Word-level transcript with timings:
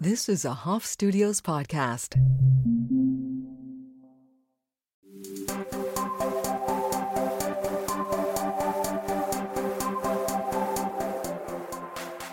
This 0.00 0.28
is 0.28 0.44
a 0.44 0.54
Hoff 0.54 0.86
Studios 0.86 1.40
podcast. 1.40 2.14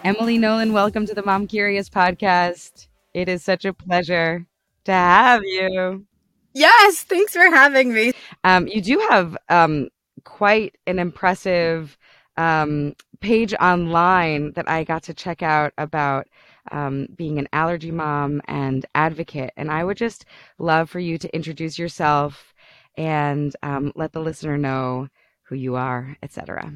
Emily 0.04 0.38
Nolan, 0.38 0.74
welcome 0.74 1.08
to 1.08 1.16
the 1.16 1.24
Mom 1.26 1.48
Curious 1.48 1.90
podcast. 1.90 2.88
It 3.16 3.28
is 3.28 3.44
such 3.44 3.66
a 3.66 3.74
pleasure 3.74 4.46
to 4.84 4.92
have 4.92 5.42
you. 5.44 6.06
Yes, 6.54 7.02
thanks 7.02 7.34
for 7.34 7.50
having 7.50 7.92
me. 7.92 8.14
Um, 8.44 8.68
you 8.68 8.80
do 8.80 9.00
have 9.10 9.36
um, 9.50 9.90
quite 10.24 10.76
an 10.86 11.00
impressive 11.00 11.98
um, 12.38 12.96
page 13.22 13.56
online 13.56 14.52
that 14.52 14.70
I 14.70 14.84
got 14.84 15.02
to 15.04 15.16
check 15.16 15.42
out 15.42 15.74
about 15.80 16.28
um, 16.72 17.08
being 17.16 17.40
an 17.40 17.48
allergy 17.54 17.92
mom 17.92 18.42
and 18.48 18.86
advocate. 18.96 19.52
And 19.58 19.72
I 19.72 19.84
would 19.84 19.98
just 19.98 20.26
love 20.58 20.90
for 20.90 21.00
you 21.00 21.18
to 21.18 21.36
introduce 21.36 21.78
yourself 21.78 22.54
and 22.98 23.56
um, 23.64 23.92
let 23.96 24.14
the 24.14 24.22
listener 24.22 24.58
know 24.58 25.10
who 25.44 25.56
you 25.56 25.76
are, 25.76 26.18
etc. 26.24 26.74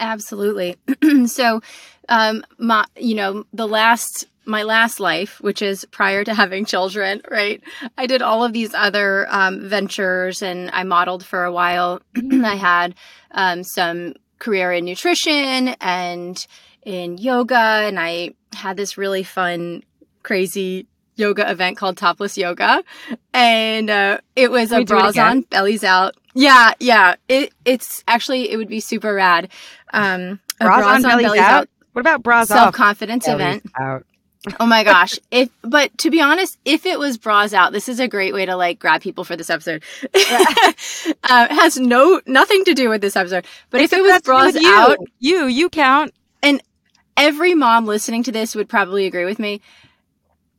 Absolutely. 0.00 0.76
so, 1.26 1.60
um, 2.08 2.44
my, 2.58 2.84
you 2.98 3.14
know, 3.14 3.44
the 3.52 3.68
last, 3.68 4.26
my 4.44 4.62
last 4.62 4.98
life, 4.98 5.40
which 5.40 5.62
is 5.62 5.84
prior 5.86 6.24
to 6.24 6.34
having 6.34 6.64
children, 6.64 7.22
right? 7.30 7.62
I 7.96 8.06
did 8.06 8.20
all 8.20 8.44
of 8.44 8.52
these 8.52 8.74
other 8.74 9.26
um, 9.30 9.68
ventures 9.68 10.42
and 10.42 10.70
I 10.72 10.82
modeled 10.82 11.24
for 11.24 11.44
a 11.44 11.52
while. 11.52 12.02
I 12.16 12.56
had 12.56 12.94
um, 13.30 13.62
some 13.62 14.14
career 14.38 14.72
in 14.72 14.84
nutrition 14.84 15.68
and 15.80 16.46
in 16.84 17.18
yoga, 17.18 17.56
and 17.56 17.98
I 17.98 18.34
had 18.54 18.76
this 18.76 18.96
really 18.96 19.22
fun, 19.22 19.82
crazy 20.22 20.86
yoga 21.16 21.50
event 21.50 21.76
called 21.76 21.96
Topless 21.96 22.36
Yoga, 22.36 22.82
and 23.32 23.90
uh, 23.90 24.18
it 24.36 24.50
was 24.50 24.70
Can 24.70 24.82
a 24.82 24.84
bras 24.84 25.18
on, 25.18 25.42
bellies 25.42 25.84
out. 25.84 26.16
Yeah, 26.34 26.72
yeah. 26.80 27.14
It 27.28 27.52
it's 27.64 28.02
actually 28.08 28.50
it 28.50 28.56
would 28.56 28.68
be 28.68 28.80
super 28.80 29.14
rad. 29.14 29.50
Um, 29.92 30.40
a 30.60 30.64
Bras 30.64 31.04
on, 31.04 31.20
bellies 31.20 31.40
out? 31.40 31.68
What 31.92 32.00
about 32.00 32.22
bras 32.22 32.48
self 32.48 32.74
confidence 32.74 33.28
event. 33.28 33.64
out. 33.78 34.04
Oh 34.60 34.66
my 34.66 34.84
gosh. 34.84 35.18
If 35.30 35.48
but 35.62 35.96
to 35.96 36.10
be 36.10 36.20
honest, 36.20 36.58
if 36.66 36.84
it 36.84 36.98
was 36.98 37.16
bras 37.16 37.54
out, 37.54 37.72
this 37.72 37.88
is 37.88 37.98
a 37.98 38.06
great 38.06 38.34
way 38.34 38.44
to 38.44 38.56
like 38.56 38.78
grab 38.78 39.00
people 39.00 39.24
for 39.24 39.36
this 39.36 39.48
episode. 39.48 39.82
uh, 40.04 40.10
it 40.14 41.54
has 41.54 41.78
no 41.78 42.20
nothing 42.26 42.62
to 42.66 42.74
do 42.74 42.90
with 42.90 43.00
this 43.00 43.16
episode. 43.16 43.46
But 43.70 43.80
if 43.80 43.94
it 43.94 44.02
was 44.02 44.20
bras 44.20 44.54
you. 44.54 44.68
out, 44.68 44.98
you 45.18 45.46
you 45.46 45.70
count. 45.70 46.12
Every 47.16 47.54
mom 47.54 47.86
listening 47.86 48.22
to 48.24 48.32
this 48.32 48.54
would 48.54 48.68
probably 48.68 49.06
agree 49.06 49.24
with 49.24 49.38
me. 49.38 49.60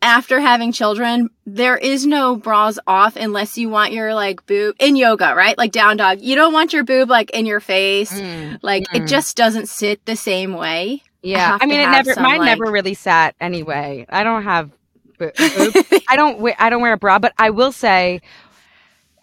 After 0.01 0.39
having 0.39 0.71
children, 0.71 1.29
there 1.47 1.77
is 1.77 2.05
no 2.05 2.35
bras 2.35 2.77
off 2.85 3.15
unless 3.15 3.57
you 3.57 3.69
want 3.69 3.91
your 3.91 4.13
like 4.13 4.45
boob 4.45 4.75
in 4.79 4.95
yoga, 4.95 5.33
right? 5.35 5.57
Like 5.57 5.71
down 5.71 5.97
dog. 5.97 6.21
You 6.21 6.35
don't 6.35 6.53
want 6.53 6.73
your 6.73 6.83
boob 6.83 7.09
like 7.09 7.31
in 7.31 7.45
your 7.45 7.59
face. 7.59 8.13
Like 8.61 8.83
mm. 8.83 9.01
it 9.01 9.07
just 9.07 9.35
doesn't 9.35 9.67
sit 9.67 10.05
the 10.05 10.15
same 10.15 10.53
way. 10.53 11.01
Yeah, 11.23 11.53
have 11.53 11.63
I 11.63 11.65
mean, 11.65 11.79
it 11.79 11.89
never. 11.89 12.13
some, 12.13 12.23
mine 12.23 12.39
like- 12.39 12.57
never 12.57 12.71
really 12.71 12.93
sat 12.93 13.35
anyway. 13.41 14.05
I 14.09 14.23
don't 14.23 14.43
have. 14.43 14.69
bo- 15.17 15.31
I 15.39 16.15
don't. 16.15 16.39
Wear, 16.39 16.55
I 16.59 16.69
don't 16.69 16.81
wear 16.81 16.93
a 16.93 16.97
bra, 16.97 17.17
but 17.17 17.33
I 17.39 17.49
will 17.49 17.71
say, 17.71 18.21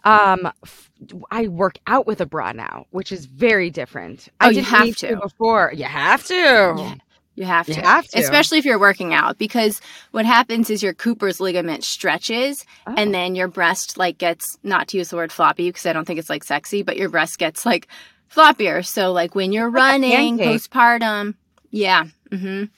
um, 0.02 0.50
f- 0.64 0.90
I 1.30 1.46
work 1.46 1.78
out 1.86 2.08
with 2.08 2.20
a 2.20 2.26
bra 2.26 2.50
now, 2.52 2.86
which 2.90 3.12
is 3.12 3.26
very 3.26 3.70
different. 3.70 4.28
Oh, 4.40 4.48
I 4.48 4.52
didn't 4.52 4.66
have 4.66 4.84
need 4.84 4.96
to. 4.98 5.16
before. 5.16 5.72
You 5.76 5.84
have 5.84 6.24
to. 6.24 6.34
Yeah. 6.34 6.94
You 7.34 7.44
have 7.44 7.66
You 7.68 7.74
to. 7.76 7.80
have 7.80 8.06
to. 8.08 8.18
Especially 8.18 8.58
if 8.58 8.64
you're 8.66 8.78
working 8.78 9.14
out 9.14 9.38
because 9.38 9.80
what 10.10 10.26
happens 10.26 10.68
is 10.68 10.82
your 10.82 10.92
Cooper's 10.92 11.40
ligament 11.40 11.82
stretches 11.82 12.64
Oh. 12.86 12.94
and 12.96 13.14
then 13.14 13.34
your 13.34 13.48
breast 13.48 13.96
like 13.96 14.18
gets 14.18 14.58
not 14.62 14.88
to 14.88 14.98
use 14.98 15.08
the 15.10 15.16
word 15.16 15.32
floppy 15.32 15.68
because 15.70 15.86
I 15.86 15.92
don't 15.94 16.04
think 16.04 16.18
it's 16.18 16.28
like 16.30 16.44
sexy, 16.44 16.82
but 16.82 16.96
your 16.98 17.08
breast 17.08 17.38
gets 17.38 17.64
like 17.64 17.88
floppier. 18.30 18.84
So 18.84 19.12
like 19.12 19.34
when 19.34 19.52
you're 19.52 19.70
running 19.70 20.38
postpartum, 20.38 21.34
yeah. 21.70 22.04
Mhm. 22.30 22.68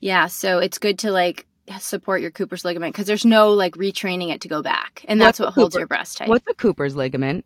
Yeah, 0.00 0.26
so 0.26 0.58
it's 0.58 0.78
good 0.78 0.98
to 1.00 1.12
like 1.12 1.46
support 1.78 2.20
your 2.20 2.32
Cooper's 2.32 2.64
ligament 2.64 2.92
because 2.94 3.06
there's 3.06 3.24
no 3.24 3.52
like 3.52 3.74
retraining 3.76 4.30
it 4.32 4.40
to 4.40 4.48
go 4.48 4.60
back. 4.60 5.04
And 5.06 5.20
that's 5.20 5.38
what 5.38 5.52
holds 5.54 5.74
Cooper- 5.74 5.80
your 5.82 5.86
breast 5.86 6.16
tight. 6.18 6.28
What's 6.28 6.44
the 6.46 6.54
Cooper's 6.54 6.96
ligament? 6.96 7.44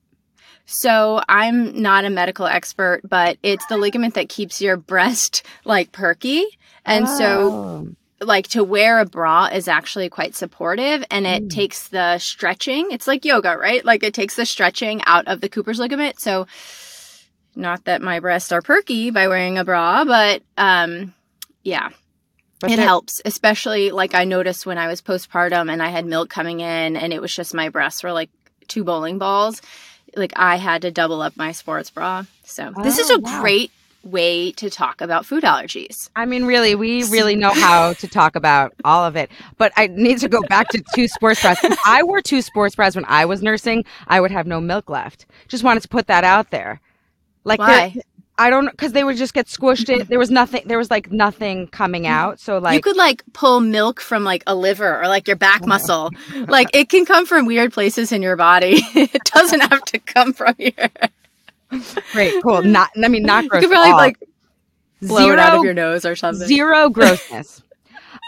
So 0.66 1.20
I'm 1.28 1.80
not 1.82 2.04
a 2.04 2.10
medical 2.10 2.46
expert, 2.46 3.02
but 3.04 3.36
it's 3.42 3.66
the 3.66 3.76
ligament 3.76 4.14
that 4.14 4.28
keeps 4.28 4.60
your 4.62 4.76
breast 4.76 5.42
like 5.64 5.92
perky. 5.92 6.44
And 6.86 7.06
so 7.08 7.50
Oh. 7.52 7.88
like 8.24 8.48
to 8.48 8.64
wear 8.64 8.98
a 9.00 9.04
bra 9.04 9.46
is 9.52 9.68
actually 9.68 10.08
quite 10.08 10.34
supportive 10.34 11.04
and 11.10 11.26
it 11.26 11.44
Mm. 11.44 11.50
takes 11.50 11.88
the 11.88 12.18
stretching. 12.18 12.90
It's 12.90 13.06
like 13.06 13.24
yoga, 13.26 13.56
right? 13.58 13.84
Like 13.84 14.02
it 14.02 14.14
takes 14.14 14.36
the 14.36 14.46
stretching 14.46 15.02
out 15.04 15.26
of 15.28 15.40
the 15.42 15.48
Cooper's 15.50 15.78
ligament. 15.78 16.18
So 16.20 16.46
not 17.54 17.84
that 17.84 18.02
my 18.02 18.20
breasts 18.20 18.50
are 18.50 18.62
perky 18.62 19.10
by 19.10 19.28
wearing 19.28 19.58
a 19.58 19.64
bra, 19.64 20.04
but 20.04 20.42
um 20.56 21.12
yeah, 21.62 21.90
But 22.60 22.70
it 22.72 22.76
they're- 22.76 22.86
helps, 22.86 23.20
especially 23.24 23.90
like 23.90 24.14
I 24.14 24.24
noticed 24.24 24.64
when 24.66 24.78
I 24.78 24.86
was 24.88 25.02
postpartum 25.02 25.70
and 25.70 25.82
I 25.82 25.88
had 25.88 26.06
milk 26.06 26.30
coming 26.30 26.60
in 26.60 26.96
and 26.96 27.12
it 27.12 27.20
was 27.20 27.34
just 27.34 27.52
my 27.54 27.68
breasts 27.68 28.02
were 28.02 28.12
like 28.12 28.30
two 28.68 28.84
bowling 28.84 29.18
balls. 29.18 29.60
Like 30.16 30.32
I 30.36 30.56
had 30.56 30.82
to 30.82 30.90
double 30.90 31.20
up 31.22 31.36
my 31.36 31.52
sports 31.52 31.90
bra. 31.90 32.24
So 32.44 32.72
this 32.82 32.98
is 32.98 33.10
Oh, 33.10 33.16
a 33.16 33.20
wow. 33.20 33.40
great 33.40 33.70
way 34.02 34.52
to 34.52 34.68
talk 34.68 35.00
about 35.00 35.24
food 35.24 35.44
allergies. 35.44 36.10
I 36.14 36.26
mean, 36.26 36.44
really, 36.44 36.74
we 36.74 37.04
really 37.04 37.36
know 37.36 37.52
how 37.54 37.94
to 37.94 38.06
talk 38.06 38.36
about 38.36 38.74
all 38.84 39.04
of 39.04 39.16
it. 39.16 39.30
But 39.56 39.72
I 39.76 39.86
need 39.86 40.18
to 40.18 40.28
go 40.28 40.42
back 40.42 40.68
to 40.70 40.82
two 40.94 41.08
sports 41.08 41.40
bras. 41.40 41.62
If 41.64 41.78
I 41.86 42.02
wore 42.02 42.20
two 42.20 42.42
sports 42.42 42.74
bras 42.76 42.94
when 42.94 43.06
I 43.08 43.24
was 43.24 43.42
nursing, 43.42 43.84
I 44.06 44.20
would 44.20 44.30
have 44.30 44.46
no 44.46 44.60
milk 44.60 44.90
left. 44.90 45.24
Just 45.48 45.64
wanted 45.64 45.82
to 45.84 45.88
put 45.88 46.06
that 46.08 46.22
out 46.22 46.50
there. 46.50 46.80
Like, 47.44 47.60
Why? 47.60 47.96
I 48.36 48.50
don't 48.50 48.68
because 48.70 48.92
they 48.92 49.04
would 49.04 49.16
just 49.16 49.32
get 49.32 49.46
squished. 49.46 49.88
In. 49.88 50.06
There 50.06 50.18
was 50.18 50.30
nothing. 50.30 50.62
There 50.66 50.78
was 50.78 50.90
like 50.90 51.12
nothing 51.12 51.68
coming 51.68 52.06
out. 52.06 52.40
So 52.40 52.58
like, 52.58 52.74
you 52.74 52.80
could 52.80 52.96
like 52.96 53.22
pull 53.32 53.60
milk 53.60 54.00
from 54.00 54.24
like 54.24 54.42
a 54.46 54.56
liver 54.56 55.00
or 55.00 55.06
like 55.06 55.28
your 55.28 55.36
back 55.36 55.64
muscle. 55.66 56.10
like 56.48 56.68
it 56.74 56.88
can 56.88 57.06
come 57.06 57.26
from 57.26 57.46
weird 57.46 57.72
places 57.72 58.10
in 58.10 58.22
your 58.22 58.36
body. 58.36 58.78
it 58.94 59.22
doesn't 59.24 59.60
have 59.60 59.84
to 59.86 59.98
come 60.00 60.32
from 60.32 60.54
here. 60.58 60.90
great, 62.12 62.34
cool. 62.42 62.62
Not, 62.62 62.90
I 63.02 63.08
mean, 63.08 63.22
not 63.22 63.46
gross. 63.48 63.62
You 63.62 63.68
could 63.68 63.74
probably 63.74 63.92
like 63.92 64.16
blow 65.00 65.30
it 65.30 65.38
out 65.38 65.54
of 65.54 65.62
your 65.64 65.74
nose 65.74 66.04
or 66.04 66.16
something. 66.16 66.46
Zero 66.46 66.88
grossness. 66.90 67.62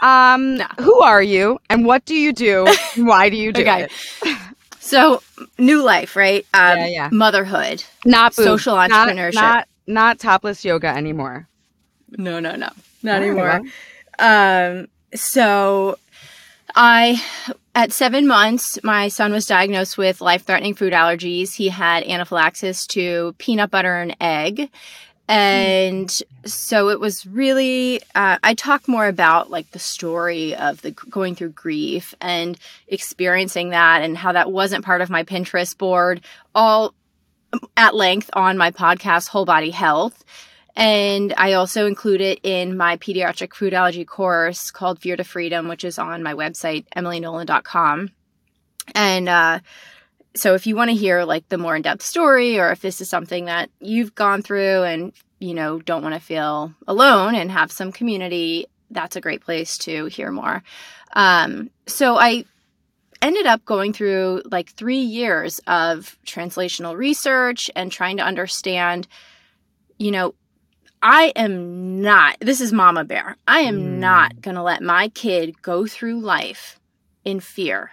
Um, 0.02 0.56
No. 0.58 0.66
who 0.80 1.00
are 1.00 1.22
you, 1.22 1.58
and 1.70 1.84
what 1.84 2.04
do 2.04 2.14
you 2.14 2.32
do? 2.32 2.66
Why 2.96 3.28
do 3.28 3.36
you 3.36 3.52
do 3.52 3.62
Okay. 3.62 3.88
it? 4.22 4.38
So 4.78 5.22
new 5.58 5.82
life, 5.82 6.14
right? 6.14 6.46
Um, 6.54 6.78
Yeah, 6.78 6.86
yeah. 6.86 7.08
Motherhood. 7.10 7.82
Not. 8.04 8.34
Social 8.34 8.76
entrepreneurship. 8.76 9.34
Not, 9.34 9.42
not 9.42 9.68
topless 10.18 10.64
yoga 10.64 10.88
anymore. 10.88 11.48
No, 12.10 12.40
no, 12.40 12.56
no, 12.56 12.70
not 13.02 13.22
anymore. 13.22 13.62
Um, 14.18 14.88
so 15.14 15.98
I, 16.74 17.22
at 17.74 17.92
seven 17.92 18.26
months, 18.26 18.78
my 18.82 19.08
son 19.08 19.32
was 19.32 19.46
diagnosed 19.46 19.96
with 19.98 20.20
life 20.20 20.44
threatening 20.44 20.74
food 20.74 20.92
allergies. 20.92 21.54
He 21.54 21.68
had 21.68 22.04
anaphylaxis 22.04 22.86
to 22.88 23.34
peanut 23.38 23.70
butter 23.70 23.96
and 23.96 24.16
egg. 24.20 24.70
And 25.28 26.08
so 26.44 26.90
it 26.90 27.00
was 27.00 27.26
really, 27.26 28.00
uh, 28.14 28.38
I 28.44 28.54
talk 28.54 28.86
more 28.86 29.08
about 29.08 29.50
like 29.50 29.70
the 29.72 29.78
story 29.80 30.54
of 30.54 30.82
the 30.82 30.92
going 30.92 31.34
through 31.34 31.50
grief 31.50 32.14
and 32.20 32.56
experiencing 32.86 33.70
that 33.70 34.02
and 34.02 34.16
how 34.16 34.32
that 34.32 34.52
wasn't 34.52 34.84
part 34.84 35.00
of 35.00 35.10
my 35.10 35.24
Pinterest 35.24 35.76
board, 35.76 36.20
all 36.54 36.94
at 37.76 37.94
length 37.94 38.30
on 38.32 38.58
my 38.58 38.70
podcast, 38.70 39.28
Whole 39.28 39.44
Body 39.44 39.70
Health. 39.70 40.24
And 40.76 41.32
I 41.38 41.54
also 41.54 41.86
include 41.86 42.20
it 42.20 42.40
in 42.42 42.76
my 42.76 42.98
pediatric 42.98 43.54
food 43.54 43.72
allergy 43.72 44.04
course 44.04 44.70
called 44.70 45.00
Fear 45.00 45.16
to 45.16 45.24
Freedom, 45.24 45.68
which 45.68 45.84
is 45.84 45.98
on 45.98 46.22
my 46.22 46.34
website, 46.34 46.84
emilynolan.com. 46.94 48.10
And 48.94 49.28
uh, 49.28 49.60
so 50.34 50.54
if 50.54 50.66
you 50.66 50.76
want 50.76 50.90
to 50.90 50.96
hear 50.96 51.24
like 51.24 51.48
the 51.48 51.58
more 51.58 51.76
in-depth 51.76 52.02
story 52.02 52.58
or 52.58 52.70
if 52.70 52.80
this 52.80 53.00
is 53.00 53.08
something 53.08 53.46
that 53.46 53.70
you've 53.80 54.14
gone 54.14 54.42
through 54.42 54.82
and 54.82 55.12
you 55.38 55.54
know 55.54 55.78
don't 55.80 56.02
want 56.02 56.14
to 56.14 56.20
feel 56.20 56.72
alone 56.86 57.34
and 57.34 57.50
have 57.50 57.72
some 57.72 57.90
community, 57.90 58.66
that's 58.90 59.16
a 59.16 59.20
great 59.20 59.40
place 59.40 59.78
to 59.78 60.06
hear 60.06 60.30
more. 60.30 60.62
Um, 61.14 61.70
so 61.86 62.16
I 62.18 62.44
ended 63.26 63.46
up 63.46 63.64
going 63.64 63.92
through 63.92 64.42
like 64.50 64.70
three 64.70 65.00
years 65.00 65.60
of 65.66 66.16
translational 66.24 66.96
research 66.96 67.70
and 67.74 67.90
trying 67.90 68.16
to 68.18 68.22
understand, 68.22 69.08
you 69.98 70.10
know, 70.12 70.34
I 71.02 71.32
am 71.36 72.00
not, 72.00 72.36
this 72.40 72.60
is 72.60 72.72
Mama 72.72 73.04
Bear. 73.04 73.36
I 73.46 73.60
am 73.60 73.76
Mm. 73.76 73.98
not 73.98 74.40
going 74.40 74.54
to 74.54 74.62
let 74.62 74.82
my 74.82 75.08
kid 75.08 75.60
go 75.60 75.86
through 75.86 76.20
life 76.20 76.78
in 77.24 77.40
fear 77.40 77.90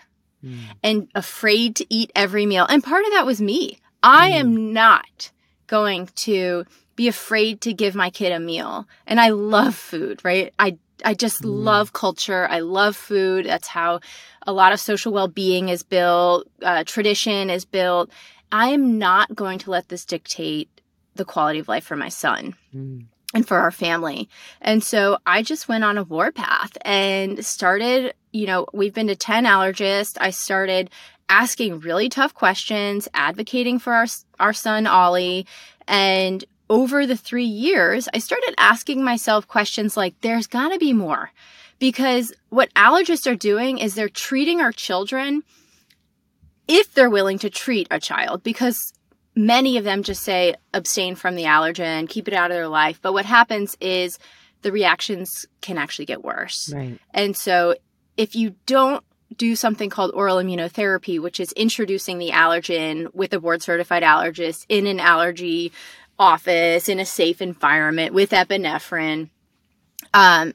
and 0.83 1.07
afraid 1.15 1.75
to 1.77 1.85
eat 1.89 2.11
every 2.15 2.45
meal. 2.45 2.65
And 2.69 2.83
part 2.83 3.05
of 3.05 3.11
that 3.13 3.25
was 3.25 3.41
me. 3.41 3.79
I 4.03 4.27
am 4.27 4.73
not 4.73 5.31
going 5.67 6.07
to 6.15 6.65
be 6.95 7.07
afraid 7.07 7.61
to 7.61 7.73
give 7.73 7.95
my 7.95 8.09
kid 8.09 8.31
a 8.31 8.39
meal. 8.39 8.85
And 9.07 9.19
I 9.19 9.29
love 9.29 9.73
food, 9.73 10.19
right? 10.23 10.53
I 10.59 10.77
I 11.03 11.13
just 11.13 11.43
love 11.43 11.93
culture. 11.93 12.47
I 12.49 12.59
love 12.59 12.95
food. 12.95 13.45
That's 13.45 13.67
how 13.67 13.99
a 14.47 14.53
lot 14.53 14.73
of 14.73 14.79
social 14.79 15.11
well 15.13 15.27
being 15.27 15.69
is 15.69 15.83
built, 15.83 16.47
uh, 16.61 16.83
tradition 16.85 17.49
is 17.49 17.65
built. 17.65 18.09
I 18.51 18.69
am 18.69 18.97
not 18.99 19.35
going 19.35 19.59
to 19.59 19.71
let 19.71 19.89
this 19.89 20.05
dictate 20.05 20.69
the 21.15 21.25
quality 21.25 21.59
of 21.59 21.67
life 21.67 21.83
for 21.83 21.95
my 21.95 22.09
son 22.09 22.55
Mm. 22.75 23.05
and 23.33 23.47
for 23.47 23.57
our 23.59 23.71
family. 23.71 24.29
And 24.61 24.83
so 24.83 25.17
I 25.25 25.43
just 25.43 25.67
went 25.67 25.83
on 25.83 25.97
a 25.97 26.03
warpath 26.03 26.77
and 26.81 27.43
started, 27.45 28.13
you 28.31 28.47
know, 28.47 28.67
we've 28.73 28.93
been 28.93 29.07
to 29.07 29.15
10 29.15 29.45
allergists. 29.45 30.17
I 30.19 30.29
started 30.31 30.89
asking 31.29 31.79
really 31.79 32.09
tough 32.09 32.33
questions, 32.33 33.07
advocating 33.13 33.79
for 33.79 33.93
our 33.93 34.05
our 34.39 34.53
son 34.53 34.85
Ollie, 34.87 35.45
and 35.87 36.43
over 36.69 37.05
the 37.05 37.17
3 37.17 37.43
years, 37.43 38.07
I 38.13 38.19
started 38.19 38.55
asking 38.57 39.03
myself 39.03 39.47
questions 39.47 39.97
like 39.97 40.19
there's 40.21 40.47
got 40.47 40.69
to 40.69 40.79
be 40.79 40.93
more. 40.93 41.31
Because 41.79 42.31
what 42.49 42.73
allergists 42.75 43.29
are 43.29 43.35
doing 43.35 43.77
is 43.77 43.93
they're 43.93 44.07
treating 44.07 44.61
our 44.61 44.71
children 44.71 45.43
if 46.65 46.93
they're 46.93 47.09
willing 47.09 47.39
to 47.39 47.49
treat 47.49 47.87
a 47.91 47.99
child 47.99 48.41
because 48.41 48.93
many 49.35 49.77
of 49.77 49.83
them 49.83 50.01
just 50.01 50.23
say 50.23 50.55
abstain 50.73 51.15
from 51.15 51.35
the 51.35 51.43
allergen, 51.43 52.07
keep 52.07 52.29
it 52.29 52.33
out 52.33 52.51
of 52.51 52.55
their 52.55 52.69
life. 52.69 52.99
But 53.01 53.11
what 53.11 53.25
happens 53.25 53.75
is 53.81 54.17
the 54.61 54.71
reactions 54.71 55.45
can 55.59 55.77
actually 55.77 56.05
get 56.05 56.23
worse. 56.23 56.71
Right. 56.73 56.97
And 57.13 57.35
so 57.35 57.75
if 58.15 58.33
you 58.33 58.55
don't 58.65 59.03
do 59.35 59.55
something 59.55 59.89
called 59.89 60.11
oral 60.13 60.37
immunotherapy, 60.37 61.19
which 61.19 61.39
is 61.41 61.51
introducing 61.53 62.17
the 62.17 62.29
allergen 62.29 63.13
with 63.13 63.33
a 63.33 63.39
board 63.41 63.61
certified 63.61 64.03
allergist 64.03 64.65
in 64.69 64.87
an 64.87 65.01
allergy 65.01 65.73
office 66.19 66.87
in 66.89 66.99
a 66.99 67.05
safe 67.05 67.41
environment 67.41 68.13
with 68.13 68.31
epinephrine, 68.31 69.29
um, 70.13 70.53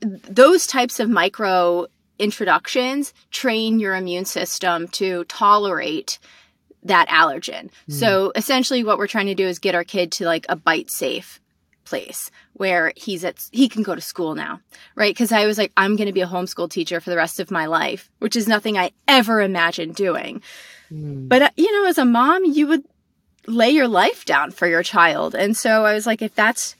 those 0.00 0.66
types 0.66 1.00
of 1.00 1.08
micro 1.08 1.86
introductions 2.18 3.12
train 3.30 3.78
your 3.78 3.94
immune 3.94 4.24
system 4.24 4.88
to 4.88 5.24
tolerate 5.24 6.18
that 6.82 7.08
allergen. 7.08 7.70
So 7.88 8.32
essentially 8.34 8.84
what 8.84 8.98
we're 8.98 9.06
trying 9.08 9.26
to 9.26 9.34
do 9.34 9.46
is 9.46 9.58
get 9.58 9.74
our 9.74 9.84
kid 9.84 10.12
to 10.12 10.24
like 10.24 10.46
a 10.48 10.56
bite 10.56 10.90
safe 10.90 11.40
place 11.84 12.30
where 12.52 12.92
he's 12.96 13.24
at 13.24 13.48
he 13.50 13.66
can 13.66 13.82
go 13.82 13.94
to 13.94 14.00
school 14.02 14.34
now 14.34 14.60
right 14.94 15.14
because 15.14 15.32
i 15.32 15.46
was 15.46 15.56
like 15.56 15.72
i'm 15.74 15.96
going 15.96 16.06
to 16.06 16.12
be 16.12 16.20
a 16.20 16.26
homeschool 16.26 16.68
teacher 16.70 17.00
for 17.00 17.08
the 17.08 17.16
rest 17.16 17.40
of 17.40 17.50
my 17.50 17.64
life 17.64 18.10
which 18.18 18.36
is 18.36 18.46
nothing 18.46 18.76
i 18.76 18.90
ever 19.06 19.40
imagined 19.40 19.94
doing 19.94 20.42
Mm. 20.92 21.28
but 21.30 21.40
uh, 21.42 21.50
you 21.56 21.70
know 21.72 21.88
as 21.88 21.96
a 21.96 22.04
mom 22.04 22.44
you 22.44 22.66
would 22.66 22.82
lay 23.48 23.70
your 23.70 23.88
life 23.88 24.24
down 24.24 24.50
for 24.50 24.66
your 24.66 24.82
child 24.82 25.34
and 25.34 25.56
so 25.56 25.84
i 25.84 25.94
was 25.94 26.06
like 26.06 26.22
if 26.22 26.34
that's 26.34 26.76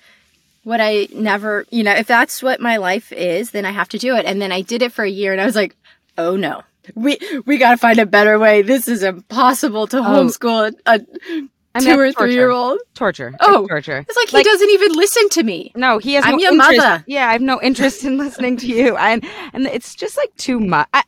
what 0.64 0.80
i 0.80 1.08
never 1.14 1.64
you 1.70 1.82
know 1.82 1.92
if 1.92 2.06
that's 2.06 2.42
what 2.42 2.60
my 2.60 2.76
life 2.76 3.10
is 3.12 3.50
then 3.52 3.64
i 3.64 3.70
have 3.70 3.88
to 3.88 3.98
do 3.98 4.14
it 4.16 4.24
and 4.26 4.40
then 4.40 4.52
i 4.52 4.60
did 4.60 4.82
it 4.82 4.92
for 4.92 5.04
a 5.04 5.10
year 5.10 5.32
and 5.32 5.40
i 5.40 5.46
was 5.46 5.56
like 5.56 5.74
oh 6.18 6.36
no 6.36 6.62
we 6.94 7.18
we 7.46 7.58
got 7.58 7.70
to 7.72 7.76
find 7.76 7.98
a 7.98 8.06
better 8.06 8.38
way 8.38 8.62
this 8.62 8.86
is 8.88 9.02
impossible 9.02 9.86
to 9.86 9.98
oh. 9.98 10.02
homeschool 10.02 10.72
a, 10.86 10.94
a 10.94 11.48
I 11.74 11.80
mean, 11.80 11.94
two 11.94 12.00
or 12.00 12.12
three 12.12 12.32
year 12.34 12.50
old 12.50 12.78
Torture. 12.94 13.28
It's 13.28 13.36
Oh. 13.40 13.66
torture. 13.68 14.04
it's 14.08 14.16
like 14.16 14.30
he 14.30 14.42
doesn't 14.42 14.70
even 14.70 14.92
listen 14.94 15.28
to 15.30 15.42
me 15.44 15.70
No, 15.76 15.98
he 15.98 16.14
has 16.14 16.24
I'm 16.24 16.32
no 16.32 16.38
your 16.38 16.52
interest. 16.52 16.78
mother. 16.78 17.04
Yeah, 17.06 17.28
I 17.28 17.32
have 17.32 17.42
no 17.42 17.60
interest 17.62 18.04
in 18.04 18.16
listening 18.16 18.56
to 18.58 18.66
you, 18.66 18.96
and 18.96 19.24
and 19.52 19.66
it's 19.66 19.94
just 19.94 20.16
like 20.16 20.34
too 20.36 20.58
much. 20.58 20.88
I, 20.92 21.04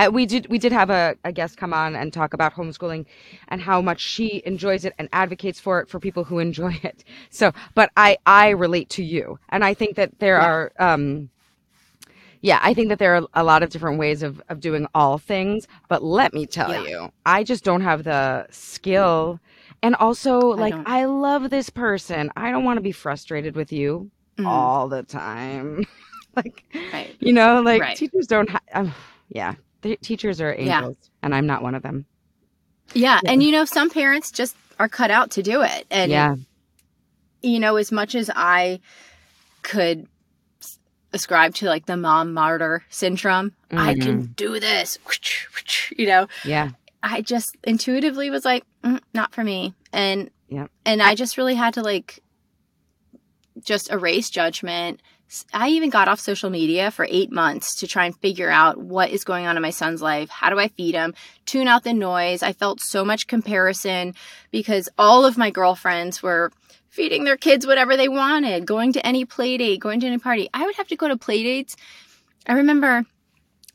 I, 0.00 0.08
we 0.08 0.24
did 0.26 0.46
we 0.48 0.58
did 0.58 0.72
have 0.72 0.90
a, 0.90 1.16
a 1.24 1.32
guest 1.32 1.56
come 1.58 1.74
on 1.74 1.94
and 1.94 2.12
talk 2.12 2.32
about 2.32 2.54
homeschooling 2.54 3.04
and 3.48 3.60
how 3.60 3.80
much 3.82 4.00
she 4.00 4.42
enjoys 4.46 4.84
it 4.84 4.94
and 4.98 5.08
advocates 5.12 5.60
for 5.60 5.80
it 5.80 5.88
for 5.88 6.00
people 6.00 6.24
who 6.24 6.38
enjoy 6.38 6.78
it. 6.82 7.04
So, 7.30 7.52
but 7.74 7.90
I 7.96 8.16
I 8.26 8.50
relate 8.50 8.88
to 8.90 9.04
you, 9.04 9.38
and 9.50 9.64
I 9.64 9.74
think 9.74 9.96
that 9.96 10.18
there 10.18 10.36
Yeah. 10.36 10.50
are 10.50 10.72
um. 10.78 11.30
Yeah, 12.42 12.58
I 12.62 12.72
think 12.74 12.88
that 12.88 12.98
there 12.98 13.16
are 13.16 13.26
a 13.34 13.44
lot 13.44 13.62
of 13.62 13.70
different 13.70 13.98
ways 13.98 14.22
of, 14.22 14.40
of 14.48 14.60
doing 14.60 14.86
all 14.94 15.18
things, 15.18 15.66
but 15.88 16.02
let 16.02 16.32
me 16.32 16.46
tell 16.46 16.74
Yeah. 16.74 16.82
you, 16.88 17.10
I 17.26 17.44
just 17.44 17.64
don't 17.64 17.82
have 17.82 18.04
the 18.04 18.46
skill. 18.50 19.40
And 19.82 19.94
also, 19.96 20.40
like, 20.40 20.72
don't. 20.72 20.86
I 20.86 21.04
love 21.04 21.50
this 21.50 21.68
person. 21.70 22.30
I 22.36 22.50
don't 22.50 22.64
want 22.64 22.78
to 22.78 22.82
be 22.82 22.92
frustrated 22.92 23.56
with 23.56 23.72
you 23.72 24.10
Mm, 24.38 24.46
all 24.46 24.88
the 24.88 25.02
time. 25.02 25.86
like, 26.36 26.64
right 26.92 27.16
you 27.20 27.32
know, 27.32 27.60
like 27.62 27.82
Right. 27.82 27.94
teachers 27.94 28.26
don't 28.26 28.48
have, 28.50 28.62
um, 28.72 28.94
yeah, 29.28 29.54
the 29.82 29.96
teachers 29.96 30.40
are 30.40 30.54
Yeah. 30.54 30.78
angels, 30.78 31.10
and 31.22 31.34
I'm 31.34 31.46
not 31.46 31.62
one 31.62 31.74
of 31.74 31.82
them. 31.82 32.06
yeah. 32.94 33.20
Yeah. 33.22 33.30
and 33.32 33.42
you 33.42 33.52
know 33.52 33.64
some 33.64 33.88
parents 33.90 34.30
just 34.30 34.56
are 34.78 34.88
cut 34.88 35.10
out 35.10 35.30
to 35.32 35.42
do 35.42 35.62
it 35.62 35.86
and 35.90 36.10
yeah. 36.10 36.34
you 37.42 37.60
know 37.60 37.76
as 37.76 37.92
much 37.92 38.14
as 38.14 38.30
i 38.34 38.80
could 39.62 40.06
ascribe 41.12 41.54
to 41.56 41.66
like 41.66 41.86
the 41.86 41.96
mom 41.96 42.32
martyr 42.34 42.82
syndrome 42.88 43.52
i 43.70 43.94
can 43.94 44.26
do 44.36 44.58
this 44.58 44.98
you 45.96 46.06
know 46.06 46.26
Yeah. 46.44 46.70
i 47.02 47.20
just 47.20 47.56
intuitively 47.64 48.30
was 48.30 48.44
like 48.44 48.64
mm, 48.82 49.00
not 49.14 49.34
for 49.34 49.44
me 49.44 49.74
and 49.92 50.30
Yeah. 50.48 50.66
and 50.84 51.02
i 51.02 51.14
just 51.14 51.36
really 51.36 51.54
had 51.56 51.74
to 51.74 51.82
like 51.82 52.20
just 53.62 53.90
erase 53.90 54.30
judgment 54.30 55.00
i 55.52 55.68
even 55.68 55.90
got 55.90 56.08
off 56.08 56.20
social 56.20 56.50
media 56.50 56.90
for 56.90 57.06
eight 57.08 57.30
months 57.30 57.76
to 57.76 57.86
try 57.86 58.04
and 58.04 58.16
figure 58.16 58.50
out 58.50 58.78
what 58.78 59.10
is 59.10 59.24
going 59.24 59.46
on 59.46 59.56
in 59.56 59.62
my 59.62 59.70
son's 59.70 60.02
life. 60.02 60.28
How 60.28 60.50
do 60.50 60.58
i 60.58 60.68
feed 60.68 60.94
him? 60.94 61.14
Tune 61.46 61.68
out 61.68 61.84
the 61.84 61.94
noise. 61.94 62.42
I 62.42 62.52
felt 62.52 62.80
so 62.80 63.04
much 63.04 63.26
comparison 63.26 64.14
because 64.50 64.88
all 64.98 65.24
of 65.24 65.38
my 65.38 65.50
girlfriends 65.50 66.22
were 66.22 66.52
feeding 66.88 67.24
their 67.24 67.36
kids 67.36 67.66
whatever 67.66 67.96
they 67.96 68.08
wanted 68.08 68.66
going 68.66 68.92
to 68.92 69.06
any 69.06 69.24
play 69.24 69.56
date 69.56 69.80
going 69.80 70.00
to 70.00 70.06
any 70.06 70.18
party. 70.18 70.48
I 70.52 70.66
would 70.66 70.76
have 70.76 70.88
to 70.88 70.96
go 70.96 71.08
to 71.08 71.16
play 71.16 71.42
dates. 71.42 71.76
I 72.46 72.54
remember 72.54 73.04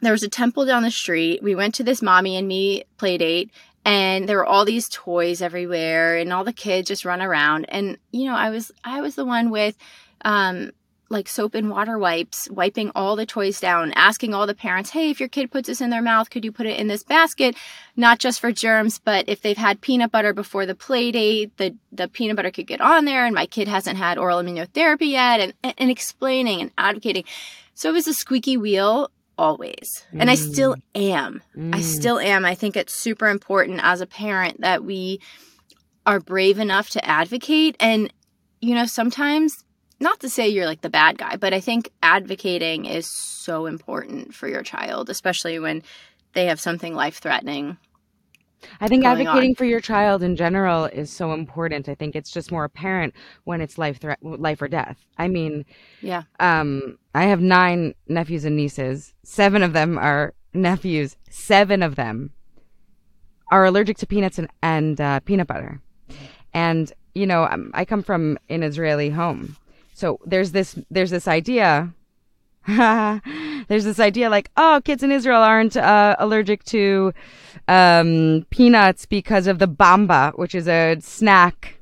there 0.02 0.12
was 0.12 0.24
a 0.24 0.30
temple 0.30 0.66
down 0.66 0.84
the 0.84 0.92
street. 0.92 1.42
We 1.42 1.56
went 1.56 1.76
to 1.76 1.84
this 1.84 2.02
mommy 2.02 2.36
and 2.36 2.48
me 2.48 2.84
play 2.98 3.18
date, 3.18 3.52
and 3.86 4.28
there 4.28 4.38
were 4.38 4.46
all 4.46 4.66
these 4.66 4.90
toys 4.90 5.42
everywhere, 5.42 6.18
and 6.18 6.34
all 6.34 6.44
the 6.44 6.54
kids 6.54 6.90
just 6.90 7.06
run 7.06 7.22
around. 7.22 7.66
And 7.70 7.98
you 8.12 8.26
know, 8.26 8.36
I 8.36 8.50
was 8.50 8.72
I 8.84 9.02
was 9.02 9.16
the 9.16 9.26
one 9.26 9.50
with 9.50 9.78
um 10.24 10.72
like 11.10 11.28
soap 11.28 11.54
and 11.54 11.70
water 11.70 11.98
wipes, 12.00 12.50
wiping 12.50 12.92
all 12.96 13.16
the 13.16 13.26
toys 13.26 13.60
down, 13.60 13.92
asking 13.94 14.34
all 14.34 14.48
the 14.48 14.56
parents, 14.56 14.90
"Hey, 14.90 15.10
if 15.12 15.20
your 15.20 15.30
kid 15.30 15.52
puts 15.52 15.68
this 15.68 15.82
in 15.82 15.90
their 15.92 16.02
mouth, 16.02 16.30
could 16.30 16.44
you 16.44 16.52
put 16.52 16.66
it 16.66 16.80
in 16.80 16.88
this 16.88 17.04
basket? 17.04 17.56
Not 17.96 18.20
just 18.20 18.40
for 18.40 18.52
germs, 18.52 19.00
but 19.00 19.26
if 19.28 19.42
they've 19.42 19.58
had 19.58 19.82
peanut 19.82 20.12
butter 20.12 20.34
before 20.34 20.66
the 20.66 20.76
play 20.76 21.12
date, 21.12 21.56
the 21.58 21.76
the 21.92 22.08
peanut 22.08 22.36
butter 22.36 22.52
could 22.52 22.68
get 22.68 22.82
on 22.82 23.06
there, 23.06 23.26
and 23.26 23.36
my 23.36 23.46
kid 23.46 23.68
hasn't 23.68 23.98
had 23.98 24.18
oral 24.18 24.42
immunotherapy 24.42 25.10
yet, 25.12 25.40
and 25.40 25.54
and, 25.78 25.92
explaining 25.92 26.62
and 26.62 26.72
advocating." 26.78 27.24
So 27.74 27.90
it 27.90 27.94
was 27.94 28.08
a 28.08 28.14
squeaky 28.14 28.58
wheel 28.58 29.12
always. 29.38 30.06
And 30.14 30.32
I 30.32 30.36
still 30.36 30.78
am. 30.96 31.44
I 31.74 31.80
Mm. 31.80 31.84
still 31.84 32.20
am. 32.20 32.46
I 32.46 32.56
think 32.56 32.78
it's 32.78 32.96
super 32.96 33.28
important 33.28 33.82
as 33.84 34.00
a 34.00 34.06
parent 34.06 34.62
that 34.62 34.86
we 34.86 35.20
are 36.06 36.22
brave 36.22 36.58
enough 36.58 36.90
to 36.92 37.04
advocate. 37.06 37.76
And, 37.82 38.14
you 38.62 38.74
know, 38.76 38.86
sometimes, 38.86 39.65
not 40.06 40.22
to 40.22 40.30
say 40.30 40.48
you're 40.48 40.66
like 40.66 40.82
the 40.82 40.90
bad 40.90 41.18
guy, 41.18 41.36
but 41.36 41.54
I 41.54 41.60
think 41.60 41.92
advocating 42.02 42.86
is 42.86 43.08
so 43.08 43.66
important 43.66 44.34
for 44.34 44.48
your 44.48 44.64
child, 44.64 45.10
especially 45.10 45.60
when 45.60 45.84
they 46.34 46.46
have 46.46 46.60
something 46.60 46.94
life 46.96 47.18
threatening. 47.18 47.78
I 48.80 48.88
think 48.88 49.04
advocating 49.04 49.52
on. 49.52 49.56
for 49.56 49.66
your 49.66 49.80
child 49.82 50.24
in 50.24 50.36
general 50.36 50.86
is 50.86 51.12
so 51.12 51.34
important. 51.34 51.90
I 51.90 51.96
think 51.96 52.16
it's 52.16 52.32
just 52.32 52.52
more 52.52 52.64
apparent 52.64 53.14
when 53.44 53.62
it's 53.62 53.78
life 53.78 54.00
threat, 54.00 54.20
life 54.22 54.62
or 54.62 54.68
death. 54.68 54.98
I 55.18 55.28
mean, 55.28 55.66
Yeah. 56.02 56.24
um, 56.40 56.98
I 57.14 57.26
have 57.26 57.42
nine 57.42 57.94
nephews 58.08 58.46
and 58.46 58.56
nieces. 58.56 59.14
Seven 59.24 59.62
of 59.62 59.74
them 59.74 59.98
are 59.98 60.34
nephews. 60.54 61.18
Seven 61.30 61.84
of 61.84 61.96
them 61.96 62.32
are 63.52 63.66
allergic 63.66 63.98
to 63.98 64.08
peanuts 64.08 64.40
and, 64.40 64.50
and 64.64 65.00
uh, 65.02 65.20
peanut 65.22 65.48
butter. 65.48 65.82
And 66.54 66.92
you 67.14 67.26
know, 67.26 67.46
um, 67.46 67.72
I 67.74 67.86
come 67.86 68.04
from 68.04 68.38
an 68.50 68.62
Israeli 68.62 69.10
home, 69.10 69.56
so 69.96 70.20
there's 70.26 70.52
this 70.52 70.78
there's 70.92 71.10
this 71.10 71.28
idea. 71.28 71.94
there's 72.68 73.86
this 73.86 74.00
idea 74.00 74.30
like, 74.30 74.52
oh, 74.58 74.82
kids 74.84 75.04
in 75.04 75.12
Israel 75.12 75.42
aren't 75.42 75.78
uh, 75.78 76.16
allergic 76.20 76.64
to 76.66 77.14
um, 77.70 78.46
peanuts 78.50 79.06
because 79.06 79.48
of 79.48 79.60
the 79.60 79.68
bamba, 79.68 80.38
which 80.38 80.54
is 80.54 80.68
a 80.68 80.98
snack 81.00 81.78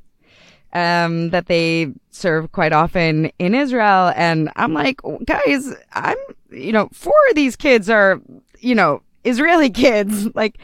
um, 0.73 1.31
that 1.31 1.47
they 1.47 1.91
serve 2.11 2.51
quite 2.51 2.71
often 2.71 3.31
in 3.39 3.55
Israel. 3.55 4.13
And 4.15 4.51
I'm 4.57 4.73
like, 4.73 5.01
guys, 5.25 5.73
I'm, 5.93 6.17
you 6.51 6.71
know, 6.71 6.89
four 6.93 7.15
of 7.29 7.35
these 7.35 7.55
kids 7.55 7.89
are, 7.89 8.21
you 8.59 8.75
know, 8.75 9.01
Israeli 9.23 9.69
kids. 9.71 10.27
Like, 10.35 10.59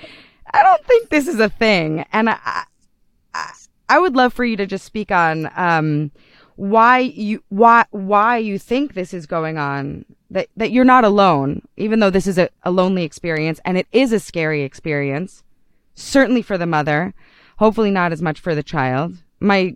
I 0.54 0.62
don't 0.62 0.86
think 0.86 1.10
this 1.10 1.28
is 1.28 1.40
a 1.40 1.50
thing. 1.50 2.06
And 2.12 2.30
I, 2.30 2.64
I, 3.34 3.54
I 3.88 4.00
would 4.00 4.16
love 4.16 4.34
for 4.34 4.46
you 4.46 4.58
to 4.58 4.68
just 4.68 4.86
speak 4.86 5.12
on 5.12 5.50
um, 5.56 6.12
why 6.60 7.00
you 7.00 7.42
why 7.48 7.86
why 7.92 8.36
you 8.36 8.60
think 8.60 8.94
this 8.94 9.14
is 9.14 9.26
going 9.26 9.58
on. 9.58 10.04
That 10.30 10.50
that 10.58 10.72
you're 10.72 10.84
not 10.84 11.06
alone, 11.06 11.62
even 11.78 12.02
though 12.02 12.10
this 12.10 12.28
is 12.28 12.38
a, 12.38 12.50
a 12.64 12.70
lonely 12.70 13.04
experience 13.04 13.62
and 13.64 13.78
it 13.78 13.88
is 13.94 14.12
a 14.12 14.20
scary 14.20 14.64
experience. 14.64 15.44
Certainly 15.96 16.42
for 16.42 16.58
the 16.58 16.66
mother, 16.66 17.14
hopefully 17.58 17.92
not 17.92 18.12
as 18.12 18.22
much 18.22 18.42
for 18.42 18.54
the 18.54 18.64
child. 18.64 19.16
My 19.40 19.74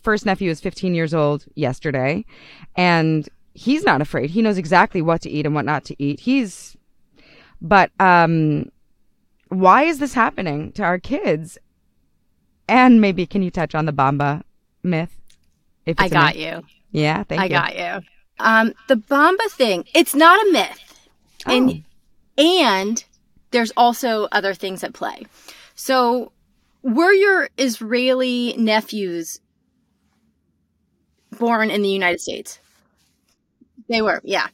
first 0.00 0.24
nephew 0.24 0.50
is 0.50 0.60
15 0.60 0.94
years 0.94 1.12
old 1.12 1.46
yesterday, 1.56 2.24
and 2.76 3.28
he's 3.54 3.82
not 3.82 4.00
afraid. 4.00 4.30
He 4.30 4.40
knows 4.40 4.56
exactly 4.56 5.02
what 5.02 5.20
to 5.22 5.30
eat 5.30 5.46
and 5.46 5.54
what 5.54 5.64
not 5.64 5.84
to 5.86 5.96
eat. 6.00 6.20
He's, 6.20 6.76
but 7.60 7.90
um, 7.98 8.70
why 9.48 9.82
is 9.82 9.98
this 9.98 10.14
happening 10.14 10.70
to 10.72 10.84
our 10.84 11.00
kids? 11.00 11.58
And 12.68 13.00
maybe 13.00 13.26
can 13.26 13.42
you 13.42 13.50
touch 13.50 13.74
on 13.74 13.86
the 13.86 13.92
Bamba 13.92 14.42
myth? 14.84 15.19
I 15.98 16.08
got 16.08 16.36
myth? 16.36 16.44
you. 16.44 16.62
Yeah, 16.92 17.24
thank 17.24 17.40
I 17.40 17.44
you. 17.46 17.56
I 17.56 17.58
got 17.58 17.76
you. 17.76 18.06
Um, 18.38 18.74
the 18.88 18.96
Bamba 18.96 19.50
thing, 19.50 19.84
it's 19.94 20.14
not 20.14 20.40
a 20.46 20.52
myth. 20.52 21.08
Oh. 21.46 21.56
And 21.56 21.84
and 22.38 23.04
there's 23.50 23.72
also 23.76 24.28
other 24.32 24.54
things 24.54 24.82
at 24.82 24.92
play. 24.92 25.26
So 25.74 26.32
were 26.82 27.12
your 27.12 27.48
Israeli 27.58 28.54
nephews 28.56 29.40
born 31.38 31.70
in 31.70 31.82
the 31.82 31.88
United 31.88 32.20
States? 32.20 32.58
They 33.88 34.02
were, 34.02 34.20
yeah. 34.24 34.48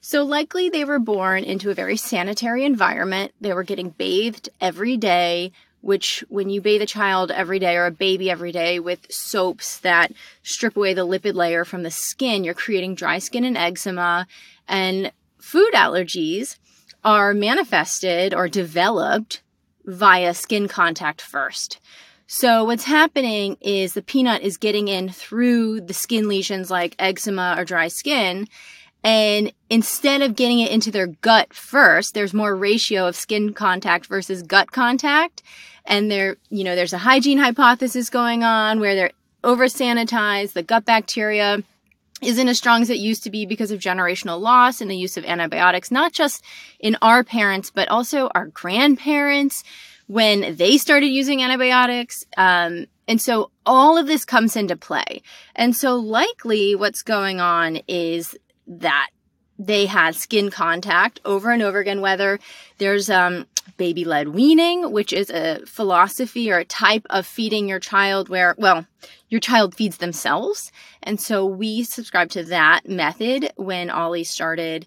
So 0.00 0.22
likely 0.24 0.68
they 0.68 0.84
were 0.84 0.98
born 0.98 1.44
into 1.44 1.70
a 1.70 1.74
very 1.74 1.96
sanitary 1.96 2.64
environment. 2.64 3.32
They 3.40 3.52
were 3.52 3.62
getting 3.62 3.90
bathed 3.90 4.48
every 4.60 4.96
day, 4.96 5.52
which 5.82 6.24
when 6.28 6.48
you 6.48 6.60
bathe 6.60 6.80
a 6.80 6.86
child 6.86 7.30
every 7.30 7.58
day 7.58 7.76
or 7.76 7.86
a 7.86 7.90
baby 7.90 8.30
every 8.30 8.52
day 8.52 8.78
with 8.78 9.12
soaps 9.12 9.78
that 9.80 10.12
strip 10.42 10.76
away 10.76 10.94
the 10.94 11.06
lipid 11.06 11.34
layer 11.34 11.64
from 11.64 11.82
the 11.82 11.90
skin, 11.90 12.44
you're 12.44 12.54
creating 12.54 12.94
dry 12.94 13.18
skin 13.18 13.44
and 13.44 13.58
eczema. 13.58 14.26
And 14.66 15.12
food 15.38 15.72
allergies 15.74 16.56
are 17.04 17.34
manifested 17.34 18.32
or 18.32 18.48
developed 18.48 19.42
via 19.84 20.32
skin 20.32 20.68
contact 20.68 21.20
first. 21.20 21.80
So 22.28 22.64
what's 22.64 22.84
happening 22.84 23.58
is 23.60 23.92
the 23.92 24.02
peanut 24.02 24.42
is 24.42 24.56
getting 24.56 24.88
in 24.88 25.10
through 25.10 25.82
the 25.82 25.92
skin 25.92 26.28
lesions 26.28 26.70
like 26.70 26.94
eczema 26.98 27.56
or 27.58 27.64
dry 27.64 27.88
skin. 27.88 28.46
And 29.04 29.52
instead 29.68 30.22
of 30.22 30.36
getting 30.36 30.60
it 30.60 30.70
into 30.70 30.90
their 30.90 31.08
gut 31.08 31.52
first, 31.52 32.14
there's 32.14 32.32
more 32.32 32.54
ratio 32.54 33.08
of 33.08 33.16
skin 33.16 33.52
contact 33.52 34.06
versus 34.06 34.42
gut 34.42 34.70
contact. 34.70 35.42
And 35.84 36.10
there, 36.10 36.36
you 36.48 36.64
know, 36.64 36.74
there's 36.74 36.92
a 36.92 36.98
hygiene 36.98 37.38
hypothesis 37.38 38.10
going 38.10 38.44
on 38.44 38.80
where 38.80 38.94
they're 38.94 39.12
over 39.44 39.66
sanitized, 39.66 40.52
the 40.52 40.62
gut 40.62 40.84
bacteria 40.84 41.62
isn't 42.22 42.48
as 42.48 42.56
strong 42.56 42.82
as 42.82 42.90
it 42.90 42.98
used 42.98 43.24
to 43.24 43.30
be 43.30 43.44
because 43.44 43.72
of 43.72 43.80
generational 43.80 44.40
loss 44.40 44.80
and 44.80 44.90
the 44.90 44.96
use 44.96 45.16
of 45.16 45.24
antibiotics, 45.24 45.90
not 45.90 46.12
just 46.12 46.44
in 46.78 46.96
our 47.02 47.24
parents, 47.24 47.70
but 47.70 47.88
also 47.88 48.30
our 48.34 48.46
grandparents 48.46 49.64
when 50.06 50.56
they 50.56 50.78
started 50.78 51.08
using 51.08 51.42
antibiotics. 51.42 52.24
Um, 52.36 52.86
and 53.08 53.20
so 53.20 53.50
all 53.66 53.98
of 53.98 54.06
this 54.06 54.24
comes 54.24 54.56
into 54.56 54.76
play. 54.76 55.22
And 55.56 55.76
so 55.76 55.96
likely 55.96 56.76
what's 56.76 57.02
going 57.02 57.40
on 57.40 57.80
is 57.88 58.36
that 58.68 59.08
they 59.58 59.86
had 59.86 60.14
skin 60.14 60.50
contact 60.50 61.20
over 61.24 61.50
and 61.50 61.62
over 61.62 61.78
again, 61.78 62.00
whether 62.00 62.38
there's 62.78 63.10
um, 63.10 63.46
baby 63.76 64.04
led 64.04 64.28
weaning, 64.28 64.92
which 64.92 65.12
is 65.12 65.30
a 65.30 65.60
philosophy 65.66 66.50
or 66.50 66.58
a 66.58 66.64
type 66.64 67.06
of 67.10 67.26
feeding 67.26 67.68
your 67.68 67.80
child 67.80 68.28
where, 68.28 68.54
well, 68.58 68.86
your 69.28 69.40
child 69.40 69.74
feeds 69.74 69.98
themselves. 69.98 70.70
And 71.02 71.20
so 71.20 71.46
we 71.46 71.82
subscribe 71.84 72.30
to 72.30 72.44
that 72.44 72.88
method 72.88 73.52
when 73.56 73.90
Ollie 73.90 74.24
started 74.24 74.86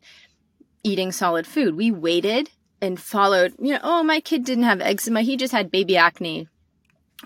eating 0.84 1.12
solid 1.12 1.48
food. 1.48 1.76
We 1.76 1.92
waited 1.92 2.50
and 2.82 3.00
followed, 3.00 3.56
you 3.60 3.74
know, 3.74 3.80
oh, 3.84 4.04
my 4.04 4.20
kid 4.20 4.46
didn't 4.46 4.66
have 4.66 4.82
eczema, 4.82 5.22
he 5.22 5.38
just 5.38 5.54
had 5.54 5.72
baby 5.72 5.98
acne. 5.98 6.48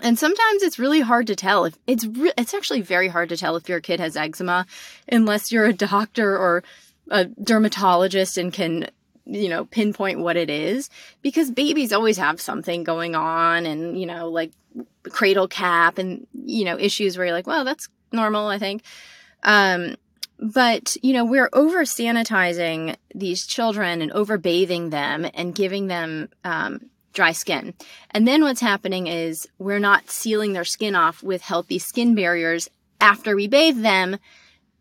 And 0.02 0.18
sometimes 0.18 0.62
it's 0.62 0.78
really 0.78 1.00
hard 1.00 1.26
to 1.26 1.36
tell 1.36 1.64
if 1.64 1.76
it's 1.86 2.06
re- 2.06 2.32
it's 2.38 2.54
actually 2.54 2.80
very 2.80 3.08
hard 3.08 3.28
to 3.28 3.36
tell 3.36 3.56
if 3.56 3.68
your 3.68 3.80
kid 3.80 4.00
has 4.00 4.16
eczema 4.16 4.66
unless 5.10 5.52
you're 5.52 5.66
a 5.66 5.72
doctor 5.72 6.38
or 6.38 6.62
a 7.10 7.24
dermatologist 7.24 8.38
and 8.38 8.52
can 8.52 8.86
you 9.30 9.48
know 9.48 9.64
pinpoint 9.66 10.18
what 10.18 10.36
it 10.36 10.50
is 10.50 10.90
because 11.22 11.50
babies 11.50 11.92
always 11.92 12.16
have 12.16 12.40
something 12.40 12.84
going 12.84 13.14
on 13.14 13.64
and 13.64 13.98
you 13.98 14.06
know 14.06 14.28
like 14.28 14.50
cradle 15.04 15.48
cap 15.48 15.98
and 15.98 16.26
you 16.34 16.64
know 16.64 16.78
issues 16.78 17.16
where 17.16 17.26
you're 17.26 17.34
like 17.34 17.46
well 17.46 17.64
that's 17.64 17.88
normal 18.12 18.48
i 18.48 18.58
think 18.58 18.82
um 19.44 19.94
but 20.38 20.96
you 21.02 21.12
know 21.12 21.24
we're 21.24 21.50
over 21.52 21.84
sanitizing 21.84 22.96
these 23.14 23.46
children 23.46 24.02
and 24.02 24.12
over 24.12 24.36
bathing 24.36 24.90
them 24.90 25.26
and 25.34 25.54
giving 25.54 25.86
them 25.86 26.28
um, 26.44 26.80
dry 27.12 27.32
skin 27.32 27.74
and 28.10 28.26
then 28.26 28.42
what's 28.42 28.60
happening 28.60 29.06
is 29.06 29.48
we're 29.58 29.78
not 29.78 30.10
sealing 30.10 30.52
their 30.52 30.64
skin 30.64 30.94
off 30.94 31.22
with 31.22 31.42
healthy 31.42 31.78
skin 31.78 32.14
barriers 32.14 32.68
after 33.00 33.34
we 33.36 33.46
bathe 33.46 33.80
them 33.80 34.18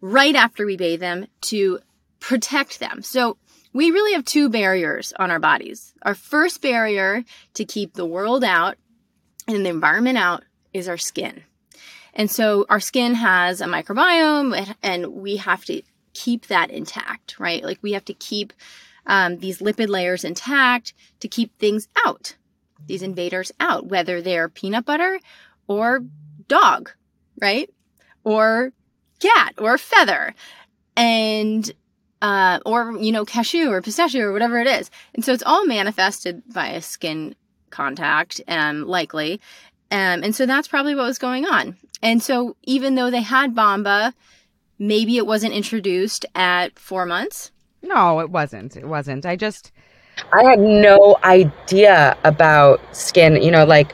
right 0.02 0.36
after 0.36 0.66
we 0.66 0.78
bathe 0.78 1.00
them 1.00 1.28
to 1.42 1.80
protect 2.20 2.80
them. 2.80 3.02
So 3.02 3.38
we 3.74 3.92
really 3.92 4.14
have 4.14 4.26
two 4.26 4.50
barriers 4.50 5.14
on 5.20 5.32
our 5.32 5.40
bodies. 5.40 5.94
Our 6.02 6.16
first 6.16 6.62
barrier 6.62 7.24
to 7.54 7.66
keep 7.66 7.94
the 7.94 8.06
world 8.06 8.44
out 8.44 8.78
and 9.48 9.66
the 9.66 9.70
environment 9.70 10.18
out 10.18 10.44
is 10.74 10.88
our 10.88 10.98
skin. 10.98 11.44
And 12.14 12.30
so 12.30 12.66
our 12.70 12.80
skin 12.80 13.16
has 13.16 13.62
a 13.62 13.66
microbiome 13.66 14.76
and 14.82 15.08
we 15.08 15.38
have 15.38 15.66
to 15.66 15.82
keep 16.14 16.48
that 16.48 16.72
intact, 16.72 17.40
right? 17.40 17.64
Like 17.64 17.80
we 17.82 17.94
have 17.94 18.06
to 18.06 18.14
keep 18.14 18.54
um, 19.06 19.38
these 19.38 19.60
lipid 19.60 19.90
layers 19.90 20.24
intact 20.24 20.94
to 21.20 21.28
keep 21.28 21.58
things 21.58 21.88
out, 22.06 22.36
these 22.86 23.02
invaders 23.02 23.52
out, 23.60 23.88
whether 23.88 24.22
they're 24.22 24.50
peanut 24.50 24.86
butter 24.86 25.20
or 25.68 26.04
dog, 26.48 26.92
right? 27.40 27.70
Or 28.24 28.74
cat 29.20 29.54
or 29.58 29.78
feather. 29.78 30.34
And 30.96 31.72
uh, 32.22 32.60
or 32.66 32.98
you 32.98 33.12
know 33.12 33.26
cashew 33.26 33.70
or 33.70 33.82
pistachio 33.82 34.26
or 34.26 34.34
whatever 34.34 34.60
it 34.60 34.68
is. 34.68 34.90
And 35.14 35.24
so 35.24 35.34
it's 35.34 35.44
all 35.46 35.66
manifested 35.66 36.44
via 36.48 36.82
skin 36.82 37.36
contact 37.70 38.42
um, 38.48 38.88
likely. 38.88 39.42
Um, 39.92 40.24
and 40.24 40.36
so 40.36 40.46
that's 40.46 40.68
probably 40.68 40.96
what 40.96 41.06
was 41.06 41.18
going 41.18 41.46
on. 41.46 41.78
And 42.02 42.22
so 42.22 42.56
even 42.64 42.96
though 42.96 43.10
they 43.10 43.22
had 43.22 43.56
bamba 43.56 44.14
maybe 44.80 45.18
it 45.18 45.28
wasn't 45.28 45.54
introduced 45.54 46.26
at 46.34 46.80
four 46.80 47.06
months. 47.06 47.52
No 47.84 48.20
it 48.22 48.30
wasn't. 48.30 48.78
It 48.78 48.88
wasn't. 48.88 49.26
I 49.26 49.36
just 49.36 49.72
i 50.34 50.44
had 50.44 50.60
no 50.60 51.18
idea 51.24 52.18
about 52.24 52.82
skin. 52.96 53.42
You 53.42 53.52
know 53.52 53.66
like 53.66 53.94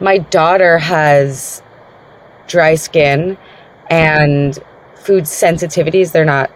my 0.00 0.18
daughter 0.18 0.78
has 0.78 1.62
dry 2.46 2.74
skin 2.76 3.36
and 3.90 4.58
food 4.94 5.24
sensitivities. 5.24 6.12
They're 6.12 6.24
not 6.24 6.50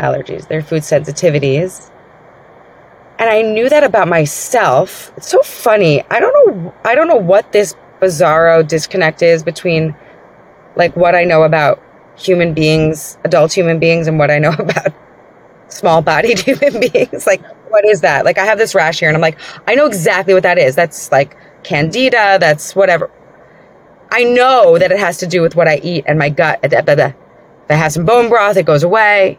allergies, 0.00 0.48
their 0.48 0.62
food 0.62 0.82
sensitivities. 0.82 1.90
And 3.18 3.28
I 3.28 3.42
knew 3.42 3.68
that 3.68 3.84
about 3.84 4.08
myself. 4.08 5.12
It's 5.16 5.28
so 5.28 5.42
funny. 5.42 6.02
I 6.10 6.20
don't 6.20 6.32
know 6.32 6.74
I 6.84 6.94
don't 6.94 7.08
know 7.08 7.16
what 7.16 7.52
this 7.52 7.74
bizarro 8.00 8.66
disconnect 8.66 9.22
is 9.22 9.42
between 9.42 9.94
like 10.76 10.96
what 10.96 11.14
I 11.14 11.24
know 11.24 11.42
about 11.42 11.82
human 12.16 12.54
beings, 12.54 13.18
adult 13.24 13.52
human 13.52 13.78
beings 13.78 14.06
and 14.06 14.18
what 14.18 14.30
I 14.30 14.38
know 14.38 14.52
about 14.58 14.94
small 15.68 16.00
bodied 16.02 16.38
human 16.48 16.80
beings. 16.80 17.26
Like 17.26 17.42
what 17.68 17.84
is 17.84 18.00
that? 18.00 18.24
Like 18.24 18.38
I 18.38 18.44
have 18.44 18.58
this 18.58 18.74
rash 18.74 19.00
here 19.00 19.08
and 19.08 19.16
I'm 19.16 19.22
like, 19.22 19.38
I 19.66 19.74
know 19.74 19.86
exactly 19.86 20.34
what 20.34 20.42
that 20.42 20.58
is. 20.58 20.74
That's 20.74 21.12
like 21.12 21.36
candida, 21.62 22.38
that's 22.40 22.74
whatever. 22.74 23.10
I 24.10 24.24
know 24.24 24.78
that 24.78 24.90
it 24.90 24.98
has 24.98 25.18
to 25.18 25.26
do 25.26 25.40
with 25.40 25.54
what 25.54 25.68
I 25.68 25.76
eat 25.82 26.04
and 26.06 26.18
my 26.18 26.30
gut. 26.30 26.58
If 26.62 26.72
I 27.68 27.74
have 27.74 27.92
some 27.92 28.04
bone 28.04 28.28
broth, 28.28 28.56
it 28.56 28.66
goes 28.66 28.82
away. 28.82 29.38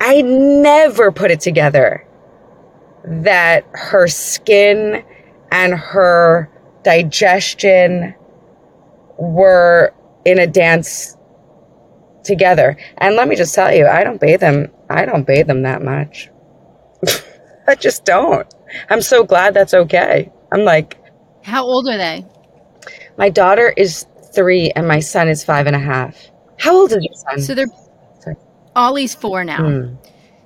I 0.00 0.22
never 0.22 1.12
put 1.12 1.30
it 1.30 1.40
together 1.40 2.06
that 3.04 3.66
her 3.72 4.08
skin 4.08 5.04
and 5.52 5.74
her 5.74 6.50
digestion 6.82 8.14
were 9.18 9.92
in 10.24 10.38
a 10.38 10.46
dance 10.46 11.16
together. 12.24 12.76
And 12.98 13.16
let 13.16 13.28
me 13.28 13.36
just 13.36 13.54
tell 13.54 13.72
you, 13.74 13.86
I 13.86 14.04
don't 14.04 14.20
bathe 14.20 14.40
them. 14.40 14.70
I 14.88 15.04
don't 15.04 15.26
bathe 15.26 15.46
them 15.46 15.62
that 15.62 15.82
much. 15.82 16.30
I 17.66 17.74
just 17.74 18.04
don't. 18.04 18.52
I'm 18.88 19.02
so 19.02 19.24
glad 19.24 19.54
that's 19.54 19.74
okay. 19.74 20.30
I'm 20.52 20.64
like, 20.64 20.96
how 21.42 21.64
old 21.64 21.88
are 21.88 21.96
they? 21.96 22.24
My 23.16 23.28
daughter 23.28 23.72
is 23.76 24.06
three 24.34 24.70
and 24.70 24.86
my 24.86 25.00
son 25.00 25.28
is 25.28 25.44
five 25.44 25.66
and 25.66 25.76
a 25.76 25.80
half. 25.80 26.16
How 26.58 26.74
old 26.74 26.92
is 26.92 26.98
your 27.02 27.14
son? 27.14 27.40
So 27.40 27.54
they're 27.54 27.66
Ollie's 28.80 29.14
four 29.14 29.44
now. 29.44 29.60
Mm. 29.60 29.98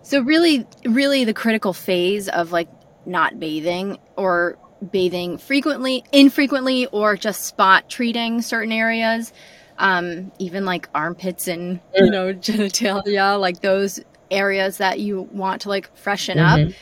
So 0.02 0.20
really, 0.20 0.66
really 0.84 1.24
the 1.24 1.32
critical 1.32 1.72
phase 1.72 2.28
of 2.28 2.50
like 2.50 2.68
not 3.06 3.38
bathing 3.38 3.98
or 4.16 4.58
bathing 4.90 5.38
frequently, 5.38 6.04
infrequently, 6.12 6.86
or 6.86 7.16
just 7.16 7.44
spot 7.44 7.88
treating 7.88 8.42
certain 8.42 8.72
areas, 8.72 9.32
um, 9.78 10.32
even 10.40 10.64
like 10.64 10.88
armpits 10.94 11.46
and 11.46 11.80
you 11.94 12.10
know 12.10 12.34
genitalia, 12.48 13.40
like 13.40 13.60
those 13.60 14.00
areas 14.30 14.78
that 14.78 14.98
you 14.98 15.22
want 15.22 15.62
to 15.62 15.68
like 15.68 15.96
freshen 15.96 16.38
mm-hmm. 16.38 16.70
up. 16.70 16.74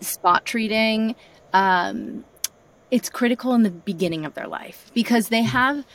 Spot 0.00 0.44
treating, 0.44 1.14
um, 1.54 2.24
it's 2.90 3.08
critical 3.08 3.54
in 3.54 3.62
the 3.62 3.70
beginning 3.70 4.26
of 4.26 4.34
their 4.34 4.48
life 4.48 4.90
because 4.92 5.28
they 5.28 5.42
have, 5.42 5.86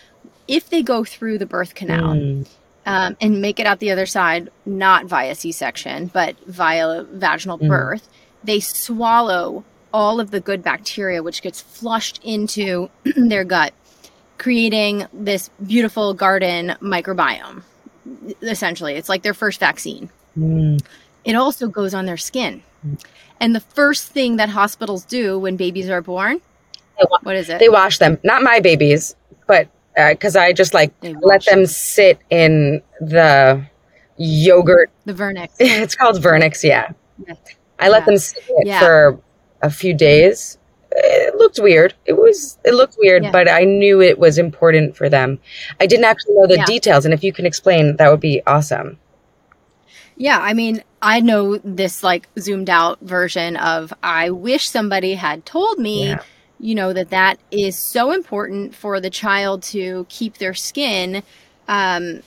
if 0.48 0.70
they 0.70 0.82
go 0.82 1.04
through 1.04 1.38
the 1.38 1.46
birth 1.46 1.76
canal. 1.76 2.16
Mm 2.16 2.48
um, 2.86 3.16
and 3.22 3.42
make 3.42 3.60
it 3.60 3.66
out 3.66 3.80
the 3.80 3.92
other 3.92 4.06
side, 4.06 4.50
not 4.66 5.06
via 5.06 5.36
C 5.36 5.52
section, 5.52 6.08
but 6.08 6.36
via 6.48 7.04
vaginal 7.04 7.60
Mm. 7.60 7.68
birth, 7.68 8.10
they 8.44 8.60
swallow 8.60 9.64
all 9.94 10.20
of 10.20 10.32
the 10.32 10.40
good 10.40 10.64
bacteria, 10.64 11.22
which 11.22 11.42
gets 11.42 11.62
flushed 11.62 12.20
into 12.24 12.90
their 13.16 13.44
gut, 13.44 13.74
creating 14.38 15.06
this 15.14 15.50
beautiful 15.66 16.14
garden 16.14 16.76
microbiome. 16.82 17.64
Essentially, 18.42 18.96
it's 18.96 19.10
like 19.10 19.22
their 19.22 19.34
first 19.34 19.60
vaccine. 19.60 20.10
Mm. 20.38 20.82
It 21.24 21.36
also 21.36 21.68
goes 21.68 21.94
on 21.94 22.06
their 22.06 22.18
skin. 22.18 22.64
And 23.40 23.54
the 23.54 23.60
first 23.60 24.08
thing 24.12 24.38
that 24.38 24.50
hospitals 24.50 25.06
do 25.06 25.38
when 25.38 25.56
babies 25.56 25.90
are 25.90 26.02
born, 26.02 26.42
what 27.24 27.36
is 27.36 27.50
it? 27.50 27.60
They 27.60 27.70
wash 27.70 27.98
them. 28.00 28.20
Not 28.24 28.42
my 28.44 28.60
babies, 28.60 29.16
but 29.48 29.68
Uh, 29.98 30.10
because 30.12 30.36
I 30.36 30.54
just 30.54 30.74
like 30.74 30.94
let 31.22 31.46
them 31.46 31.66
sit 31.66 32.20
in 32.30 32.82
the 33.02 33.66
yogurt. 34.18 34.90
the 35.06 35.14
vernix. 35.14 35.50
It's 35.60 35.96
called 35.96 36.22
Vernix, 36.22 36.64
yeah. 36.64 36.92
Yeah. 37.28 37.34
I 37.80 37.90
let 37.90 38.02
Yeah. 38.02 38.06
them 38.06 38.18
sit 38.18 38.44
Yeah. 38.64 38.80
for 38.80 39.20
a 39.62 39.70
few 39.70 39.94
days. 39.94 40.58
It 40.94 41.36
looked 41.36 41.60
weird. 41.62 41.94
It 42.06 42.14
was 42.14 42.58
it 42.66 42.74
looked 42.74 42.96
weird, 43.00 43.32
but 43.32 43.50
I 43.50 43.64
knew 43.64 44.02
it 44.02 44.20
was 44.20 44.38
important 44.38 44.96
for 44.96 45.10
them. 45.10 45.40
I 45.80 45.88
didn't 45.88 46.06
actually 46.06 46.36
know 46.36 46.48
the 46.48 46.64
details, 46.66 47.06
and 47.06 47.14
if 47.14 47.24
you 47.24 47.32
can 47.34 47.46
explain, 47.46 47.96
that 47.98 48.10
would 48.12 48.20
be 48.20 48.42
awesome. 48.46 48.98
Yeah, 50.18 50.40
I 50.40 50.54
mean, 50.54 50.84
I 51.02 51.20
know 51.22 51.58
this 51.64 52.04
like 52.04 52.28
zoomed 52.40 52.70
out 52.70 53.00
version 53.02 53.56
of 53.58 53.94
I 54.04 54.30
wish 54.30 54.70
somebody 54.70 55.16
had 55.16 55.46
told 55.46 55.80
me, 55.80 56.10
Yeah. 56.10 56.20
You 56.62 56.76
know, 56.76 56.94
that 56.94 57.10
that 57.10 57.40
is 57.50 57.78
so 57.78 58.12
important 58.12 58.76
for 58.76 59.00
the 59.02 59.10
child 59.10 59.64
to 59.64 60.06
keep 60.10 60.38
their 60.38 60.54
skin 60.54 61.24
um, 61.68 62.22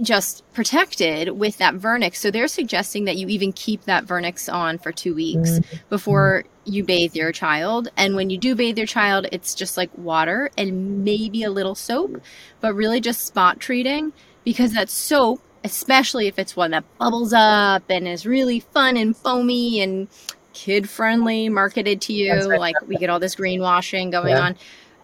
just 0.00 0.44
protected 0.52 1.30
with 1.30 1.58
that 1.58 1.74
vernix. 1.74 2.16
So 2.16 2.30
they're 2.30 2.48
suggesting 2.48 3.04
that 3.06 3.16
you 3.16 3.26
even 3.28 3.52
keep 3.52 3.82
that 3.84 4.06
vernix 4.06 4.52
on 4.52 4.78
for 4.78 4.92
two 4.92 5.14
weeks 5.14 5.58
before 5.90 6.44
you 6.64 6.84
bathe 6.84 7.14
your 7.14 7.32
child. 7.32 7.88
And 7.96 8.14
when 8.14 8.30
you 8.30 8.38
do 8.38 8.54
bathe 8.54 8.78
your 8.78 8.86
child, 8.86 9.26
it's 9.32 9.54
just 9.54 9.76
like 9.76 9.90
water 9.98 10.50
and 10.56 11.04
maybe 11.04 11.42
a 11.42 11.50
little 11.50 11.74
soap, 11.74 12.22
but 12.60 12.74
really 12.74 13.00
just 13.00 13.26
spot 13.26 13.58
treating 13.58 14.12
because 14.44 14.72
that 14.74 14.88
soap, 14.88 15.40
especially 15.64 16.28
if 16.28 16.38
it's 16.38 16.54
one 16.54 16.70
that 16.70 16.84
bubbles 16.98 17.32
up 17.32 17.84
and 17.88 18.06
is 18.06 18.26
really 18.26 18.60
fun 18.60 18.96
and 18.96 19.16
foamy 19.16 19.80
and 19.80 20.08
kid 20.54 20.88
friendly, 20.88 21.48
marketed 21.48 22.00
to 22.02 22.12
you, 22.12 22.32
right. 22.32 22.60
like 22.60 22.76
we 22.86 22.96
get 22.96 23.10
all 23.10 23.20
this 23.20 23.34
greenwashing 23.34 24.10
going 24.10 24.30
Yeah. 24.30 24.40
on, 24.40 24.56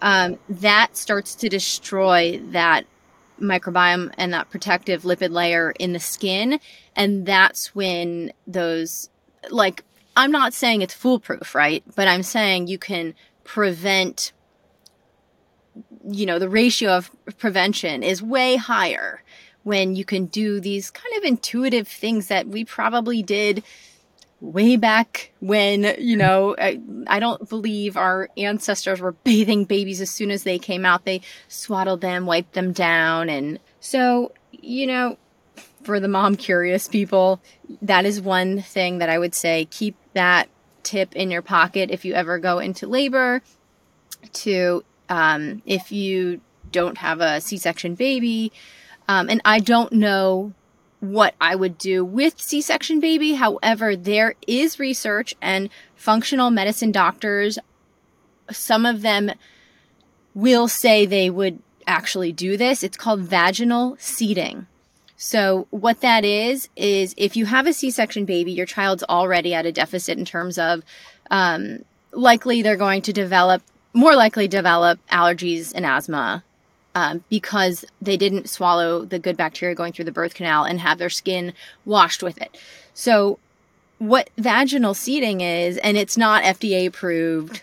um, 0.03 0.39
that 0.49 0.97
starts 0.97 1.35
to 1.37 1.49
destroy 1.49 2.41
that 2.53 2.87
microbiome 3.41 4.13
and 4.17 4.33
that 4.33 4.51
protective 4.51 5.03
lipid 5.03 5.31
layer 5.31 5.73
in 5.79 5.93
the 5.93 6.01
skin. 6.01 6.61
And 6.97 7.27
that's 7.27 7.75
when 7.75 8.33
those, 8.47 9.11
like, 9.51 9.85
I'm 10.17 10.31
not 10.31 10.55
saying 10.55 10.83
it's 10.83 10.95
foolproof, 10.95 11.55
right? 11.55 11.83
But 11.95 12.09
I'm 12.09 12.23
saying 12.23 12.67
you 12.67 12.79
can 12.79 13.15
prevent, 13.45 14.33
you 16.07 16.27
know, 16.27 16.39
the 16.39 16.49
ratio 16.49 16.91
of 16.93 17.11
prevention 17.39 18.03
is 18.03 18.23
way 18.23 18.57
higher 18.57 19.23
when 19.63 19.95
you 19.95 20.05
can 20.05 20.27
do 20.27 20.61
these 20.61 20.91
kind 20.91 21.15
of 21.17 21.25
intuitive 21.25 21.87
things 21.87 22.29
that 22.29 22.49
we 22.49 22.65
probably 22.65 23.23
did 23.23 23.63
way 24.41 24.77
back 24.77 25.33
when, 25.41 25.95
you 25.99 26.17
know, 26.17 26.57
I, 26.59 26.81
I 27.07 27.21
don't 27.21 27.49
believe 27.49 27.97
our 27.97 28.29
ancestors 28.37 29.01
were 29.01 29.13
bathing 29.13 29.65
babies 29.65 30.01
as 30.01 30.11
soon 30.11 30.31
as 30.31 30.45
they 30.45 30.59
came 30.59 30.85
out. 30.85 31.05
They 31.05 31.21
swaddled 31.49 32.01
them, 32.01 32.27
wiped 32.27 32.55
them 32.55 32.73
down. 32.73 33.29
And 33.29 33.59
so, 33.81 34.33
you 34.51 34.87
know, 34.87 35.19
for 35.83 36.01
the 36.01 36.09
mom 36.09 36.37
curious 36.37 36.89
people, 36.89 37.41
that 37.83 38.05
is 38.05 38.21
one 38.21 38.63
thing 38.63 38.99
that 38.99 39.09
I 39.09 39.19
would 39.19 39.35
say 39.35 39.67
keep 39.67 39.97
that 40.15 40.49
tip 40.83 41.15
in 41.15 41.31
your 41.31 41.43
pocket 41.43 41.91
if 41.91 42.05
you 42.05 42.15
ever 42.15 42.39
go 42.39 42.59
into 42.59 42.87
labor. 42.87 43.43
To 44.33 44.85
um, 45.09 45.63
if 45.65 45.93
you 45.93 46.43
don't 46.71 46.99
have 46.99 47.21
a 47.21 47.41
C 47.41 47.57
section 47.57 47.95
baby, 47.95 48.53
um, 49.09 49.31
and 49.31 49.41
I 49.45 49.61
don't 49.61 49.93
know 49.93 50.53
what 51.01 51.35
I 51.41 51.57
would 51.57 51.79
do 51.79 52.05
with 52.05 52.41
C 52.41 52.61
section 52.61 53.01
baby. 53.01 53.35
However, 53.35 53.97
there 53.97 54.35
is 54.47 54.79
research 54.79 55.35
and 55.41 55.71
functional 55.97 56.51
medicine 56.51 56.93
doctors, 56.93 57.59
some 58.51 58.87
of 58.87 59.03
them 59.03 59.33
will 60.35 60.69
say 60.69 61.07
they 61.07 61.31
would 61.31 61.61
actually 61.87 62.33
do 62.33 62.57
this. 62.57 62.83
It's 62.83 62.97
called 62.97 63.21
vaginal 63.21 63.97
seeding. 63.99 64.67
So, 65.17 65.67
what 65.71 66.01
that 66.01 66.25
is, 66.25 66.69
is 66.77 67.15
if 67.19 67.37
you 67.37 67.45
have 67.47 67.67
a 67.67 67.75
C 67.75 67.91
section 67.91 68.25
baby, 68.25 68.53
your 68.53 68.65
child's 68.65 69.03
already 69.03 69.53
at 69.53 69.67
a 69.67 69.73
deficit 69.73 70.17
in 70.17 70.25
terms 70.25 70.57
of 70.57 70.83
um, 71.31 71.85
likely 72.13 72.63
they're 72.63 72.77
going 72.77 73.03
to 73.03 73.13
develop, 73.13 73.63
more 73.93 74.17
likely 74.17 74.49
develop 74.49 74.99
allergies 75.09 75.73
and 75.75 75.85
asthma 75.85 76.43
um, 76.95 77.25
because 77.29 77.85
they 78.01 78.17
didn't 78.17 78.49
swallow 78.49 79.05
the 79.05 79.19
good 79.19 79.37
bacteria 79.37 79.75
going 79.75 79.93
through 79.93 80.05
the 80.05 80.13
birth 80.13 80.35
canal 80.35 80.65
and 80.65 80.81
have 80.81 80.99
their 80.99 81.11
skin 81.11 81.53
washed 81.85 82.23
with 82.23 82.41
it. 82.41 82.57
So, 82.95 83.39
what 83.99 84.31
vaginal 84.39 84.95
seeding 84.95 85.43
is, 85.43 85.77
and 85.79 85.97
it's 85.97 86.17
not 86.17 86.43
FDA 86.43 86.87
approved, 86.87 87.63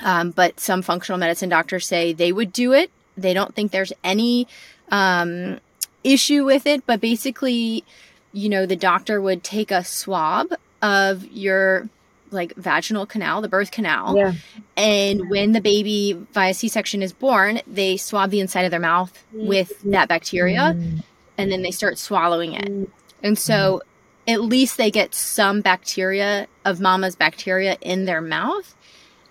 um, 0.00 0.30
but 0.30 0.58
some 0.58 0.82
functional 0.82 1.18
medicine 1.18 1.48
doctors 1.48 1.86
say 1.86 2.12
they 2.12 2.32
would 2.32 2.52
do 2.52 2.72
it. 2.72 2.90
They 3.16 3.34
don't 3.34 3.54
think 3.54 3.70
there's 3.70 3.92
any 4.02 4.48
um, 4.90 5.60
issue 6.02 6.44
with 6.44 6.66
it, 6.66 6.86
but 6.86 7.00
basically, 7.00 7.84
you 8.32 8.48
know, 8.48 8.66
the 8.66 8.76
doctor 8.76 9.20
would 9.20 9.44
take 9.44 9.70
a 9.70 9.84
swab 9.84 10.54
of 10.80 11.30
your 11.30 11.88
like 12.32 12.54
vaginal 12.56 13.06
canal, 13.06 13.40
the 13.40 13.48
birth 13.48 13.70
canal, 13.70 14.16
Yeah. 14.16 14.32
and 14.76 15.28
when 15.30 15.52
the 15.52 15.60
baby 15.60 16.12
via 16.32 16.54
C 16.54 16.68
section 16.68 17.02
is 17.02 17.12
born, 17.12 17.60
they 17.66 17.96
swab 17.96 18.30
the 18.30 18.40
inside 18.40 18.62
of 18.62 18.70
their 18.70 18.80
mouth 18.80 19.12
mm-hmm. 19.34 19.46
with 19.46 19.80
that 19.82 20.08
bacteria 20.08 20.74
mm-hmm. 20.74 20.98
and 21.38 21.52
then 21.52 21.62
they 21.62 21.70
start 21.70 21.98
swallowing 21.98 22.54
it. 22.54 22.64
Mm-hmm. 22.64 22.92
And 23.22 23.38
so 23.38 23.82
at 24.26 24.40
least 24.42 24.76
they 24.76 24.90
get 24.90 25.14
some 25.14 25.60
bacteria 25.60 26.46
of 26.64 26.80
mama's 26.80 27.16
bacteria 27.16 27.76
in 27.80 28.04
their 28.04 28.20
mouth. 28.20 28.74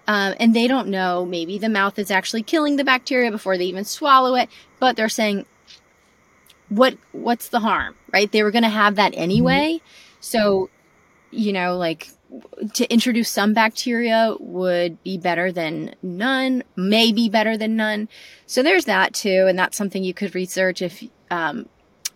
Um, 0.07 0.33
and 0.39 0.53
they 0.55 0.67
don't 0.67 0.87
know, 0.87 1.25
maybe 1.25 1.57
the 1.57 1.69
mouth 1.69 1.97
is 1.99 2.11
actually 2.11 2.43
killing 2.43 2.75
the 2.75 2.83
bacteria 2.83 3.31
before 3.31 3.57
they 3.57 3.65
even 3.65 3.85
swallow 3.85 4.35
it, 4.35 4.49
but 4.79 4.95
they're 4.95 5.09
saying, 5.09 5.45
what 6.69 6.97
what's 7.11 7.49
the 7.49 7.59
harm? 7.59 7.95
Right? 8.11 8.31
They 8.31 8.43
were 8.43 8.51
going 8.51 8.63
to 8.63 8.69
have 8.69 8.95
that 8.95 9.13
anyway. 9.15 9.81
So 10.19 10.69
you 11.31 11.53
know 11.53 11.77
like 11.77 12.09
to 12.73 12.91
introduce 12.91 13.29
some 13.29 13.53
bacteria 13.53 14.35
would 14.39 15.01
be 15.03 15.17
better 15.17 15.51
than 15.51 15.95
none, 16.01 16.63
maybe 16.75 17.29
better 17.29 17.57
than 17.57 17.75
none. 17.75 18.07
So 18.45 18.63
there's 18.63 18.85
that 18.85 19.13
too, 19.13 19.45
and 19.47 19.57
that's 19.57 19.77
something 19.77 20.03
you 20.03 20.13
could 20.13 20.33
research 20.35 20.81
if 20.81 21.03
um, 21.29 21.67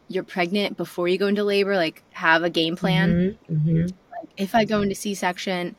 you're 0.07 0.23
pregnant 0.23 0.77
before 0.77 1.07
you 1.07 1.17
go 1.17 1.27
into 1.27 1.43
labor. 1.43 1.75
Like 1.75 2.03
have 2.11 2.43
a 2.43 2.49
game 2.49 2.75
plan. 2.75 3.37
Mhm, 3.49 3.65
mhm. 3.65 3.93
If 4.37 4.53
I 4.55 4.65
go 4.65 4.81
into 4.81 4.95
C-section, 4.95 5.75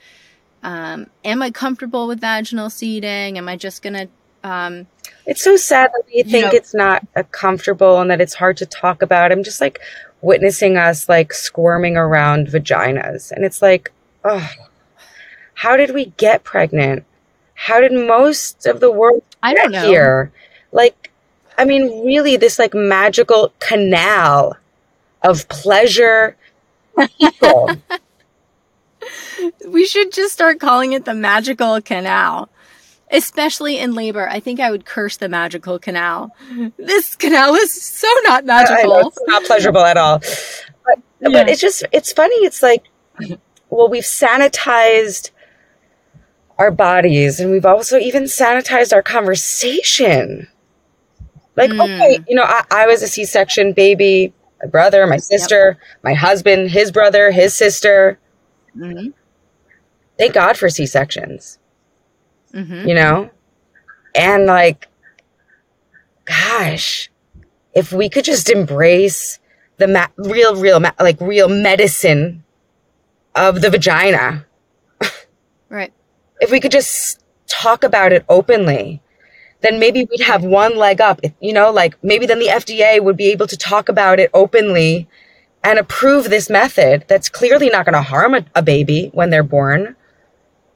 um, 0.63 1.09
am 1.25 1.43
I 1.43 1.51
comfortable 1.51 2.07
with 2.07 2.21
vaginal 2.21 2.71
seeding? 2.71 3.39
Am 3.39 3.49
I 3.49 3.57
just 3.57 3.83
gonna 3.83 4.09
um, 4.45 4.87
It's 5.27 5.43
so 5.43 5.57
sad 5.57 5.91
that 5.93 6.03
we 6.15 6.23
think 6.23 6.47
know- 6.47 6.51
it's 6.53 6.75
not 6.75 7.03
comfortable 7.33 8.01
and 8.01 8.11
that 8.11 8.21
it's 8.21 8.35
hard 8.35 8.57
to 8.59 8.67
talk 8.67 9.03
about. 9.03 9.33
I'm 9.33 9.43
just 9.43 9.61
like 9.61 9.81
witnessing 10.23 10.77
us 10.77 11.09
like 11.09 11.33
squirming 11.33 11.97
around 11.97 12.47
vaginas. 12.49 13.33
And 13.33 13.45
it's 13.45 13.61
like, 13.61 13.93
oh, 14.29 14.51
how 15.55 15.77
did 15.77 15.95
we 15.95 16.07
get 16.17 16.45
pregnant? 16.45 17.05
How 17.55 17.81
did 17.81 17.93
most 17.93 18.67
of 18.67 18.81
the 18.81 18.91
world 18.91 19.23
I 19.43 19.55
don't 19.55 19.71
get 19.73 19.83
know. 19.83 19.89
here? 19.89 20.33
Like, 20.73 21.11
I 21.57 21.65
mean, 21.65 22.05
really, 22.05 22.37
this 22.37 22.59
like 22.59 22.75
magical 22.75 23.53
canal 23.61 24.57
of 25.23 25.49
pleasure. 25.49 26.37
People. 27.19 27.71
We 29.69 29.87
should 29.87 30.13
just 30.13 30.33
start 30.33 30.59
calling 30.59 30.93
it 30.93 31.05
the 31.05 31.15
magical 31.15 31.81
canal. 31.81 32.49
Especially 33.13 33.79
in 33.79 33.95
labor, 33.95 34.29
I 34.29 34.41
think 34.41 34.59
I 34.59 34.71
would 34.73 34.85
curse 34.85 35.17
the 35.19 35.29
magical 35.29 35.79
canal. 35.79 36.35
This 36.77 37.15
canal 37.15 37.55
is 37.55 37.73
so 37.73 38.09
not 38.25 38.43
I 38.43 38.47
know, 38.47 38.47
magical. 38.47 39.09
it's 39.09 39.19
not 39.29 39.45
pleasurable 39.45 39.83
at 39.83 39.97
all. 39.97 40.19
But, 40.19 40.99
Yeah. 41.21 41.29
but 41.31 41.49
it's 41.49 41.61
just, 41.61 41.85
it's 41.93 42.13
funny. 42.13 42.35
It's 42.45 42.63
like, 42.65 42.85
well, 43.71 43.89
we've 43.89 44.05
sanitized 44.05 45.31
our 46.59 46.71
bodies 46.71 47.39
and 47.41 47.51
we've 47.51 47.67
also 47.67 47.99
even 47.99 48.25
sanitized 48.25 48.93
our 48.93 49.03
conversation. 49.03 50.49
Like, 51.57 51.71
Mm. 51.71 51.83
okay, 51.85 52.25
you 52.29 52.35
know, 52.37 52.45
I, 52.45 52.63
I 52.71 52.87
was 52.87 53.03
a 53.03 53.09
C 53.09 53.25
section 53.25 53.73
baby, 53.73 54.33
my 54.63 54.69
brother, 54.69 55.07
my 55.07 55.17
sister, 55.19 55.79
my 56.03 56.15
husband, 56.15 56.71
his 56.71 56.91
brother, 56.93 57.31
his 57.31 57.55
sister. 57.55 58.19
Mhm. 58.77 59.13
Thank 60.19 60.33
God 60.35 60.57
for 60.57 60.69
C 60.71 60.87
sections, 60.87 61.59
Mhm. 62.55 62.89
you 62.89 62.95
know? 62.95 63.31
And 64.15 64.47
like, 64.47 64.89
gosh, 66.25 67.11
if 67.75 67.93
we 67.93 68.09
could 68.09 68.25
just 68.25 68.49
embrace 68.51 69.39
the 69.79 69.87
ma- 69.89 70.09
real, 70.17 70.57
real, 70.57 70.81
ma- 70.81 70.93
like 70.99 71.21
real 71.21 71.49
medicine 71.49 72.43
of 73.37 73.61
the 73.61 73.71
vagina. 73.71 74.47
Right. 75.69 75.93
If 76.41 76.51
we 76.51 76.61
could 76.61 76.71
just 76.73 77.23
talk 77.47 77.85
about 77.85 78.13
it 78.13 78.25
openly, 78.29 79.03
then 79.63 79.79
maybe 79.81 80.07
we'd 80.11 80.21
have 80.25 80.45
one 80.45 80.77
leg 80.77 81.01
up. 81.01 81.21
You 81.41 81.53
know, 81.53 81.71
like 81.71 82.03
maybe 82.03 82.27
then 82.27 82.39
the 82.39 82.47
FDA 82.49 83.03
would 83.03 83.17
be 83.17 83.31
able 83.33 83.47
to 83.49 83.57
talk 83.57 83.89
about 83.89 84.19
it 84.21 84.31
openly 84.33 85.09
and 85.65 85.79
approve 85.79 86.31
this 86.31 86.49
method 86.49 87.05
that's 87.09 87.29
clearly 87.29 87.69
not 87.69 87.85
going 87.85 87.95
to 87.95 88.03
harm 88.03 88.35
a, 88.35 88.45
a 88.55 88.63
baby 88.63 89.11
when 89.13 89.31
they're 89.31 89.43
born. 89.43 89.97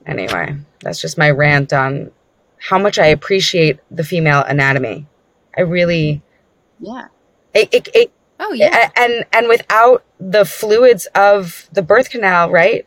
Anyway, 0.07 0.57
that's 0.81 1.01
just 1.01 1.19
my 1.19 1.31
rant 1.31 1.73
on 1.73 2.11
how 2.59 2.79
much 2.79 2.99
I 2.99 3.07
appreciate 3.07 3.79
the 3.91 4.05
female 4.05 4.43
anatomy. 4.43 5.07
I 5.57 5.61
really, 5.63 6.23
Yeah. 6.81 7.07
it, 7.55 7.69
it, 7.73 7.89
it 7.95 8.13
Oh 8.43 8.53
yeah. 8.53 8.91
and 8.97 9.25
and 9.33 9.49
without 9.49 10.03
the 10.19 10.45
fluids 10.45 11.07
of 11.15 11.69
the 11.73 11.83
birth 11.83 12.11
canal, 12.11 12.51
right? 12.51 12.87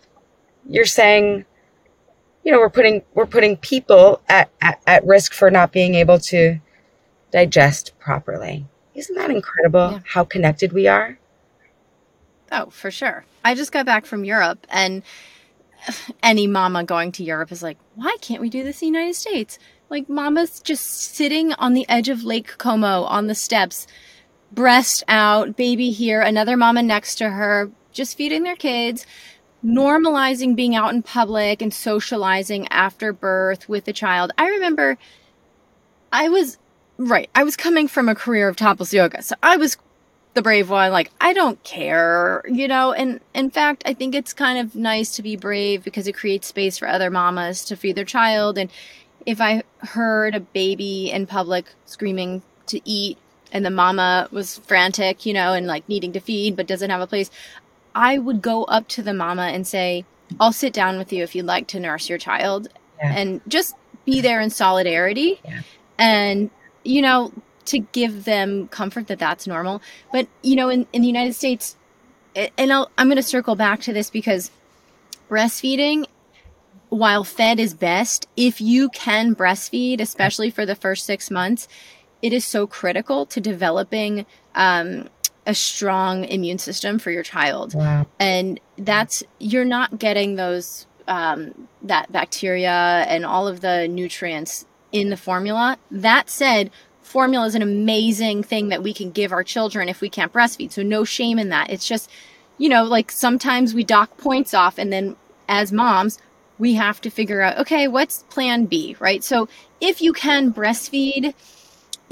You're 0.67 0.85
saying, 0.85 1.45
you 2.43 2.51
know, 2.51 2.59
we're 2.59 2.69
putting 2.69 3.03
we're 3.13 3.27
putting 3.27 3.57
people 3.57 4.21
at, 4.27 4.49
at, 4.61 4.81
at 4.87 5.05
risk 5.05 5.31
for 5.33 5.51
not 5.51 5.71
being 5.71 5.93
able 5.95 6.17
to 6.19 6.59
digest 7.31 7.93
properly. 7.99 8.65
Isn't 8.95 9.15
that 9.15 9.29
incredible 9.31 9.91
Yeah. 9.91 9.99
how 10.05 10.23
connected 10.23 10.73
we 10.73 10.87
are? 10.87 11.17
Oh, 12.51 12.69
for 12.69 12.91
sure. 12.91 13.25
I 13.43 13.55
just 13.55 13.71
got 13.71 13.85
back 13.85 14.05
from 14.05 14.23
Europe, 14.23 14.65
and 14.69 15.03
any 16.23 16.47
mama 16.47 16.83
going 16.83 17.11
to 17.13 17.23
Europe 17.23 17.51
is 17.51 17.63
like, 17.63 17.77
why 17.95 18.15
can't 18.21 18.41
we 18.41 18.49
do 18.49 18.63
this 18.63 18.81
in 18.81 18.91
the 18.91 18.97
United 18.99 19.15
States? 19.15 19.57
Like, 19.89 20.09
mama's 20.09 20.59
just 20.59 20.85
sitting 20.85 21.53
on 21.53 21.73
the 21.73 21.87
edge 21.89 22.09
of 22.09 22.23
Lake 22.23 22.57
Como 22.57 23.03
on 23.03 23.27
the 23.27 23.35
steps, 23.35 23.85
breast 24.53 25.03
out, 25.07 25.55
baby 25.55 25.91
here, 25.91 26.21
another 26.21 26.57
mama 26.57 26.83
next 26.83 27.15
to 27.15 27.29
her, 27.29 27.71
just 27.91 28.17
feeding 28.17 28.43
their 28.43 28.55
kids, 28.55 29.05
normalizing 29.65 30.55
being 30.55 30.75
out 30.75 30.93
in 30.93 31.01
public 31.01 31.61
and 31.61 31.73
socializing 31.73 32.67
after 32.69 33.13
birth 33.13 33.67
with 33.69 33.85
the 33.85 33.93
child. 33.93 34.31
I 34.37 34.49
remember 34.49 34.97
I 36.11 36.29
was, 36.29 36.57
right, 36.97 37.29
I 37.33 37.43
was 37.43 37.55
coming 37.55 37.87
from 37.87 38.07
a 38.09 38.15
career 38.15 38.47
of 38.47 38.55
topless 38.55 38.93
yoga, 38.93 39.21
so 39.21 39.35
I 39.41 39.57
was 39.57 39.77
the 40.33 40.41
brave 40.41 40.69
one 40.69 40.91
like 40.91 41.11
i 41.21 41.31
don't 41.31 41.61
care 41.63 42.43
you 42.49 42.67
know 42.67 42.91
and 42.91 43.19
in 43.35 43.51
fact 43.51 43.83
i 43.85 43.93
think 43.93 44.15
it's 44.15 44.33
kind 44.33 44.57
of 44.57 44.75
nice 44.75 45.15
to 45.15 45.21
be 45.21 45.35
brave 45.35 45.83
because 45.83 46.07
it 46.07 46.13
creates 46.13 46.47
space 46.47 46.77
for 46.77 46.87
other 46.87 47.11
mamas 47.11 47.63
to 47.63 47.75
feed 47.75 47.95
their 47.95 48.03
child 48.03 48.57
and 48.57 48.71
if 49.25 49.39
i 49.39 49.61
heard 49.79 50.33
a 50.33 50.39
baby 50.39 51.11
in 51.11 51.27
public 51.27 51.67
screaming 51.85 52.41
to 52.65 52.81
eat 52.83 53.17
and 53.53 53.65
the 53.65 53.69
mama 53.69 54.27
was 54.31 54.57
frantic 54.59 55.25
you 55.25 55.33
know 55.33 55.53
and 55.53 55.65
like 55.67 55.87
needing 55.87 56.11
to 56.11 56.19
feed 56.19 56.55
but 56.57 56.67
doesn't 56.67 56.89
have 56.89 56.99
a 57.01 57.07
place 57.07 57.31
i 57.95 58.17
would 58.17 58.41
go 58.41 58.65
up 58.65 58.87
to 58.89 59.01
the 59.01 59.13
mama 59.13 59.43
and 59.43 59.65
say 59.65 60.03
i'll 60.41 60.51
sit 60.51 60.73
down 60.73 60.97
with 60.97 61.13
you 61.13 61.23
if 61.23 61.33
you'd 61.35 61.45
like 61.45 61.67
to 61.67 61.79
nurse 61.79 62.09
your 62.09 62.17
child 62.17 62.67
Yeah. 62.99 63.13
and 63.15 63.41
just 63.47 63.75
be 64.05 64.19
there 64.19 64.41
in 64.41 64.49
solidarity 64.49 65.39
Yeah. 65.45 65.61
and 65.97 66.49
you 66.83 67.01
know 67.01 67.31
to 67.65 67.79
give 67.79 68.25
them 68.25 68.67
comfort 68.67 69.07
that 69.07 69.19
that's 69.19 69.47
normal. 69.47 69.81
But 70.11 70.27
you 70.41 70.57
know, 70.57 70.67
in, 70.67 70.85
in 70.91 71.01
the 71.01 71.07
United 71.07 71.33
States, 71.33 71.77
and 72.35 72.73
I'll, 72.73 72.91
I'm 72.97 73.07
going 73.07 73.15
to 73.15 73.23
circle 73.23 73.55
back 73.55 73.79
to 73.83 73.93
this 73.93 74.09
because 74.09 74.51
breastfeeding, 75.29 76.05
while 76.89 77.23
fed 77.23 77.59
is 77.59 77.73
best, 77.73 78.27
if 78.35 78.59
you 78.59 78.89
can 78.89 79.33
breastfeed, 79.33 79.99
especially 80.01 80.49
for 80.49 80.65
the 80.65 80.75
first 80.75 81.05
six 81.05 81.31
months, 81.31 81.67
it 82.23 82.33
is 82.33 82.43
so 82.45 82.65
critical 82.65 83.27
to 83.27 83.39
developing 83.39 84.25
um, 84.55 85.07
a 85.45 85.53
strong 85.53 86.23
immune 86.25 86.57
system 86.57 86.97
for 86.97 87.11
your 87.11 87.21
child 87.23 87.75
Wow. 87.75 88.07
and 88.19 88.59
that's 88.79 89.21
you're 89.39 89.65
not 89.65 89.99
getting 89.99 90.35
those 90.35 90.87
um, 91.07 91.67
that 91.81 92.11
bacteria 92.11 92.71
and 93.07 93.25
all 93.25 93.47
of 93.47 93.59
the 93.61 93.87
nutrients 93.89 94.65
in 94.93 95.09
the 95.09 95.17
formula. 95.17 95.77
That 95.91 96.29
said, 96.29 96.71
formula 97.01 97.45
is 97.45 97.55
an 97.55 97.61
amazing 97.61 98.43
thing 98.43 98.69
that 98.69 98.81
we 98.83 98.93
can 98.93 99.11
give 99.11 99.33
our 99.33 99.43
children 99.43 99.89
if 99.89 99.99
we 99.99 100.09
can't 100.09 100.31
breastfeed. 100.31 100.71
So 100.71 100.81
no 100.81 101.03
shame 101.03 101.37
in 101.39 101.49
that. 101.49 101.69
It's 101.69 101.85
just, 101.85 102.09
you 102.57 102.69
know, 102.69 102.83
like 102.83 103.11
sometimes 103.11 103.73
we 103.73 103.83
dock 103.83 104.15
points 104.17 104.53
off, 104.53 104.77
and 104.77 104.93
then 104.93 105.17
as 105.49 105.73
moms, 105.73 106.19
we 106.57 106.75
have 106.75 107.01
to 107.01 107.09
figure 107.09 107.41
out, 107.41 107.57
okay, 107.57 107.87
what's 107.89 108.23
plan 108.29 108.65
B, 108.65 108.95
right? 108.99 109.23
So 109.23 109.49
if 109.81 110.01
you 110.01 110.13
can 110.13 110.53
breastfeed, 110.53 111.33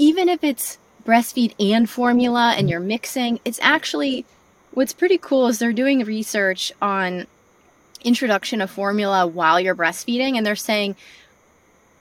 even 0.02 0.28
if 0.28 0.42
it's 0.42 0.78
breastfeed 1.06 1.54
and 1.60 1.88
formula 1.88 2.54
and 2.56 2.68
you're 2.68 2.80
mixing, 2.80 3.38
it's 3.44 3.60
actually 3.62 4.24
what's 4.72 4.92
pretty 4.92 5.16
cool 5.16 5.46
is 5.46 5.60
they're 5.60 5.72
doing 5.72 6.02
research 6.04 6.72
on 6.82 7.24
introduction 8.02 8.60
of 8.60 8.68
formula 8.68 9.24
while 9.24 9.60
you're 9.60 9.76
breastfeeding 9.76 10.36
and 10.36 10.44
they're 10.44 10.56
saying 10.56 10.96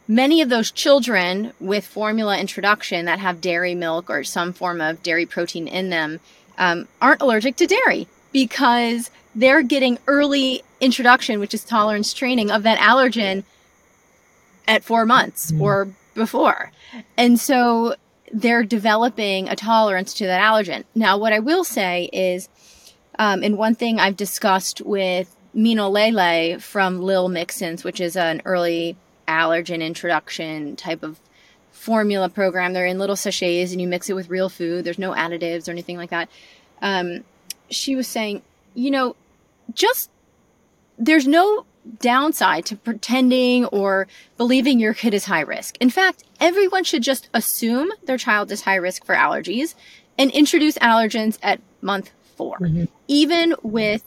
many 0.08 0.42
of 0.42 0.50
those 0.50 0.72
children 0.72 1.54
with 1.60 1.86
formula 1.86 2.40
introduction 2.40 3.06
that 3.06 3.20
have 3.20 3.40
dairy 3.40 3.76
milk 3.76 4.10
or 4.10 4.24
some 4.24 4.52
form 4.52 4.82
of 4.82 5.04
dairy 5.04 5.28
protein 5.28 5.68
in 5.68 5.92
them 5.92 6.20
um, 6.58 6.88
aren't 7.00 7.22
allergic 7.22 7.56
to 7.56 7.68
dairy 7.68 8.08
because 8.32 9.12
they're 9.36 9.62
getting 9.62 10.00
early 10.08 10.64
introduction 10.80 11.40
which 11.40 11.54
is 11.54 11.64
tolerance 11.64 12.16
training 12.16 12.50
of 12.50 12.64
that 12.64 12.80
allergen 12.80 13.44
at 14.68 14.84
four 14.84 15.06
months 15.06 15.52
Mhm. 15.52 15.62
or 15.62 15.88
before 16.13 16.71
and 17.17 17.39
so 17.39 17.95
they're 18.34 18.63
developing 18.63 19.50
a 19.50 19.56
tolerance 19.56 20.13
to 20.15 20.26
that 20.26 20.41
allergen. 20.41 20.84
Now, 20.95 21.17
what 21.17 21.34
I 21.34 21.39
will 21.39 21.63
say 21.63 22.10
is, 22.13 22.50
um, 23.19 23.43
and 23.43 23.58
one 23.58 23.76
thing 23.76 24.00
I've 24.00 24.15
discussed 24.15 24.82
with 24.82 25.36
Mino 25.54 25.89
Lele 25.89 26.60
from 26.60 27.02
Lil 27.02 27.30
Mixins, 27.30 27.84
which 27.84 28.00
is 28.00 28.15
an 28.15 28.41
early 28.45 28.95
allergen 29.28 29.82
introduction 29.82 30.76
type 30.76 31.04
of 31.04 31.19
formula 31.71 32.30
program. 32.30 32.74
They're 32.74 32.86
in 32.86 33.00
little 33.00 33.15
sachets 33.15 33.71
and 33.71 33.82
you 33.82 33.88
mix 33.88 34.10
it 34.10 34.13
with 34.13 34.30
real 34.30 34.50
food. 34.50 34.86
There's 34.86 35.00
no 35.00 35.12
additives 35.12 35.67
or 35.67 35.71
anything 35.71 35.97
like 35.97 36.12
that. 36.12 36.30
Um, 36.82 37.24
she 37.69 37.95
was 37.95 38.08
saying, 38.08 38.41
you 38.74 38.91
know, 38.91 39.15
just 39.74 40.10
there's 40.97 41.28
no 41.28 41.65
downside 42.00 42.65
to 42.67 42.76
pretending 42.76 43.65
or 43.65 44.08
believing 44.38 44.80
your 44.80 44.94
kid 44.94 45.13
is 45.13 45.26
high 45.26 45.41
risk. 45.41 45.78
In 45.80 45.89
fact, 45.89 46.24
everyone 46.39 46.84
should 46.84 47.04
just 47.04 47.30
assume 47.34 47.91
their 48.04 48.17
child 48.17 48.52
is 48.52 48.62
high 48.62 48.76
risk 48.76 49.06
for 49.06 49.15
allergies 49.15 49.76
and 50.17 50.32
introduce 50.32 50.78
allergens 50.78 51.38
at 51.41 51.60
month 51.82 52.12
4 52.36 52.60
Mhm. 52.60 52.88
Even 53.08 53.56
with 53.63 54.04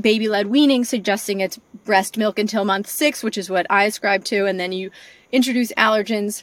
baby 0.00 0.28
led 0.28 0.46
weaning 0.46 0.84
suggesting 0.84 1.40
it's 1.40 1.58
breast 1.84 2.16
milk 2.16 2.38
until 2.38 2.64
month 2.64 2.88
six, 2.88 3.22
which 3.22 3.36
is 3.38 3.50
what 3.50 3.66
I 3.70 3.84
ascribe 3.84 4.24
to, 4.26 4.46
and 4.46 4.60
then 4.60 4.72
you 4.72 4.90
introduce 5.32 5.72
allergens 5.72 6.42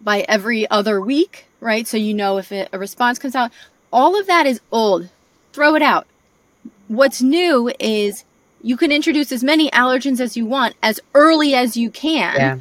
by 0.00 0.20
every 0.28 0.68
other 0.70 1.00
week, 1.00 1.46
right? 1.60 1.86
So 1.86 1.96
you 1.96 2.14
know 2.14 2.38
if 2.38 2.52
it, 2.52 2.68
a 2.72 2.78
response 2.78 3.18
comes 3.18 3.34
out. 3.34 3.50
All 3.92 4.18
of 4.18 4.26
that 4.26 4.46
is 4.46 4.60
old. 4.70 5.08
Throw 5.52 5.74
it 5.74 5.82
out. 5.82 6.06
What's 6.88 7.22
new 7.22 7.72
is 7.78 8.24
you 8.62 8.76
can 8.76 8.92
introduce 8.92 9.32
as 9.32 9.42
many 9.42 9.70
allergens 9.70 10.20
as 10.20 10.36
you 10.36 10.46
want 10.46 10.74
as 10.82 11.00
early 11.14 11.54
as 11.54 11.76
you 11.76 11.90
can. 11.90 12.36
Yeah. 12.36 12.58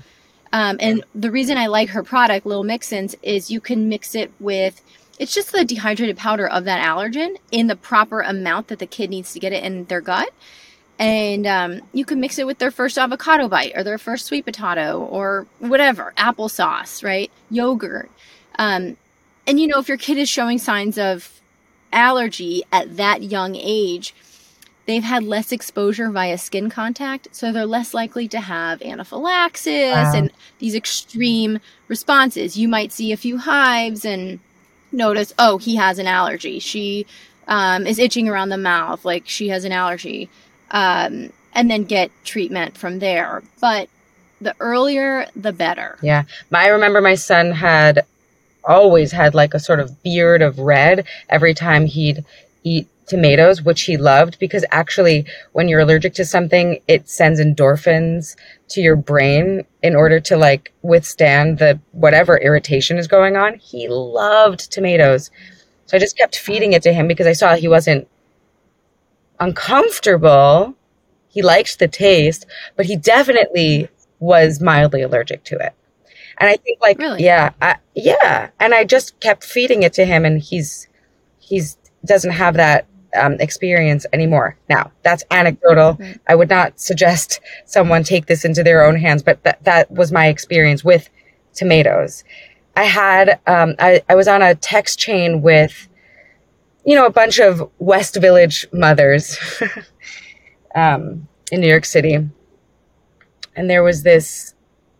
Um, 0.54 0.78
and 0.80 1.04
the 1.16 1.32
reason 1.32 1.58
I 1.58 1.68
like 1.68 1.90
her 1.90 2.04
product, 2.04 2.46
Little 2.46 2.64
Mixins, 2.66 3.16
is 3.24 3.50
you 3.50 3.62
can 3.62 3.88
mix 3.88 4.16
it 4.16 4.32
with 4.40 4.82
it's 5.20 5.36
just 5.36 5.52
the 5.52 5.64
dehydrated 5.64 6.18
powder 6.18 6.48
of 6.48 6.66
that 6.66 6.84
allergen 6.84 7.36
in 7.52 7.68
the 7.68 7.76
proper 7.76 8.22
amount 8.22 8.70
that 8.70 8.80
the 8.80 8.88
kid 8.88 9.12
needs 9.12 9.34
to 9.34 9.40
get 9.40 9.54
it 9.54 9.64
in 9.64 9.86
their 9.86 10.02
gut. 10.02 10.34
And 10.98 11.46
um, 11.46 11.82
you 11.94 12.06
can 12.06 12.20
mix 12.20 12.40
it 12.40 12.48
with 12.48 12.58
their 12.58 12.72
first 12.72 12.98
avocado 12.98 13.48
bite 13.48 13.74
or 13.76 13.84
their 13.84 14.00
first 14.00 14.26
sweet 14.26 14.46
potato 14.46 15.00
or 15.00 15.46
whatever, 15.60 16.14
applesauce, 16.18 17.04
right? 17.04 17.30
Yogurt. 17.52 18.10
Um, 18.58 18.98
and 19.46 19.60
you 19.60 19.68
know, 19.68 19.78
if 19.78 19.88
your 19.88 19.98
kid 19.98 20.18
is 20.18 20.28
showing 20.28 20.58
signs 20.58 20.98
of 20.98 21.40
allergy 21.94 22.64
at 22.72 22.98
that 22.98 23.22
young 23.22 23.56
age, 23.56 24.16
they've 24.92 25.04
had 25.04 25.24
less 25.24 25.52
exposure 25.52 26.10
via 26.10 26.38
skin 26.38 26.70
contact, 26.70 27.30
so 27.32 27.52
they're 27.52 27.66
less 27.66 27.94
likely 27.94 28.28
to 28.28 28.40
have 28.42 28.82
anaphylaxis 28.82 29.94
Wow. 29.94 30.14
and 30.16 30.32
these 30.60 30.76
extreme 30.76 31.60
responses. 31.88 32.58
You 32.58 32.68
might 32.68 32.92
see 32.92 33.12
a 33.12 33.18
few 33.18 33.38
hives 33.38 34.04
and 34.06 34.40
notice, 34.92 35.34
oh, 35.40 35.58
he 35.58 35.78
has 35.78 35.98
an 35.98 36.08
allergy. 36.08 36.60
She 36.60 37.06
um, 37.48 37.88
is 37.88 37.98
itching 38.00 38.28
around 38.28 38.50
the 38.50 38.58
mouth, 38.58 39.06
like 39.06 39.24
she 39.28 39.48
has 39.50 39.64
an 39.64 39.72
allergy, 39.72 40.30
um, 40.72 41.32
and 41.56 41.72
then 41.72 41.86
get 41.86 42.12
treatment 42.24 42.78
from 42.78 43.00
there. 43.00 43.44
But 43.60 43.90
the 44.42 44.56
earlier, 44.60 45.28
the 45.36 45.54
better. 45.54 45.98
Yeah. 46.02 46.24
I 46.54 46.68
remember 46.68 47.00
my 47.02 47.16
son 47.16 47.52
had 47.52 48.06
always 48.66 49.12
had 49.12 49.34
like 49.34 49.54
a 49.54 49.60
sort 49.60 49.80
of 49.80 50.04
beard 50.04 50.42
of 50.42 50.60
red 50.60 51.08
every 51.30 51.54
time 51.54 51.86
he'd 51.86 52.24
eat 52.64 52.88
tomatoes, 53.08 53.62
which 53.62 53.82
he 53.84 53.98
loved 53.98 54.40
because 54.40 54.64
actually, 54.72 55.26
when 55.54 55.68
you're 55.68 55.82
allergic 55.82 56.14
to 56.16 56.26
something, 56.26 56.80
it 56.88 57.10
sends 57.10 57.40
endorphins 57.40 58.36
to 58.70 58.82
your 58.82 58.96
brain 58.96 59.64
in 59.84 59.96
order 59.96 60.20
to 60.22 60.38
like 60.38 60.72
withstand 60.82 61.58
the 61.58 61.80
whatever 61.92 62.38
irritation 62.38 62.98
is 62.98 63.08
going 63.08 63.36
on. 63.36 63.56
He 63.58 63.88
loved 63.90 64.72
tomatoes. 64.72 65.30
So 65.88 65.98
I 65.98 66.00
just 66.00 66.18
kept 66.18 66.38
feeding 66.38 66.74
it 66.74 66.84
to 66.84 66.94
him 66.94 67.08
because 67.08 67.28
I 67.28 67.34
saw 67.34 67.56
he 67.56 67.68
wasn't 67.68 68.08
uncomfortable. 69.40 70.76
He 71.28 71.42
liked 71.42 71.80
the 71.80 71.88
taste, 71.88 72.46
but 72.76 72.86
he 72.86 72.96
definitely 72.96 73.90
was 74.20 74.62
mildly 74.62 75.02
allergic 75.02 75.44
to 75.46 75.56
it. 75.58 75.74
And 76.40 76.50
I 76.50 76.58
think 76.58 76.80
like 76.82 76.98
Really? 76.98 77.24
yeah, 77.24 77.52
I, 77.62 77.78
yeah, 77.96 78.50
and 78.60 78.74
I 78.74 78.84
just 78.84 79.20
kept 79.20 79.44
feeding 79.44 79.84
it 79.84 79.94
to 79.94 80.06
him 80.06 80.26
and 80.26 80.42
he's 80.42 80.88
he's 81.40 81.78
doesn't 82.06 82.32
have 82.32 82.56
that 82.56 82.86
um, 83.19 83.34
experience 83.39 84.06
anymore. 84.13 84.58
Now, 84.69 84.91
that's 85.04 85.24
anecdotal. 85.32 85.97
Right. 86.00 86.19
I 86.28 86.36
would 86.36 86.50
not 86.50 86.80
suggest 86.80 87.39
someone 87.65 88.04
take 88.04 88.26
this 88.26 88.45
into 88.45 88.63
their 88.63 88.84
own 88.84 88.95
hands, 88.95 89.24
but 89.24 89.43
that 89.43 89.63
that 89.63 89.91
was 89.91 90.12
my 90.12 90.28
experience 90.28 90.84
with 90.84 91.10
tomatoes. 91.54 92.24
I 92.76 92.84
had 92.84 93.39
um, 93.47 93.76
I, 93.80 94.02
I 94.08 94.15
was 94.15 94.28
on 94.28 94.41
a 94.41 94.56
text 94.56 95.00
chain 95.00 95.41
with 95.41 95.88
you 96.86 96.95
know 96.95 97.06
a 97.06 97.12
bunch 97.12 97.39
of 97.39 97.69
West 97.80 98.15
Village 98.15 98.65
mothers 98.71 99.38
um, 100.76 101.28
in 101.52 101.62
New 101.62 101.67
York 101.67 101.86
City, 101.86 102.15
and 103.56 103.69
there 103.69 103.84
was 103.84 104.04
this 104.04 104.54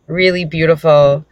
really 0.08 0.43
beautiful 0.45 1.26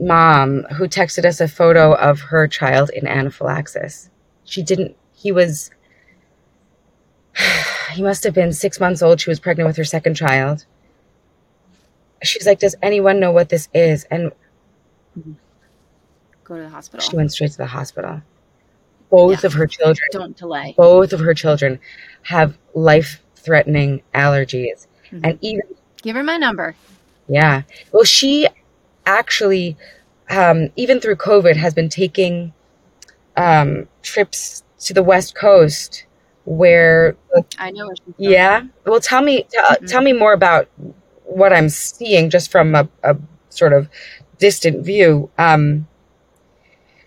mom 0.00 0.62
who 0.76 0.88
texted 0.88 1.24
us 1.24 1.40
a 1.40 1.48
photo 1.48 1.92
of 1.94 2.20
her 2.20 2.46
child 2.46 2.90
in 2.90 3.06
anaphylaxis. 3.06 4.10
She 4.44 4.62
didn't. 4.62 4.96
He 5.14 5.32
was. 5.32 5.70
He 7.92 8.02
must 8.02 8.22
have 8.24 8.34
been 8.34 8.52
six 8.52 8.78
months 8.80 9.02
old. 9.02 9.20
She 9.20 9.30
was 9.30 9.40
pregnant 9.40 9.66
with 9.66 9.76
her 9.76 9.84
second 9.84 10.14
child. 10.14 10.64
She's 12.22 12.46
like, 12.46 12.58
"Does 12.58 12.74
anyone 12.82 13.18
know 13.20 13.32
what 13.32 13.48
this 13.48 13.68
is?" 13.74 14.04
And 14.10 14.32
Go 16.44 16.56
to 16.56 16.62
the 16.62 16.68
hospital. 16.68 17.08
she 17.08 17.16
went 17.16 17.32
straight 17.32 17.52
to 17.52 17.58
the 17.58 17.66
hospital. 17.66 18.22
Both 19.10 19.42
Yeah. 19.42 19.46
of 19.48 19.52
her 19.54 19.66
children, 19.66 20.06
Don't 20.12 20.36
delay. 20.36 20.74
both 20.76 21.12
of 21.12 21.20
her 21.20 21.34
children, 21.34 21.80
have 22.22 22.56
life-threatening 22.74 24.02
allergies, 24.14 24.86
Mhm. 25.10 25.20
and 25.24 25.38
even 25.40 25.62
Give 26.02 26.14
her 26.16 26.22
my 26.22 26.36
number. 26.36 26.76
Yeah. 27.28 27.62
Well, 27.92 28.04
she 28.04 28.46
actually, 29.06 29.76
um, 30.30 30.70
even 30.76 31.00
through 31.00 31.16
COVID, 31.16 31.56
has 31.56 31.74
been 31.74 31.88
taking 31.88 32.52
um, 33.36 33.86
trips 34.02 34.62
to 34.80 34.92
the 34.92 35.02
West 35.02 35.34
Coast 35.36 36.04
where, 36.48 37.14
I 37.58 37.70
know 37.70 37.86
where 37.86 37.96
she's 37.96 38.14
going. 38.16 38.30
yeah. 38.32 38.62
Well, 38.86 39.00
tell 39.00 39.22
me, 39.22 39.42
t- 39.42 39.58
Mhm. 39.58 39.86
tell 39.90 40.00
me 40.02 40.12
more 40.12 40.32
about 40.32 40.68
what 41.24 41.52
I'm 41.52 41.68
seeing 41.68 42.30
just 42.30 42.50
from 42.50 42.74
a, 42.74 42.88
a 43.02 43.16
sort 43.50 43.72
of 43.74 43.88
distant 44.38 44.84
view. 44.84 45.30
Um, 45.36 45.86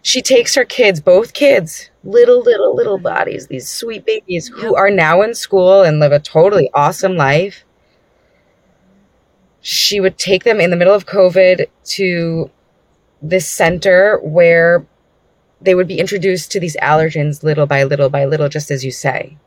she 0.04 0.22
takes 0.22 0.54
her 0.56 0.66
kids, 0.66 1.00
both 1.00 1.34
kids, 1.34 1.90
little, 2.04 2.42
little, 2.42 2.76
little 2.76 2.98
bodies, 3.00 3.48
these 3.48 3.68
sweet 3.68 4.06
babies 4.06 4.48
who 4.48 4.76
are 4.76 4.90
now 4.92 5.22
in 5.22 5.34
school 5.34 5.82
and 5.82 6.00
live 6.00 6.12
a 6.12 6.20
totally 6.20 6.70
awesome 6.74 7.16
life. 7.16 7.64
She 9.62 10.00
would 10.00 10.18
take 10.18 10.44
them 10.44 10.60
in 10.60 10.70
the 10.72 10.76
middle 10.76 10.94
of 10.96 11.06
COVID 11.06 11.68
to 11.86 12.50
this 13.22 13.48
center 13.48 14.20
where 14.24 14.86
they 15.62 15.76
would 15.76 15.88
be 15.88 16.00
introduced 16.00 16.52
to 16.52 16.60
these 16.60 16.76
allergens 16.78 17.44
little 17.44 17.66
by 17.66 17.84
little 17.84 18.10
by 18.10 18.26
little, 18.26 18.50
just 18.50 18.72
as 18.72 18.84
you 18.84 18.92
say, 18.92 19.38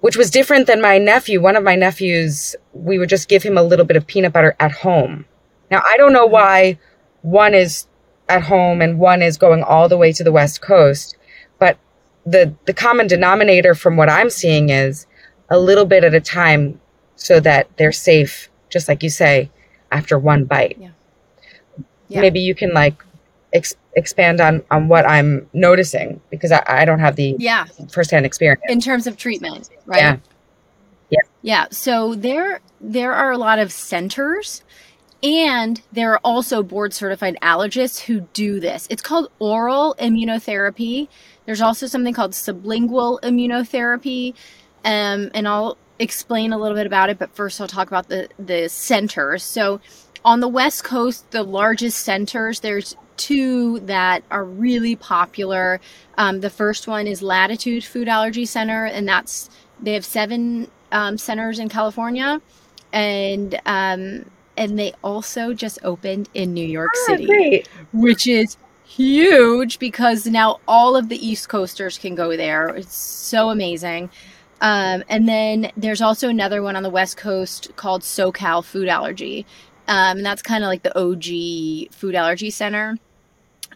which 0.00 0.16
was 0.16 0.30
different 0.30 0.66
than 0.66 0.80
my 0.80 0.98
nephew. 0.98 1.40
One 1.40 1.56
of 1.56 1.64
my 1.64 1.74
nephews, 1.74 2.54
we 2.72 2.98
would 2.98 3.08
just 3.08 3.28
give 3.28 3.42
him 3.42 3.58
a 3.58 3.62
little 3.62 3.84
bit 3.84 3.96
of 3.96 4.06
peanut 4.06 4.32
butter 4.32 4.56
at 4.60 4.72
home. 4.72 5.26
Now, 5.70 5.82
I 5.88 5.96
don't 5.96 6.12
know 6.12 6.26
why 6.26 6.78
one 7.22 7.54
is 7.54 7.86
at 8.28 8.42
home 8.42 8.80
and 8.80 8.98
one 8.98 9.22
is 9.22 9.36
going 9.36 9.62
all 9.62 9.88
the 9.88 9.98
way 9.98 10.12
to 10.12 10.24
the 10.24 10.32
West 10.32 10.60
Coast, 10.60 11.16
but 11.58 11.78
the, 12.24 12.54
the 12.66 12.74
common 12.74 13.06
denominator 13.06 13.74
from 13.74 13.96
what 13.96 14.08
I'm 14.08 14.30
seeing 14.30 14.68
is 14.68 15.06
a 15.48 15.58
little 15.58 15.84
bit 15.84 16.04
at 16.04 16.14
a 16.14 16.20
time 16.20 16.80
so 17.16 17.40
that 17.40 17.68
they're 17.76 17.92
safe, 17.92 18.48
just 18.68 18.88
like 18.88 19.02
you 19.02 19.10
say, 19.10 19.50
after 19.90 20.18
one 20.18 20.44
bite. 20.44 20.78
Yeah. 22.08 22.20
Maybe 22.20 22.40
you 22.40 22.54
can 22.54 22.72
like 22.72 23.04
ex- 23.52 23.76
expand 23.96 24.40
on, 24.40 24.62
on 24.70 24.88
what 24.88 25.06
I'm 25.08 25.48
noticing 25.52 26.20
because 26.30 26.52
I, 26.52 26.62
I 26.66 26.84
don't 26.84 27.00
have 27.00 27.16
the 27.16 27.34
Yeah. 27.38 27.64
firsthand 27.90 28.24
experience. 28.26 28.62
in 28.68 28.80
terms 28.80 29.06
of 29.06 29.16
treatment, 29.16 29.68
right? 29.86 29.98
Yeah. 30.00 30.16
Yeah. 31.10 31.18
Yeah. 31.42 31.66
So 31.70 32.14
there 32.14 32.60
there 32.80 33.12
are 33.12 33.30
a 33.32 33.38
lot 33.38 33.58
of 33.58 33.72
centers 33.72 34.62
and 35.22 35.82
there 35.92 36.12
are 36.12 36.20
also 36.24 36.62
board 36.62 36.94
certified 36.94 37.36
allergists 37.42 37.98
who 38.00 38.20
do 38.32 38.60
this. 38.60 38.86
It's 38.90 39.02
called 39.02 39.30
oral 39.38 39.94
immunotherapy. 39.98 41.08
There's 41.46 41.60
also 41.60 41.86
something 41.86 42.14
called 42.14 42.32
sublingual 42.32 43.20
immunotherapy. 43.22 44.34
Um, 44.84 45.30
and 45.34 45.46
I'll 45.46 45.76
explain 45.98 46.52
a 46.52 46.58
little 46.58 46.76
bit 46.76 46.86
about 46.86 47.10
it, 47.10 47.18
but 47.18 47.34
first 47.34 47.60
I'll 47.60 47.66
talk 47.68 47.88
about 47.88 48.08
the, 48.08 48.28
the 48.38 48.68
centers. 48.68 49.42
So 49.42 49.80
on 50.24 50.40
the 50.40 50.48
West 50.48 50.84
Coast, 50.84 51.30
the 51.32 51.42
largest 51.42 51.98
centers, 51.98 52.60
there's 52.60 52.96
two 53.20 53.80
that 53.80 54.22
are 54.30 54.44
really 54.44 54.96
popular. 54.96 55.80
Um, 56.18 56.40
the 56.40 56.50
first 56.50 56.88
one 56.88 57.06
is 57.06 57.22
Latitude 57.22 57.84
Food 57.84 58.08
Allergy 58.08 58.46
Center, 58.46 58.84
and 58.86 59.06
that's 59.06 59.50
they 59.80 59.92
have 59.94 60.04
seven 60.04 60.68
um, 60.92 61.18
centers 61.18 61.58
in 61.58 61.68
California, 61.68 62.40
and 62.92 63.54
um, 63.66 64.24
and 64.56 64.78
they 64.78 64.92
also 65.04 65.52
just 65.54 65.78
opened 65.84 66.28
in 66.34 66.52
New 66.54 66.66
York 66.66 66.90
Ah, 66.94 67.06
City, 67.06 67.26
great. 67.26 67.68
which 67.92 68.26
is 68.26 68.56
huge 68.84 69.78
because 69.78 70.26
now 70.26 70.58
all 70.66 70.96
of 70.96 71.08
the 71.08 71.24
East 71.26 71.48
Coasters 71.48 71.96
can 71.98 72.14
go 72.14 72.36
there. 72.36 72.68
It's 72.68 72.96
so 72.96 73.50
amazing. 73.50 74.10
Um, 74.62 75.04
and 75.08 75.26
then 75.28 75.70
there's 75.76 76.02
also 76.02 76.28
another 76.28 76.62
one 76.62 76.76
on 76.76 76.82
the 76.82 76.90
West 76.90 77.16
Coast 77.16 77.74
called 77.76 78.02
SoCal 78.02 78.62
Food 78.64 78.88
Allergy. 78.88 79.46
Um, 79.88 80.18
and 80.18 80.26
that's 80.26 80.42
kind 80.42 80.62
of 80.62 80.68
like 80.68 80.82
the 80.82 80.96
OG 80.98 81.92
food 81.94 82.14
allergy 82.14 82.50
center. 82.50 82.98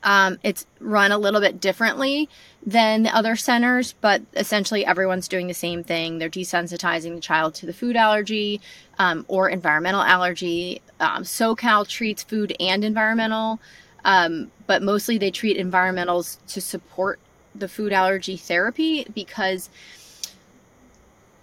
Um, 0.05 0.39
it's 0.43 0.67
run 0.81 1.13
a 1.13 1.19
little 1.19 1.41
bit 1.41 1.61
differently 1.61 2.29
than 2.65 3.03
the 3.03 3.17
other 3.17 3.37
centers, 3.37 3.95
but 4.01 4.23
essentially 4.35 4.85
everyone's 4.85 5.29
doing 5.29 5.49
the 5.49 5.55
same 5.55 5.83
thing. 5.83 6.19
They're 6.19 6.29
desensitizing 6.29 7.15
the 7.15 7.21
child 7.21 7.55
to 7.57 7.67
the 7.67 7.73
food 7.73 7.97
allergy 7.97 8.61
um, 8.99 9.25
or 9.29 9.49
environmental 9.49 10.03
allergy. 10.03 10.83
Um, 11.01 11.25
SoCal 11.25 11.89
treats 11.89 12.23
food 12.23 12.55
and 12.61 12.85
environmental, 12.85 13.61
um, 14.05 14.53
but 14.67 14.83
mostly 14.83 15.19
they 15.19 15.31
treat 15.31 15.59
environmentals 15.59 16.37
to 16.49 16.61
support 16.61 17.19
the 17.55 17.69
food 17.69 17.93
allergy 17.93 18.37
therapy 18.37 19.07
because 19.15 19.71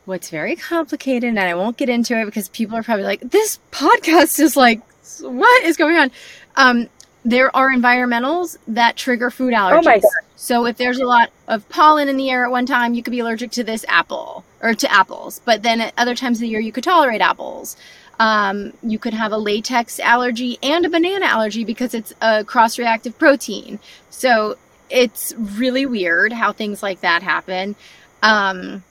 what's 0.05 0.29
very 0.29 0.55
complicated, 0.55 1.29
and 1.29 1.39
I 1.39 1.55
won't 1.55 1.77
get 1.77 1.89
into 1.89 2.19
it 2.19 2.25
because 2.25 2.49
people 2.49 2.77
are 2.77 2.83
probably 2.83 3.05
like, 3.05 3.21
this 3.21 3.59
podcast 3.71 4.39
is 4.39 4.55
like, 4.55 4.81
what 5.21 5.63
is 5.63 5.77
going 5.77 5.97
on? 5.97 6.11
Um, 6.55 6.89
there 7.23 7.55
are 7.55 7.69
environmentals 7.69 8.57
that 8.67 8.95
trigger 8.95 9.29
food 9.29 9.53
allergies. 9.53 9.79
Oh 9.79 9.81
my 9.83 9.99
God. 9.99 10.11
So 10.35 10.65
if 10.65 10.77
there's 10.77 10.99
a 10.99 11.05
lot 11.05 11.29
of 11.47 11.67
pollen 11.69 12.09
in 12.09 12.17
the 12.17 12.29
air 12.31 12.45
at 12.45 12.51
one 12.51 12.65
time, 12.65 12.93
you 12.93 13.03
could 13.03 13.11
be 13.11 13.19
allergic 13.19 13.51
to 13.51 13.63
this 13.63 13.85
apple 13.87 14.43
or 14.61 14.73
to 14.73 14.91
apples. 14.91 15.39
But 15.45 15.61
then 15.61 15.81
at 15.81 15.93
other 15.97 16.15
times 16.15 16.37
of 16.37 16.41
the 16.41 16.47
year, 16.47 16.59
you 16.59 16.71
could 16.71 16.83
tolerate 16.83 17.21
apples. 17.21 17.77
Um, 18.19 18.73
you 18.83 18.97
could 18.99 19.13
have 19.13 19.31
a 19.31 19.37
latex 19.37 19.99
allergy 19.99 20.57
and 20.63 20.85
a 20.85 20.89
banana 20.89 21.25
allergy 21.25 21.63
because 21.63 21.93
it's 21.93 22.13
a 22.21 22.43
cross-reactive 22.43 23.17
protein. 23.17 23.79
So 24.09 24.57
it's 24.89 25.33
really 25.37 25.85
weird 25.85 26.33
how 26.33 26.51
things 26.51 26.83
like 26.83 27.01
that 27.01 27.23
happen. 27.23 27.75
Um, 28.21 28.83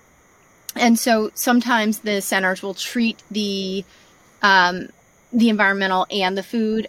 and 0.76 0.98
so 0.98 1.30
sometimes 1.34 2.00
the 2.00 2.20
centers 2.20 2.62
will 2.62 2.74
treat 2.74 3.22
the 3.30 3.84
um, 4.42 4.88
the 5.32 5.48
environmental 5.48 6.06
and 6.10 6.36
the 6.36 6.42
food. 6.42 6.88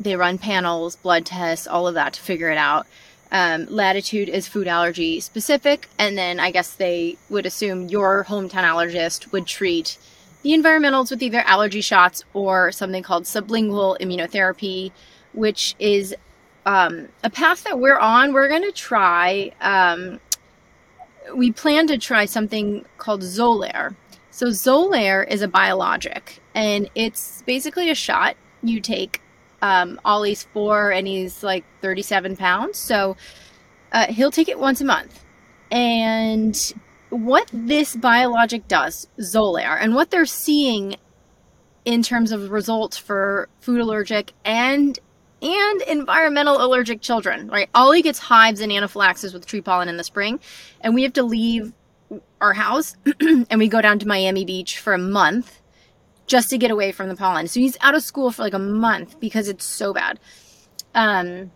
They 0.00 0.16
run 0.16 0.38
panels, 0.38 0.96
blood 0.96 1.26
tests, 1.26 1.66
all 1.66 1.86
of 1.86 1.94
that 1.94 2.14
to 2.14 2.20
figure 2.20 2.50
it 2.50 2.58
out. 2.58 2.86
Um, 3.30 3.66
latitude 3.66 4.28
is 4.28 4.46
food 4.46 4.68
allergy 4.68 5.18
specific, 5.20 5.88
and 5.98 6.16
then 6.16 6.38
I 6.38 6.50
guess 6.50 6.74
they 6.74 7.16
would 7.28 7.46
assume 7.46 7.88
your 7.88 8.24
hometown 8.24 8.62
allergist 8.62 9.32
would 9.32 9.46
treat 9.46 9.98
the 10.42 10.50
environmentals 10.50 11.10
with 11.10 11.22
either 11.22 11.40
allergy 11.40 11.80
shots 11.80 12.22
or 12.32 12.70
something 12.70 13.02
called 13.02 13.24
sublingual 13.24 13.98
immunotherapy, 13.98 14.92
which 15.32 15.74
is 15.78 16.14
um, 16.66 17.08
a 17.22 17.30
path 17.30 17.64
that 17.64 17.78
we're 17.80 17.98
on. 17.98 18.32
We're 18.32 18.48
going 18.48 18.62
to 18.62 18.72
try. 18.72 19.52
Um, 19.60 20.20
we 21.34 21.50
plan 21.50 21.86
to 21.88 21.98
try 21.98 22.26
something 22.26 22.84
called 22.98 23.22
Xolair. 23.22 23.96
So 24.30 24.48
Xolair 24.48 25.26
is 25.26 25.42
a 25.42 25.48
biologic, 25.48 26.40
and 26.54 26.90
it's 26.94 27.42
basically 27.42 27.90
a 27.90 27.94
shot 27.94 28.36
you 28.62 28.80
take. 28.80 29.22
Um, 29.64 29.98
Ollie's 30.04 30.42
four, 30.42 30.92
and 30.92 31.06
he's 31.06 31.42
like 31.42 31.64
37 31.80 32.36
pounds, 32.36 32.78
so 32.78 33.16
uh, 33.92 34.08
he'll 34.08 34.30
take 34.30 34.50
it 34.50 34.58
once 34.58 34.82
a 34.82 34.84
month, 34.84 35.24
and 35.70 36.74
what 37.08 37.48
this 37.50 37.96
biologic 37.96 38.68
does, 38.68 39.08
Xolair, 39.18 39.78
and 39.80 39.94
what 39.94 40.10
they're 40.10 40.26
seeing 40.26 40.96
in 41.86 42.02
terms 42.02 42.30
of 42.30 42.50
results 42.50 42.98
for 42.98 43.48
food 43.60 43.80
allergic 43.80 44.34
and 44.44 44.98
and 45.40 45.82
environmental 45.82 46.62
allergic 46.62 47.00
children, 47.00 47.48
right? 47.48 47.70
Ollie 47.74 48.02
gets 48.02 48.18
hives 48.18 48.60
and 48.60 48.70
anaphylaxis 48.70 49.32
with 49.32 49.46
tree 49.46 49.62
pollen 49.62 49.88
in 49.88 49.96
the 49.96 50.04
spring, 50.04 50.40
and 50.82 50.94
we 50.94 51.04
have 51.04 51.14
to 51.14 51.22
leave 51.22 51.72
our 52.42 52.52
house 52.52 52.96
and 53.20 53.58
we 53.58 53.68
go 53.68 53.80
down 53.80 53.98
to 53.98 54.06
Miami 54.06 54.44
Beach 54.44 54.78
for 54.78 54.92
a 54.92 54.98
month 54.98 55.62
just 56.26 56.50
to 56.50 56.58
get 56.58 56.70
away 56.70 56.92
from 56.92 57.08
the 57.08 57.16
pollen. 57.16 57.48
So 57.48 57.60
he's 57.60 57.76
out 57.80 57.94
of 57.94 58.02
school 58.02 58.30
for 58.30 58.42
like 58.42 58.54
a 58.54 58.58
month 58.58 59.20
because 59.20 59.48
it's 59.48 59.64
so 59.64 59.92
bad. 59.92 60.18
Um, 60.94 61.50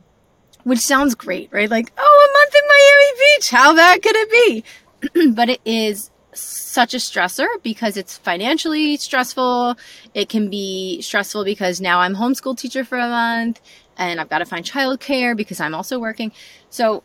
which 0.64 0.80
sounds 0.80 1.14
great, 1.14 1.48
right? 1.52 1.70
Like, 1.70 1.92
oh, 1.96 2.28
a 2.28 2.32
month 2.38 2.54
in 2.54 2.62
Miami 2.68 3.36
Beach. 3.36 3.50
How 3.50 3.74
bad 3.74 4.02
could 4.02 4.16
it 4.16 4.30
be? 4.30 5.30
but 5.32 5.48
it 5.48 5.60
is 5.64 6.10
such 6.32 6.94
a 6.94 6.98
stressor 6.98 7.46
because 7.62 7.96
it's 7.96 8.16
financially 8.18 8.96
stressful. 8.96 9.76
It 10.14 10.28
can 10.28 10.50
be 10.50 11.00
stressful 11.00 11.44
because 11.44 11.80
now 11.80 12.00
I'm 12.00 12.14
homeschool 12.14 12.56
teacher 12.56 12.84
for 12.84 12.98
a 12.98 13.08
month 13.08 13.60
and 13.96 14.20
I've 14.20 14.28
got 14.28 14.38
to 14.38 14.44
find 14.44 14.64
childcare 14.64 15.36
because 15.36 15.60
I'm 15.60 15.74
also 15.74 15.98
working. 15.98 16.32
So 16.70 17.02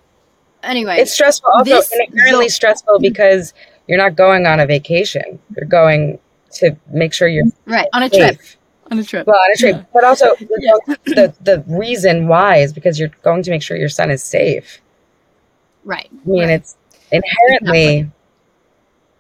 anyway, 0.62 0.98
it's 1.00 1.14
stressful 1.14 1.50
also 1.50 1.82
inherently 2.08 2.50
stressful 2.50 3.00
because 3.00 3.54
you're 3.88 3.98
not 3.98 4.16
going 4.16 4.46
on 4.46 4.60
a 4.60 4.66
vacation. 4.66 5.40
You're 5.56 5.68
going 5.68 6.20
to 6.56 6.76
make 6.92 7.14
sure 7.14 7.28
you're 7.28 7.46
right 7.66 7.88
on 7.94 8.04
a 8.04 8.10
safe. 8.10 8.38
trip. 8.38 8.40
On 8.92 9.00
a 9.00 9.04
trip. 9.04 9.28
Well, 9.28 9.38
on 9.38 9.52
a 9.52 9.58
trip. 9.58 9.76
Yeah. 9.78 9.86
But 9.94 10.04
also 10.04 10.36
yeah. 10.40 10.96
the 11.06 11.36
the 11.42 11.64
reason 11.68 12.28
why 12.28 12.58
is 12.58 12.74
because 12.74 13.00
you're 13.00 13.12
going 13.24 13.44
to 13.44 13.52
make 13.52 13.62
sure 13.62 13.78
your 13.78 13.90
son 13.90 14.12
is 14.12 14.24
safe. 14.24 14.82
Right. 15.84 16.10
I 16.12 16.30
mean, 16.30 16.44
right. 16.44 16.50
it's 16.52 16.78
inherently 17.12 18.10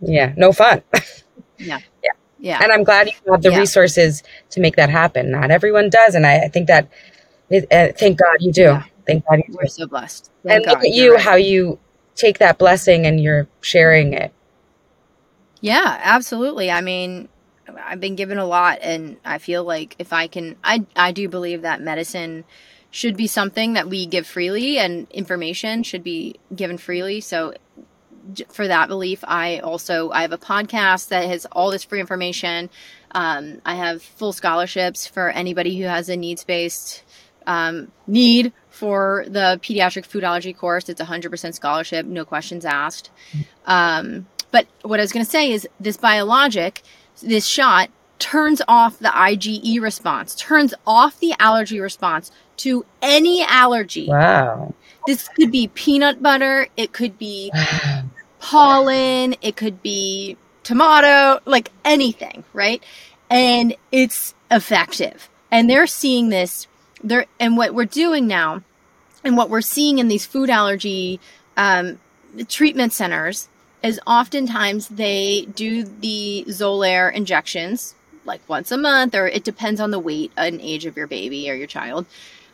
yeah, 0.06 0.34
no 0.36 0.52
fun. 0.52 0.82
yeah. 1.58 1.80
Yeah. 2.04 2.12
Yeah. 2.40 2.60
And 2.62 2.72
I'm 2.72 2.84
glad 2.84 3.08
you 3.08 3.32
have 3.32 3.42
the 3.42 3.52
yeah. 3.52 3.60
resources 3.60 4.24
to 4.50 4.60
make 4.60 4.76
that 4.76 4.90
happen. 4.90 5.32
Not 5.32 5.50
everyone 5.50 5.90
does. 5.90 6.16
And 6.16 6.26
I, 6.26 6.46
I 6.46 6.48
think 6.50 6.68
that, 6.68 6.90
it, 7.50 7.64
uh, 7.72 7.94
thank 7.98 8.20
God 8.20 8.38
you 8.40 8.52
do. 8.52 8.62
Yeah. 8.64 8.84
Thank 9.08 9.26
God 9.26 9.40
you 9.48 9.54
do. 9.54 9.60
We're 9.62 9.68
so 9.68 9.88
blessed. 9.88 10.30
Thank 10.44 10.56
and 10.56 10.66
God, 10.66 10.72
look 10.74 10.84
at 10.84 10.94
you, 10.94 11.14
right. 11.14 11.24
how 11.24 11.36
you 11.36 11.80
take 12.16 12.40
that 12.40 12.58
blessing 12.58 13.06
and 13.06 13.22
you're 13.22 13.48
sharing 13.62 14.14
it. 14.14 14.34
Yeah, 15.64 15.98
absolutely. 16.04 16.70
I 16.70 16.82
mean, 16.82 17.30
I've 17.86 18.02
been 18.02 18.18
given 18.18 18.38
a 18.38 18.46
lot 18.46 18.80
and 18.82 19.16
I 19.24 19.38
feel 19.38 19.64
like 19.64 19.96
if 19.98 20.12
I 20.12 20.28
can 20.28 20.58
I 20.62 20.86
I 20.94 21.14
do 21.14 21.30
believe 21.30 21.62
that 21.62 21.80
medicine 21.80 22.44
should 22.92 23.16
be 23.16 23.28
something 23.28 23.72
that 23.72 23.88
we 23.88 24.06
give 24.06 24.28
freely 24.28 24.78
and 24.78 25.10
information 25.10 25.84
should 25.84 26.04
be 26.04 26.36
given 26.54 26.78
freely. 26.78 27.22
So 27.22 27.54
for 28.50 28.68
that 28.68 28.90
belief. 28.90 29.24
I 29.24 29.60
also 29.60 30.12
I 30.12 30.24
have 30.24 30.34
a 30.34 30.38
podcast 30.38 31.08
that 31.08 31.30
has 31.30 31.46
all 31.54 31.72
this 31.72 31.86
free 31.86 32.02
information. 32.02 32.70
Um, 33.12 33.62
I 33.66 33.76
have 33.76 34.04
full 34.04 34.34
scholarships 34.34 35.08
for 35.08 35.30
anybody 35.30 35.80
who 35.80 35.86
has 35.86 36.10
a 36.10 36.18
needs 36.18 36.44
based 36.44 37.06
um, 37.48 37.90
need 38.06 38.52
for 38.70 39.24
the 39.30 39.60
pediatric 39.62 40.06
food 40.06 40.26
allergy 40.26 40.52
course. 40.52 40.90
It's 40.90 41.02
100% 41.02 41.54
scholarship, 41.54 42.06
no 42.06 42.26
questions 42.26 42.66
asked. 42.66 43.12
Um, 43.66 44.28
but 44.54 44.68
what 44.84 45.00
I 45.00 45.04
was 45.04 45.12
going 45.12 45.26
to 45.26 45.30
say 45.30 45.52
is 45.52 45.68
this 45.80 45.98
biologic, 45.98 46.84
this 47.24 47.48
shot 47.48 47.90
turns 48.20 48.62
off 48.68 49.00
the 49.00 49.10
IgE 49.10 49.82
response, 49.82 50.36
turns 50.36 50.76
off 50.86 51.20
the 51.20 51.34
allergy 51.40 51.80
response 51.80 52.32
to 52.58 52.86
any 53.02 53.44
allergy. 53.44 54.08
Wow. 54.08 54.76
This 55.08 55.28
could 55.28 55.52
be 55.52 55.70
peanut 55.70 56.22
butter, 56.22 56.68
it 56.78 56.94
could 56.94 57.18
be 57.18 57.52
pollen, 58.40 59.36
it 59.42 59.56
could 59.56 59.82
be 59.82 60.38
tomato, 60.62 61.42
like 61.46 61.72
anything, 61.84 62.44
right? 62.54 62.84
And 63.32 63.76
it's 63.92 64.36
effective. 64.52 65.30
And 65.50 65.68
they're 65.68 65.88
seeing 65.88 66.30
this 66.30 66.68
there 67.04 67.26
and 67.40 67.58
what 67.58 67.74
we're 67.74 67.86
doing 67.86 68.28
now 68.28 68.62
and 69.24 69.36
what 69.36 69.50
we're 69.50 69.62
seeing 69.62 69.98
in 69.98 70.10
these 70.10 70.28
food 70.28 70.52
allergy 70.52 71.20
um, 71.58 72.00
treatment 72.48 72.94
centers 72.94 73.50
is 73.84 74.00
oftentimes 74.08 74.88
they 74.88 75.46
do 75.54 75.84
the 75.84 76.46
Xolair 76.48 77.14
injections 77.14 77.94
like 78.26 78.42
once 78.48 78.72
a 78.72 78.78
month, 78.78 79.14
or 79.14 79.28
it 79.28 79.44
depends 79.44 79.82
on 79.82 79.92
the 79.92 80.00
weight 80.00 80.32
and 80.38 80.62
age 80.62 80.86
of 80.86 80.96
your 80.96 81.08
baby 81.08 81.52
or 81.52 81.54
your 81.54 81.68
child. 81.68 82.06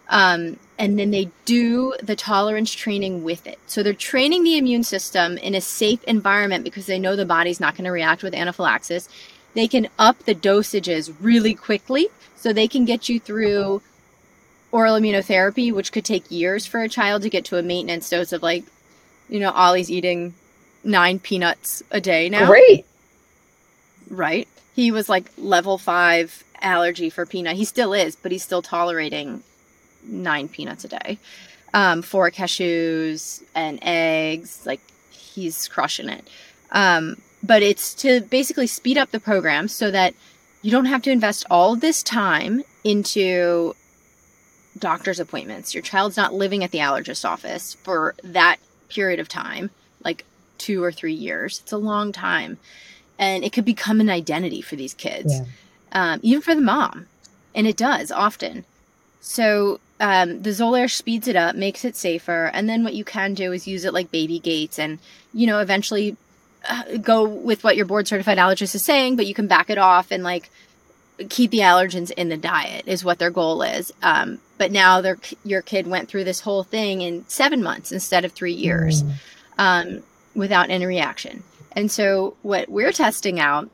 Um, 0.10 0.58
and 0.80 0.98
then 0.98 1.12
they 1.12 1.30
do 1.46 1.94
the 2.02 2.16
tolerance 2.16 2.74
training 2.74 3.24
with 3.24 3.46
it. 3.46 3.60
So 3.68 3.84
they're 3.84 3.94
training 3.94 4.44
the 4.44 4.58
immune 4.58 4.84
system 4.84 5.38
in 5.38 5.54
a 5.54 5.62
safe 5.62 6.04
environment 6.06 6.64
because 6.64 6.88
they 6.88 6.98
know 6.98 7.16
the 7.16 7.26
body's 7.26 7.60
not 7.60 7.76
going 7.76 7.86
to 7.86 7.92
react 7.92 8.24
with 8.24 8.34
anaphylaxis. 8.34 9.08
They 9.54 9.68
can 9.68 9.88
up 10.00 10.18
the 10.24 10.34
dosages 10.34 11.14
really 11.20 11.54
quickly 11.54 12.08
so 12.36 12.52
they 12.52 12.68
can 12.68 12.86
get 12.86 13.08
you 13.08 13.20
through 13.20 13.84
oral 14.72 14.96
immunotherapy, 14.96 15.72
which 15.72 15.92
could 15.92 16.06
take 16.06 16.32
years 16.32 16.66
for 16.66 16.82
a 16.82 16.90
child 16.90 17.22
to 17.22 17.30
get 17.30 17.46
to 17.46 17.58
a 17.58 17.64
maintenance 17.64 18.10
dose 18.10 18.32
of 18.32 18.42
like, 18.42 18.64
you 19.28 19.40
know, 19.40 19.52
Ollie's 19.52 19.92
eating 19.92 20.34
nine 20.84 21.20
peanuts 21.20 21.84
a 21.92 22.02
day 22.02 22.30
now. 22.30 22.48
Great. 22.48 22.86
Right. 24.10 24.48
He 24.76 24.92
was 24.92 25.10
like 25.10 25.32
level 25.38 25.78
five 25.78 26.44
allergy 26.62 27.10
for 27.10 27.26
peanut. 27.26 27.56
He 27.56 27.66
still 27.66 27.94
is, 27.94 28.16
but 28.16 28.32
he's 28.32 28.44
still 28.44 28.62
tolerating 28.62 29.44
nine 30.04 30.48
peanuts 30.48 30.86
a 30.86 30.88
day, 30.88 31.18
um, 31.74 32.02
four 32.02 32.32
cashews 32.32 33.44
and 33.56 33.80
eggs. 33.82 34.66
Like 34.66 34.82
he's 35.12 35.68
crushing 35.68 36.10
it. 36.10 36.28
Um, 36.72 37.22
but 37.42 37.62
it's 37.62 37.94
to 37.96 38.22
basically 38.22 38.68
speed 38.68 38.98
up 38.98 39.12
the 39.12 39.20
program 39.20 39.68
so 39.68 39.92
that 39.92 40.14
you 40.62 40.72
don't 40.72 40.86
have 40.86 41.02
to 41.04 41.12
invest 41.12 41.46
all 41.50 41.76
this 41.76 42.04
time 42.04 42.64
into 42.84 43.76
doctor's 44.78 45.20
appointments. 45.20 45.74
Your 45.74 45.84
child's 45.84 46.18
not 46.18 46.34
living 46.34 46.64
at 46.64 46.72
the 46.72 46.80
allergist 46.80 47.26
office 47.28 47.76
for 47.84 48.16
that 48.24 48.58
period 48.90 49.20
of 49.20 49.28
time, 49.28 49.70
like 50.04 50.26
two 50.60 50.84
or 50.84 50.92
three 50.92 51.14
years. 51.14 51.62
It's 51.64 51.72
a 51.72 51.78
long 51.78 52.12
time. 52.12 52.58
And 53.18 53.44
it 53.44 53.52
could 53.52 53.66
become 53.66 54.00
an 54.00 54.10
identity 54.10 54.62
for 54.62 54.76
these 54.76 54.94
kids, 54.94 55.34
yeah. 55.34 55.46
um, 55.92 56.20
even 56.24 56.42
for 56.42 56.56
the 56.56 56.62
mom. 56.62 57.08
And 57.54 57.68
it 57.68 57.76
does 57.76 58.12
often. 58.12 58.64
So 59.20 59.80
um, 60.00 60.42
the 60.42 60.52
Xolair 60.52 60.90
speeds 60.90 61.28
it 61.28 61.36
up, 61.36 61.56
makes 61.56 61.84
it 61.84 61.96
safer, 61.96 62.50
and 62.54 62.70
then 62.70 62.84
what 62.84 62.94
you 62.94 63.04
can 63.04 63.34
do 63.34 63.52
is 63.52 63.68
use 63.68 63.84
it 63.84 63.94
like 63.94 64.12
baby 64.12 64.40
gates, 64.40 64.80
and 64.80 65.00
you 65.34 65.46
know 65.46 65.60
eventually 65.60 66.16
uh, 66.68 66.98
go 66.98 67.24
with 67.26 67.64
what 67.64 67.76
your 67.76 67.86
board 67.86 68.08
certified 68.08 68.38
allergist 68.38 68.76
is 68.76 68.84
saying, 68.84 69.18
but 69.18 69.28
you 69.28 69.34
can 69.34 69.48
back 69.48 69.70
it 69.70 69.78
off 69.78 70.12
and 70.12 70.24
like 70.24 70.50
keep 71.30 71.52
the 71.52 71.60
allergens 71.60 72.12
in 72.12 72.30
the 72.30 72.38
diet 72.38 72.84
is 72.88 73.04
what 73.04 73.20
their 73.20 73.32
goal 73.32 73.62
is. 73.62 73.92
Um, 74.02 74.40
but 74.58 74.72
now 74.72 75.02
their 75.02 75.18
your 75.44 75.62
kid 75.62 75.88
went 75.88 76.08
through 76.08 76.24
this 76.24 76.42
whole 76.42 76.64
thing 76.64 77.02
in 77.02 77.26
seven 77.28 77.62
months 77.62 77.92
instead 77.92 78.24
of 78.24 78.32
three 78.32 78.54
years 78.54 79.04
mm. 79.04 79.14
um, 79.58 80.04
without 80.36 80.70
any 80.70 80.86
reaction. 80.86 81.44
And 81.74 81.92
so 81.92 82.36
what 82.42 82.70
we're 82.70 82.92
testing 82.92 83.40
out 83.40 83.70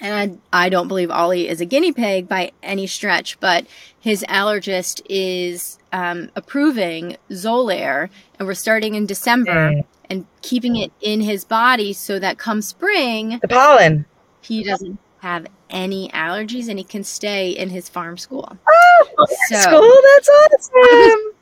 and 0.00 0.40
I, 0.52 0.64
I 0.64 0.68
don't 0.70 0.88
believe 0.88 1.10
Ollie 1.10 1.48
is 1.48 1.60
a 1.60 1.66
guinea 1.66 1.92
pig 1.92 2.26
by 2.26 2.52
any 2.62 2.86
stretch, 2.86 3.38
but 3.38 3.66
his 3.98 4.24
allergist 4.28 5.02
is 5.08 5.78
um, 5.92 6.30
approving 6.34 7.16
Xolair, 7.30 8.08
and 8.38 8.48
we're 8.48 8.54
starting 8.54 8.94
in 8.94 9.04
December 9.04 9.72
mm. 9.72 9.84
and 10.08 10.26
keeping 10.40 10.76
it 10.76 10.90
in 11.02 11.20
his 11.20 11.44
body 11.44 11.92
so 11.92 12.18
that 12.18 12.38
come 12.38 12.62
spring, 12.62 13.38
the 13.42 13.48
pollen, 13.48 14.06
he 14.40 14.64
doesn't 14.64 14.98
have 15.18 15.46
any 15.68 16.08
allergies 16.14 16.68
and 16.68 16.78
he 16.78 16.84
can 16.84 17.04
stay 17.04 17.50
in 17.50 17.68
his 17.68 17.88
farm 17.88 18.16
school. 18.16 18.56
Oh, 18.68 19.26
so, 19.48 19.56
school, 19.56 19.98
that's 20.14 20.70
awesome! 20.70 21.34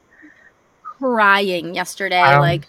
crying 0.98 1.76
yesterday, 1.76 2.20
wow. 2.20 2.40
like 2.40 2.66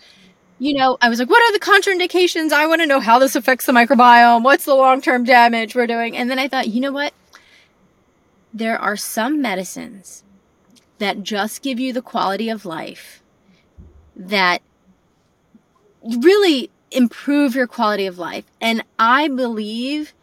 you 0.60 0.74
know, 0.74 0.98
I 1.02 1.10
was 1.10 1.20
like, 1.20 1.30
what 1.30 1.42
are 1.42 1.54
the 1.54 1.60
contraindications? 1.60 2.52
I 2.52 2.68
want 2.68 2.82
to 2.82 2.88
know 2.88 3.00
how 3.00 3.18
this 3.18 3.36
affects 3.36 3.66
the 3.66 3.72
microbiome. 3.72 4.44
What's 4.44 4.66
the 4.66 4.76
long 4.76 5.02
term 5.02 5.24
damage 5.24 5.74
we're 5.74 5.88
doing? 5.88 6.16
And 6.16 6.30
then 6.30 6.38
I 6.38 6.48
thought, 6.48 6.68
you 6.68 6.82
know 6.82 6.92
what? 6.92 7.14
There 8.54 8.78
are 8.78 8.98
some 8.98 9.42
medicines 9.42 10.24
that 10.98 11.24
just 11.24 11.62
give 11.62 11.80
you 11.80 11.94
the 11.94 12.02
quality 12.02 12.50
of 12.50 12.66
life 12.66 13.24
that 14.16 14.62
really 16.04 16.70
improve 16.92 17.56
your 17.56 17.68
quality 17.68 18.06
of 18.06 18.18
life. 18.18 18.44
And 18.60 18.84
I 18.98 19.30
believe, 19.30 20.14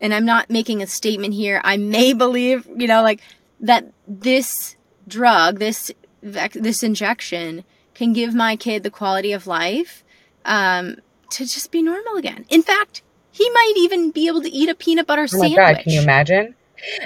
and 0.00 0.14
I'm 0.14 0.24
not 0.24 0.48
making 0.48 0.80
a 0.80 0.86
statement 0.86 1.34
here, 1.34 1.60
I 1.64 1.76
may 1.76 2.12
believe, 2.12 2.68
you 2.76 2.86
know, 2.86 3.02
like 3.02 3.20
that 3.60 3.92
this 4.06 4.76
drug, 5.08 5.58
this 5.58 5.90
this 6.22 6.82
injection 6.82 7.64
can 8.00 8.14
give 8.14 8.34
my 8.34 8.56
kid 8.56 8.82
the 8.82 8.90
quality 8.90 9.30
of 9.30 9.46
life 9.46 10.02
um, 10.46 10.96
to 11.28 11.44
just 11.44 11.70
be 11.70 11.82
normal 11.82 12.16
again. 12.16 12.46
In 12.48 12.62
fact, 12.62 13.02
he 13.30 13.48
might 13.50 13.74
even 13.76 14.10
be 14.10 14.26
able 14.26 14.40
to 14.40 14.50
eat 14.50 14.70
a 14.70 14.74
peanut 14.74 15.06
butter 15.06 15.24
oh 15.24 15.26
sandwich. 15.26 15.54
God, 15.54 15.78
can 15.80 15.92
you 15.92 16.00
imagine? 16.00 16.54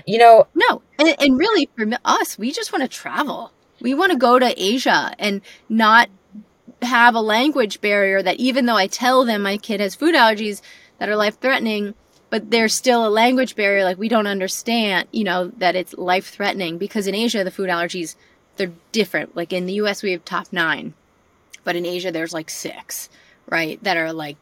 You 0.07 0.19
know, 0.19 0.47
no, 0.55 0.83
and, 1.01 1.17
and 1.19 1.37
really 1.37 1.69
for 1.77 1.85
us, 2.05 2.39
we 2.39 2.53
just 2.53 2.73
want 2.73 2.83
to 2.83 2.89
travel. 2.89 3.51
We 3.81 3.93
want 3.93 4.13
to 4.13 4.19
go 4.19 4.39
to 4.39 4.55
Asia 4.57 5.13
and 5.19 5.41
not 5.69 6.11
have 6.81 7.17
a 7.17 7.21
language 7.21 7.81
barrier 7.81 8.23
that 8.23 8.37
even 8.37 8.67
though 8.67 8.77
I 8.77 8.87
tell 8.87 9.25
them 9.25 9.43
my 9.43 9.57
kid 9.57 9.81
has 9.81 9.97
food 9.97 10.15
allergies 10.15 10.63
that 10.99 11.09
are 11.09 11.17
life 11.17 11.41
threatening, 11.41 11.95
but 12.31 12.53
there's 12.53 12.73
still 12.73 13.05
a 13.05 13.11
language 13.11 13.57
barrier 13.57 13.83
like 13.83 13.99
we 13.99 14.09
don't 14.09 14.29
understand, 14.29 15.09
you 15.11 15.25
know, 15.25 15.49
that 15.57 15.75
it's 15.75 15.93
life 15.95 16.29
threatening 16.29 16.79
because 16.79 17.09
in 17.09 17.17
Asia 17.17 17.43
the 17.43 17.51
food 17.51 17.69
allergies 17.69 18.15
they're 18.57 18.73
different. 18.93 19.37
Like 19.37 19.53
in 19.53 19.67
the 19.67 19.75
US 19.75 20.03
we 20.03 20.13
have 20.13 20.25
top 20.25 20.53
9, 20.53 20.95
but 21.65 21.77
in 21.77 21.87
Asia 21.87 22.11
there's 22.11 22.33
like 22.33 22.51
6, 22.51 23.09
right? 23.49 23.83
That 23.83 23.97
are 23.97 24.13
like 24.13 24.37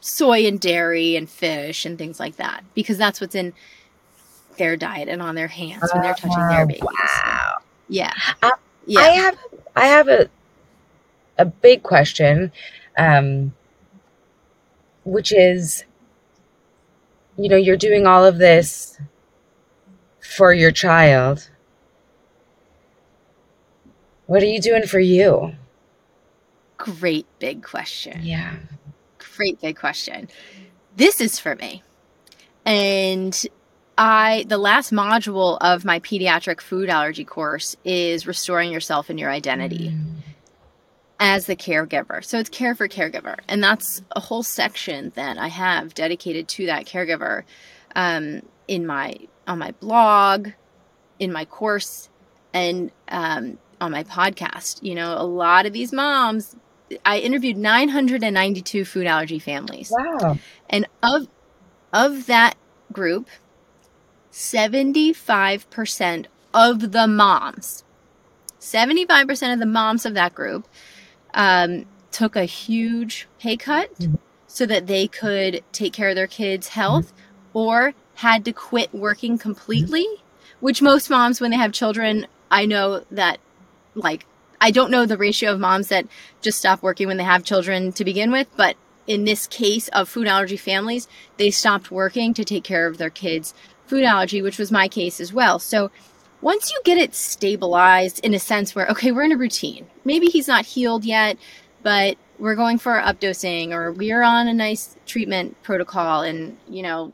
soy 0.00 0.46
and 0.46 0.60
dairy 0.60 1.16
and 1.16 1.28
fish 1.28 1.86
and 1.86 1.96
things 1.96 2.20
like 2.20 2.36
that 2.36 2.62
because 2.74 2.98
that's 2.98 3.20
what's 3.20 3.34
in 3.34 3.54
their 4.58 4.76
diet 4.76 5.08
and 5.08 5.22
on 5.22 5.34
their 5.34 5.48
hands 5.48 5.90
when 5.92 6.02
they're 6.02 6.14
touching 6.14 6.48
their 6.48 6.66
babies. 6.66 6.82
Wow. 6.82 7.56
Yeah. 7.88 8.12
Uh, 8.42 8.50
yeah. 8.86 9.00
I 9.00 9.08
have 9.08 9.38
I 9.76 9.86
have 9.86 10.08
a 10.08 10.28
a 11.38 11.44
big 11.44 11.82
question, 11.82 12.52
um, 12.96 13.54
which 15.04 15.32
is, 15.32 15.84
you 17.36 17.48
know, 17.48 17.56
you're 17.56 17.76
doing 17.76 18.06
all 18.06 18.24
of 18.24 18.38
this 18.38 18.98
for 20.20 20.52
your 20.52 20.70
child. 20.70 21.50
What 24.26 24.42
are 24.42 24.46
you 24.46 24.60
doing 24.60 24.86
for 24.86 25.00
you? 25.00 25.54
Great 26.76 27.26
big 27.38 27.62
question. 27.62 28.20
Yeah. 28.22 28.56
Great 29.36 29.60
big 29.60 29.76
question. 29.76 30.28
This 30.96 31.20
is 31.20 31.38
for 31.38 31.54
me. 31.56 31.82
And 32.64 33.40
I 33.96 34.44
the 34.48 34.58
last 34.58 34.92
module 34.92 35.58
of 35.60 35.84
my 35.84 36.00
pediatric 36.00 36.60
food 36.60 36.88
allergy 36.88 37.24
course 37.24 37.76
is 37.84 38.26
restoring 38.26 38.72
yourself 38.72 39.10
and 39.10 39.20
your 39.20 39.30
identity 39.30 39.90
Mm. 39.90 40.16
as 41.20 41.46
the 41.46 41.54
caregiver. 41.56 42.24
So 42.24 42.38
it's 42.38 42.48
care 42.50 42.74
for 42.74 42.88
caregiver, 42.88 43.38
and 43.48 43.62
that's 43.62 44.02
a 44.16 44.20
whole 44.20 44.42
section 44.42 45.12
that 45.14 45.38
I 45.38 45.48
have 45.48 45.94
dedicated 45.94 46.48
to 46.48 46.66
that 46.66 46.86
caregiver 46.86 47.44
um, 47.94 48.42
in 48.66 48.86
my 48.86 49.14
on 49.46 49.58
my 49.58 49.72
blog, 49.72 50.48
in 51.20 51.32
my 51.32 51.44
course, 51.44 52.08
and 52.52 52.90
um, 53.08 53.58
on 53.80 53.92
my 53.92 54.04
podcast. 54.04 54.82
You 54.82 54.94
know, 54.94 55.14
a 55.16 55.24
lot 55.24 55.66
of 55.66 55.72
these 55.72 55.92
moms. 55.92 56.56
I 57.04 57.18
interviewed 57.18 57.56
992 57.56 58.84
food 58.84 59.06
allergy 59.06 59.38
families. 59.38 59.90
Wow. 59.90 60.38
And 60.70 60.86
of 61.02 61.28
of 61.92 62.26
that 62.26 62.54
group, 62.92 63.28
75% 64.32 66.26
of 66.52 66.92
the 66.92 67.06
moms, 67.06 67.84
75% 68.60 69.52
of 69.52 69.58
the 69.58 69.66
moms 69.66 70.04
of 70.06 70.14
that 70.14 70.34
group 70.34 70.66
um, 71.34 71.86
took 72.10 72.36
a 72.36 72.44
huge 72.44 73.26
pay 73.40 73.56
cut 73.56 73.92
Mhm. 73.98 74.18
so 74.46 74.66
that 74.66 74.86
they 74.86 75.06
could 75.08 75.62
take 75.72 75.92
care 75.92 76.08
of 76.10 76.14
their 76.14 76.26
kids' 76.28 76.68
health 76.68 77.12
or 77.52 77.94
had 78.16 78.44
to 78.44 78.52
quit 78.52 78.94
working 78.94 79.36
completely, 79.38 80.06
which 80.60 80.80
most 80.80 81.10
moms, 81.10 81.40
when 81.40 81.50
they 81.50 81.56
have 81.56 81.72
children, 81.72 82.26
I 82.50 82.66
know 82.66 83.04
that, 83.10 83.38
like, 83.94 84.26
I 84.60 84.70
don't 84.70 84.90
know 84.90 85.06
the 85.06 85.18
ratio 85.18 85.52
of 85.52 85.60
moms 85.60 85.88
that 85.88 86.06
just 86.40 86.58
stop 86.58 86.82
working 86.82 87.06
when 87.06 87.16
they 87.16 87.24
have 87.24 87.44
children 87.44 87.92
to 87.92 88.04
begin 88.04 88.30
with, 88.30 88.48
but 88.56 88.76
in 89.06 89.24
this 89.24 89.46
case 89.46 89.88
of 89.88 90.08
food 90.08 90.26
allergy 90.26 90.56
families, 90.56 91.08
they 91.36 91.50
stopped 91.50 91.90
working 91.90 92.32
to 92.34 92.44
take 92.44 92.64
care 92.64 92.86
of 92.86 92.96
their 92.96 93.10
kids' 93.10 93.52
food 93.86 94.04
allergy, 94.04 94.40
which 94.40 94.58
was 94.58 94.72
my 94.72 94.88
case 94.88 95.20
as 95.20 95.32
well. 95.32 95.58
So 95.58 95.90
once 96.40 96.70
you 96.70 96.80
get 96.84 96.98
it 96.98 97.14
stabilized 97.14 98.24
in 98.24 98.34
a 98.34 98.38
sense 98.38 98.74
where, 98.74 98.86
okay, 98.88 99.12
we're 99.12 99.24
in 99.24 99.32
a 99.32 99.36
routine, 99.36 99.86
maybe 100.04 100.26
he's 100.26 100.48
not 100.48 100.64
healed 100.64 101.04
yet, 101.04 101.36
but 101.82 102.16
we're 102.38 102.54
going 102.54 102.78
for 102.78 102.94
updosing 103.00 103.70
or 103.70 103.92
we're 103.92 104.22
on 104.22 104.48
a 104.48 104.54
nice 104.54 104.96
treatment 105.06 105.62
protocol 105.62 106.22
and, 106.22 106.56
you 106.68 106.82
know, 106.82 107.12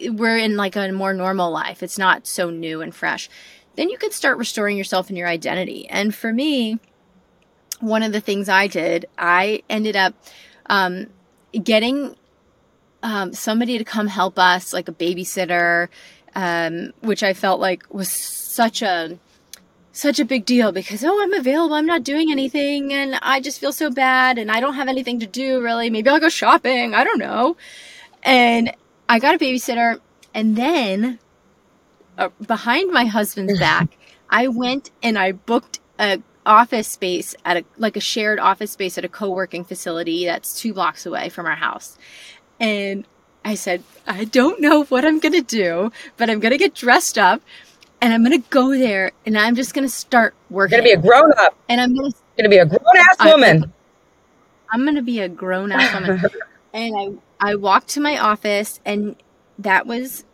we're 0.00 0.36
in 0.36 0.56
like 0.56 0.76
a 0.76 0.90
more 0.92 1.12
normal 1.12 1.50
life. 1.50 1.82
It's 1.82 1.98
not 1.98 2.26
so 2.26 2.50
new 2.50 2.80
and 2.80 2.94
fresh. 2.94 3.28
Then 3.76 3.90
you 3.90 3.98
can 3.98 4.10
start 4.10 4.38
restoring 4.38 4.76
yourself 4.76 5.08
and 5.08 5.18
your 5.18 5.28
identity. 5.28 5.88
And 5.88 6.14
for 6.14 6.32
me, 6.32 6.78
one 7.80 8.02
of 8.02 8.12
the 8.12 8.20
things 8.20 8.48
I 8.48 8.66
did, 8.66 9.06
I 9.18 9.62
ended 9.68 9.96
up 9.96 10.14
um, 10.66 11.08
getting 11.62 12.16
um, 13.02 13.32
somebody 13.32 13.78
to 13.78 13.84
come 13.84 14.06
help 14.06 14.38
us, 14.38 14.72
like 14.72 14.88
a 14.88 14.92
babysitter, 14.92 15.88
um, 16.34 16.92
which 17.00 17.22
I 17.22 17.34
felt 17.34 17.60
like 17.60 17.84
was 17.92 18.10
such 18.10 18.82
a 18.82 19.18
such 19.92 20.18
a 20.18 20.24
big 20.24 20.44
deal 20.44 20.72
because 20.72 21.04
oh 21.04 21.22
I'm 21.22 21.32
available 21.34 21.76
I'm 21.76 21.86
not 21.86 22.02
doing 22.02 22.32
anything 22.32 22.92
and 22.92 23.14
I 23.22 23.38
just 23.38 23.60
feel 23.60 23.72
so 23.72 23.90
bad 23.90 24.38
and 24.38 24.50
I 24.50 24.58
don't 24.58 24.74
have 24.74 24.88
anything 24.88 25.20
to 25.20 25.26
do 25.26 25.62
really 25.62 25.88
maybe 25.88 26.10
I'll 26.10 26.18
go 26.18 26.28
shopping 26.28 26.96
I 26.96 27.04
don't 27.04 27.20
know 27.20 27.56
and 28.24 28.74
I 29.08 29.20
got 29.20 29.36
a 29.36 29.38
babysitter 29.38 30.00
and 30.34 30.56
then 30.56 31.20
uh, 32.18 32.28
behind 32.46 32.92
my 32.92 33.04
husband's 33.04 33.58
back 33.58 33.96
I 34.30 34.48
went 34.48 34.90
and 35.02 35.18
I 35.18 35.32
booked 35.32 35.80
a 35.98 36.20
office 36.46 36.88
space 36.88 37.34
at 37.44 37.56
a 37.56 37.64
like 37.78 37.96
a 37.96 38.00
shared 38.00 38.38
office 38.38 38.72
space 38.72 38.98
at 38.98 39.04
a 39.04 39.08
co-working 39.08 39.64
facility 39.64 40.26
that's 40.26 40.60
2 40.60 40.74
blocks 40.74 41.06
away 41.06 41.28
from 41.28 41.46
our 41.46 41.56
house 41.56 41.96
and 42.60 43.06
I 43.44 43.54
said, 43.56 43.82
I 44.06 44.24
don't 44.24 44.60
know 44.60 44.84
what 44.84 45.04
I'm 45.04 45.18
going 45.18 45.34
to 45.34 45.42
do, 45.42 45.92
but 46.16 46.30
I'm 46.30 46.40
going 46.40 46.52
to 46.52 46.58
get 46.58 46.74
dressed 46.74 47.18
up 47.18 47.42
and 48.00 48.12
I'm 48.12 48.24
going 48.24 48.40
to 48.40 48.48
go 48.48 48.70
there 48.70 49.12
and 49.26 49.36
I'm 49.36 49.54
just 49.54 49.74
going 49.74 49.86
to 49.86 49.92
start 49.92 50.34
working. 50.48 50.78
gonna 50.78 50.84
be 50.84 50.92
a 50.92 50.96
grown 50.96 51.30
up. 51.38 51.54
and 51.68 51.80
I'm 51.80 51.94
going 51.94 52.10
to 52.10 52.18
gonna 52.38 52.48
be 52.48 52.58
a 52.58 52.66
grown 52.66 52.96
ass 52.96 53.24
woman. 53.24 53.72
I'm 54.70 54.82
going 54.82 54.94
to 54.96 55.02
be 55.02 55.20
a 55.20 55.28
grown 55.28 55.72
ass 55.72 55.92
woman. 55.94 56.22
and 56.72 57.20
I 57.40 57.50
I 57.50 57.54
walked 57.56 57.88
to 57.88 58.00
my 58.00 58.18
office 58.18 58.80
and 58.84 59.16
that 59.58 59.86
was 59.86 60.24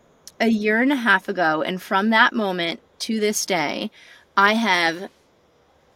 a 0.41 0.49
year 0.49 0.80
and 0.80 0.91
a 0.91 0.97
half 0.97 1.28
ago 1.28 1.62
and 1.62 1.80
from 1.80 2.11
that 2.11 2.32
moment 2.32 2.80
to 3.01 3.20
this 3.20 3.45
day, 3.47 3.91
I 4.36 4.55
have 4.55 5.11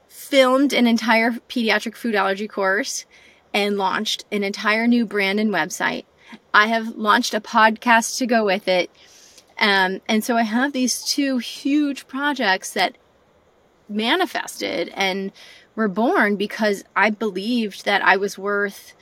filmed 0.08 0.72
an 0.72 0.86
entire 0.86 1.32
pediatric 1.32 1.96
food 1.96 2.14
allergy 2.14 2.46
course 2.46 3.06
and 3.52 3.78
launched 3.78 4.24
an 4.30 4.44
entire 4.44 4.86
new 4.86 5.06
brand 5.06 5.40
and 5.40 5.50
website. 5.50 6.04
I 6.52 6.66
have 6.66 6.96
launched 6.96 7.34
a 7.34 7.40
podcast 7.40 8.18
to 8.18 8.26
go 8.26 8.44
with 8.44 8.68
it. 8.68 8.90
Um, 9.58 10.00
and 10.08 10.24
so 10.24 10.36
I 10.36 10.42
have 10.42 10.72
these 10.72 11.04
two 11.04 11.38
huge 11.38 12.06
projects 12.06 12.72
that 12.72 12.96
manifested 13.88 14.90
and 14.94 15.30
were 15.76 15.88
born 15.88 16.36
because 16.36 16.84
I 16.96 17.10
believed 17.10 17.84
that 17.84 18.02
I 18.02 18.16
was 18.16 18.38
worth, 18.38 18.94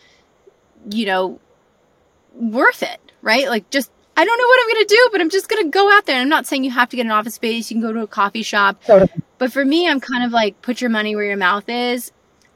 you 0.90 1.06
know, 1.06 1.40
worth 2.34 2.82
it, 2.82 3.00
right? 3.22 3.48
Like 3.48 3.70
just 3.70 3.90
I 4.16 4.24
don't 4.24 4.38
know 4.38 4.46
what 4.46 4.60
I'm 4.62 4.74
going 4.74 4.86
to 4.86 4.94
do, 4.94 5.08
but 5.12 5.20
I'm 5.20 5.30
just 5.30 5.48
going 5.48 5.64
to 5.64 5.70
go 5.70 5.90
out 5.90 6.06
there. 6.06 6.16
And 6.16 6.22
I'm 6.22 6.28
not 6.28 6.46
saying 6.46 6.64
you 6.64 6.70
have 6.70 6.88
to 6.90 6.96
get 6.96 7.06
an 7.06 7.12
office 7.12 7.34
space. 7.34 7.70
You 7.70 7.76
can 7.76 7.82
go 7.82 7.92
to 7.92 8.00
a 8.00 8.06
coffee 8.06 8.42
shop. 8.42 8.82
Totally. 8.84 9.10
But 9.38 9.52
for 9.52 9.64
me, 9.64 9.88
I'm 9.88 10.00
kind 10.00 10.22
of 10.24 10.32
like 10.32 10.60
put 10.62 10.80
your 10.80 10.90
money 10.90 11.16
where 11.16 11.24
your 11.24 11.36
mouth 11.36 11.68
is. 11.68 12.12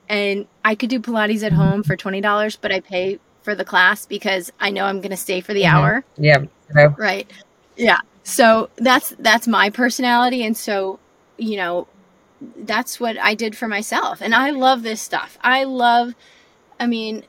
And 0.08 0.46
I 0.64 0.74
could 0.74 0.90
do 0.90 1.00
Pilates 1.00 1.42
at 1.42 1.52
home 1.52 1.82
for 1.82 1.96
$20, 1.96 2.58
but 2.60 2.70
I 2.72 2.80
pay 2.80 3.18
for 3.42 3.54
the 3.54 3.64
class 3.64 4.06
because 4.06 4.52
I 4.60 4.70
know 4.70 4.84
I'm 4.84 5.00
going 5.00 5.10
to 5.10 5.16
stay 5.16 5.40
for 5.40 5.54
the 5.54 5.62
Mhm. 5.62 5.72
hour. 5.72 6.04
Yeah. 6.16 6.44
No. 6.74 6.94
Right. 6.98 7.30
Yeah. 7.76 7.98
So 8.22 8.70
that's 8.76 9.14
that's 9.18 9.46
my 9.46 9.70
personality 9.70 10.44
and 10.44 10.56
so, 10.56 10.98
you 11.38 11.56
know, 11.56 11.86
that's 12.56 12.98
what 13.00 13.16
I 13.18 13.34
did 13.34 13.56
for 13.56 13.68
myself. 13.68 14.20
And 14.20 14.34
I 14.34 14.50
love 14.50 14.82
this 14.82 15.00
stuff. 15.00 15.38
I 15.42 15.64
love 15.64 16.14
I 16.80 16.86
mean, 16.86 17.24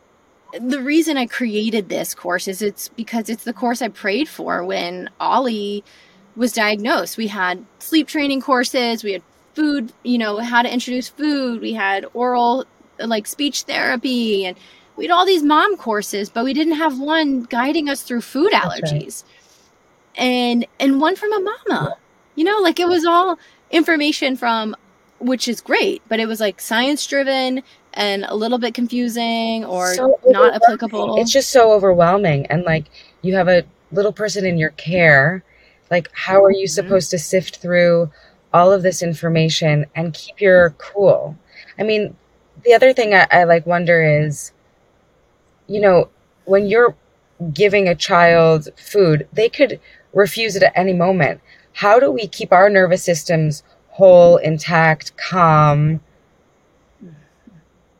the 0.59 0.81
reason 0.81 1.17
I 1.17 1.25
created 1.25 1.89
this 1.89 2.13
course 2.13 2.47
is 2.47 2.61
it's 2.61 2.87
because 2.89 3.29
it's 3.29 3.43
the 3.43 3.53
course 3.53 3.81
I 3.81 3.89
prayed 3.89 4.29
for 4.29 4.63
when 4.63 5.09
Ollie 5.19 5.83
was 6.35 6.53
diagnosed. 6.53 7.17
We 7.17 7.27
had 7.27 7.65
sleep 7.79 8.07
training 8.07 8.41
courses, 8.41 9.03
we 9.03 9.13
had 9.13 9.23
food, 9.53 9.91
you 10.03 10.17
know, 10.17 10.37
how 10.37 10.61
to 10.61 10.71
introduce 10.71 11.09
food, 11.09 11.61
we 11.61 11.73
had 11.73 12.05
oral 12.13 12.65
like 12.99 13.27
speech 13.27 13.63
therapy 13.63 14.45
and 14.45 14.57
we 14.95 15.05
had 15.05 15.11
all 15.11 15.25
these 15.25 15.43
mom 15.43 15.77
courses, 15.77 16.29
but 16.29 16.43
we 16.43 16.53
didn't 16.53 16.75
have 16.75 16.99
one 16.99 17.43
guiding 17.43 17.89
us 17.89 18.01
through 18.01 18.21
food 18.21 18.51
allergies. 18.51 19.23
And 20.15 20.65
and 20.79 20.99
one 20.99 21.15
from 21.15 21.31
a 21.33 21.39
mama. 21.39 21.97
You 22.35 22.43
know, 22.43 22.59
like 22.59 22.79
it 22.79 22.87
was 22.87 23.05
all 23.05 23.37
information 23.71 24.35
from 24.35 24.75
which 25.19 25.47
is 25.47 25.61
great, 25.61 26.01
but 26.07 26.19
it 26.19 26.27
was 26.27 26.39
like 26.39 26.61
science 26.61 27.05
driven 27.05 27.63
and 27.97 28.25
a 28.25 28.35
little 28.35 28.59
bit 28.59 28.73
confusing 28.73 29.65
or 29.65 29.93
So 29.93 30.19
not 30.27 30.53
applicable. 30.55 31.19
It's 31.19 31.31
just 31.31 31.49
so 31.49 31.73
overwhelming. 31.73 32.45
And 32.45 32.63
like 32.63 32.85
you 33.23 33.35
have 33.35 33.47
a 33.49 33.63
little 33.91 34.13
person 34.13 34.45
in 34.45 34.57
your 34.57 34.69
care. 34.71 35.43
Like, 35.89 36.09
how 36.13 36.43
are 36.43 36.51
you 36.51 36.65
Mhm. 36.65 36.69
supposed 36.69 37.09
to 37.11 37.17
sift 37.17 37.57
through 37.57 38.11
all 38.53 38.71
of 38.71 38.83
this 38.83 39.01
information 39.01 39.85
and 39.95 40.13
keep 40.13 40.39
your 40.39 40.71
cool? 40.77 41.35
I 41.79 41.83
mean, 41.83 42.15
the 42.63 42.73
other 42.73 42.93
thing 42.93 43.13
I, 43.13 43.25
I 43.31 43.43
like 43.45 43.65
wonder 43.65 44.01
is, 44.01 44.51
you 45.67 45.79
know, 45.81 46.09
when 46.45 46.67
you're 46.67 46.95
giving 47.53 47.87
a 47.87 47.95
child 47.95 48.67
food, 48.77 49.27
they 49.33 49.49
could 49.49 49.79
refuse 50.13 50.55
it 50.55 50.63
at 50.63 50.73
any 50.75 50.93
moment. 50.93 51.41
How 51.73 51.99
do 51.99 52.11
we 52.11 52.27
keep 52.27 52.51
our 52.51 52.69
nervous 52.69 53.03
systems 53.03 53.63
whole, 53.89 54.37
intact, 54.37 55.15
calm? 55.17 56.01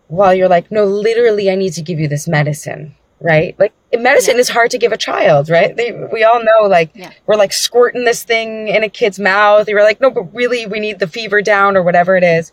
While 0.08 0.34
you're 0.34 0.48
like, 0.50 0.72
no, 0.72 0.86
literally, 0.86 1.50
I 1.50 1.56
need 1.56 1.74
to 1.74 1.82
give 1.82 2.00
you 2.00 2.08
this 2.08 2.28
medicine, 2.28 2.96
right? 3.20 3.56
Like 3.60 3.74
medicine 3.94 4.36
Yeah. 4.36 4.42
is 4.42 4.50
hard 4.50 4.72
to 4.72 4.78
give 4.78 4.92
a 4.92 4.98
child, 4.98 5.50
right? 5.50 5.76
They, 5.76 5.92
we 5.92 6.24
all 6.24 6.44
know, 6.44 6.68
like, 6.68 6.92
Yeah. 6.94 7.12
we're 7.26 7.36
like 7.36 7.52
squirting 7.54 8.06
this 8.06 8.24
thing 8.24 8.68
in 8.70 8.84
a 8.84 8.90
kid's 8.90 9.20
mouth. 9.20 9.68
You're 9.68 9.84
like, 9.84 10.00
no, 10.02 10.10
but 10.10 10.34
really, 10.34 10.66
we 10.66 10.80
need 10.80 11.00
the 11.00 11.08
fever 11.08 11.42
down 11.42 11.76
or 11.76 11.84
whatever 11.84 12.16
it 12.16 12.24
is. 12.24 12.52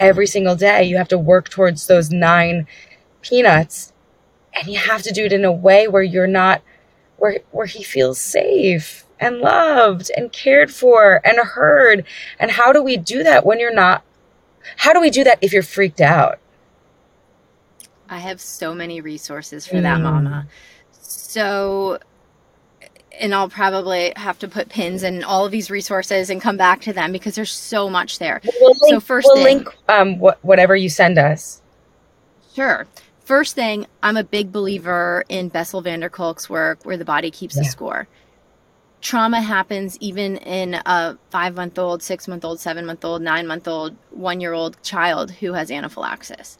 Every 0.00 0.26
single 0.26 0.56
day, 0.56 0.84
you 0.84 0.96
have 0.98 1.08
to 1.08 1.18
work 1.18 1.48
towards 1.48 1.86
those 1.86 2.10
nine 2.10 2.66
peanuts, 3.22 3.92
and 4.54 4.68
you 4.68 4.78
have 4.78 5.02
to 5.02 5.12
do 5.12 5.24
it 5.24 5.32
in 5.32 5.44
a 5.44 5.52
way 5.52 5.88
where 5.88 6.02
you're 6.02 6.26
not, 6.26 6.60
where 7.18 7.38
where 7.50 7.66
he 7.66 7.82
feels 7.82 8.20
safe 8.20 9.04
and 9.18 9.38
loved 9.38 10.10
and 10.16 10.32
cared 10.32 10.70
for 10.70 11.20
and 11.24 11.38
heard. 11.38 12.04
And 12.38 12.50
how 12.50 12.72
do 12.72 12.82
we 12.82 12.96
do 12.98 13.22
that 13.22 13.46
when 13.46 13.58
you're 13.58 13.72
not? 13.72 14.02
How 14.76 14.92
do 14.92 15.00
we 15.00 15.08
do 15.10 15.24
that 15.24 15.38
if 15.40 15.52
you're 15.52 15.62
freaked 15.62 16.00
out? 16.02 16.38
I 18.08 18.18
have 18.18 18.40
so 18.40 18.74
many 18.74 19.00
resources 19.00 19.66
for 19.66 19.80
that, 19.80 19.98
Mm. 19.98 20.02
mama. 20.02 20.46
So, 21.00 21.98
and 23.20 23.34
I'll 23.34 23.48
probably 23.48 24.12
have 24.16 24.38
to 24.40 24.48
put 24.48 24.68
pins 24.68 25.02
in 25.02 25.24
all 25.24 25.44
of 25.46 25.52
these 25.52 25.70
resources 25.70 26.30
and 26.30 26.40
come 26.40 26.56
back 26.56 26.82
to 26.82 26.92
them 26.92 27.12
because 27.12 27.34
there's 27.34 27.52
so 27.52 27.88
much 27.88 28.18
there. 28.18 28.40
We'll 28.60 28.70
link, 28.82 28.94
So 28.94 29.00
first 29.00 29.26
we'll 29.32 29.44
thing- 29.44 29.56
link 29.58 29.68
um, 29.88 30.18
what, 30.18 30.38
whatever 30.44 30.76
you 30.76 30.88
send 30.88 31.18
us. 31.18 31.62
Sure. 32.54 32.86
First 33.24 33.54
thing, 33.54 33.86
I'm 34.02 34.16
a 34.16 34.22
big 34.24 34.52
believer 34.52 35.24
in 35.28 35.48
Bessel 35.48 35.80
van 35.80 36.00
der 36.00 36.08
Kolk's 36.08 36.48
work 36.48 36.78
where 36.84 36.96
the 36.96 37.04
body 37.04 37.30
keeps 37.30 37.56
the 37.56 37.64
score. 37.64 38.06
Trauma 39.00 39.40
happens 39.40 39.96
even 40.00 40.36
in 40.38 40.74
a 40.74 41.18
five 41.30 41.54
month 41.56 41.78
old, 41.78 42.02
six 42.02 42.28
month 42.28 42.44
old, 42.44 42.60
seven 42.60 42.86
month 42.86 43.04
old, 43.04 43.22
nine 43.22 43.46
month 43.46 43.66
old, 43.68 43.96
one 44.10 44.40
year 44.40 44.52
old 44.52 44.80
child 44.82 45.30
who 45.32 45.52
has 45.54 45.70
anaphylaxis. 45.70 46.56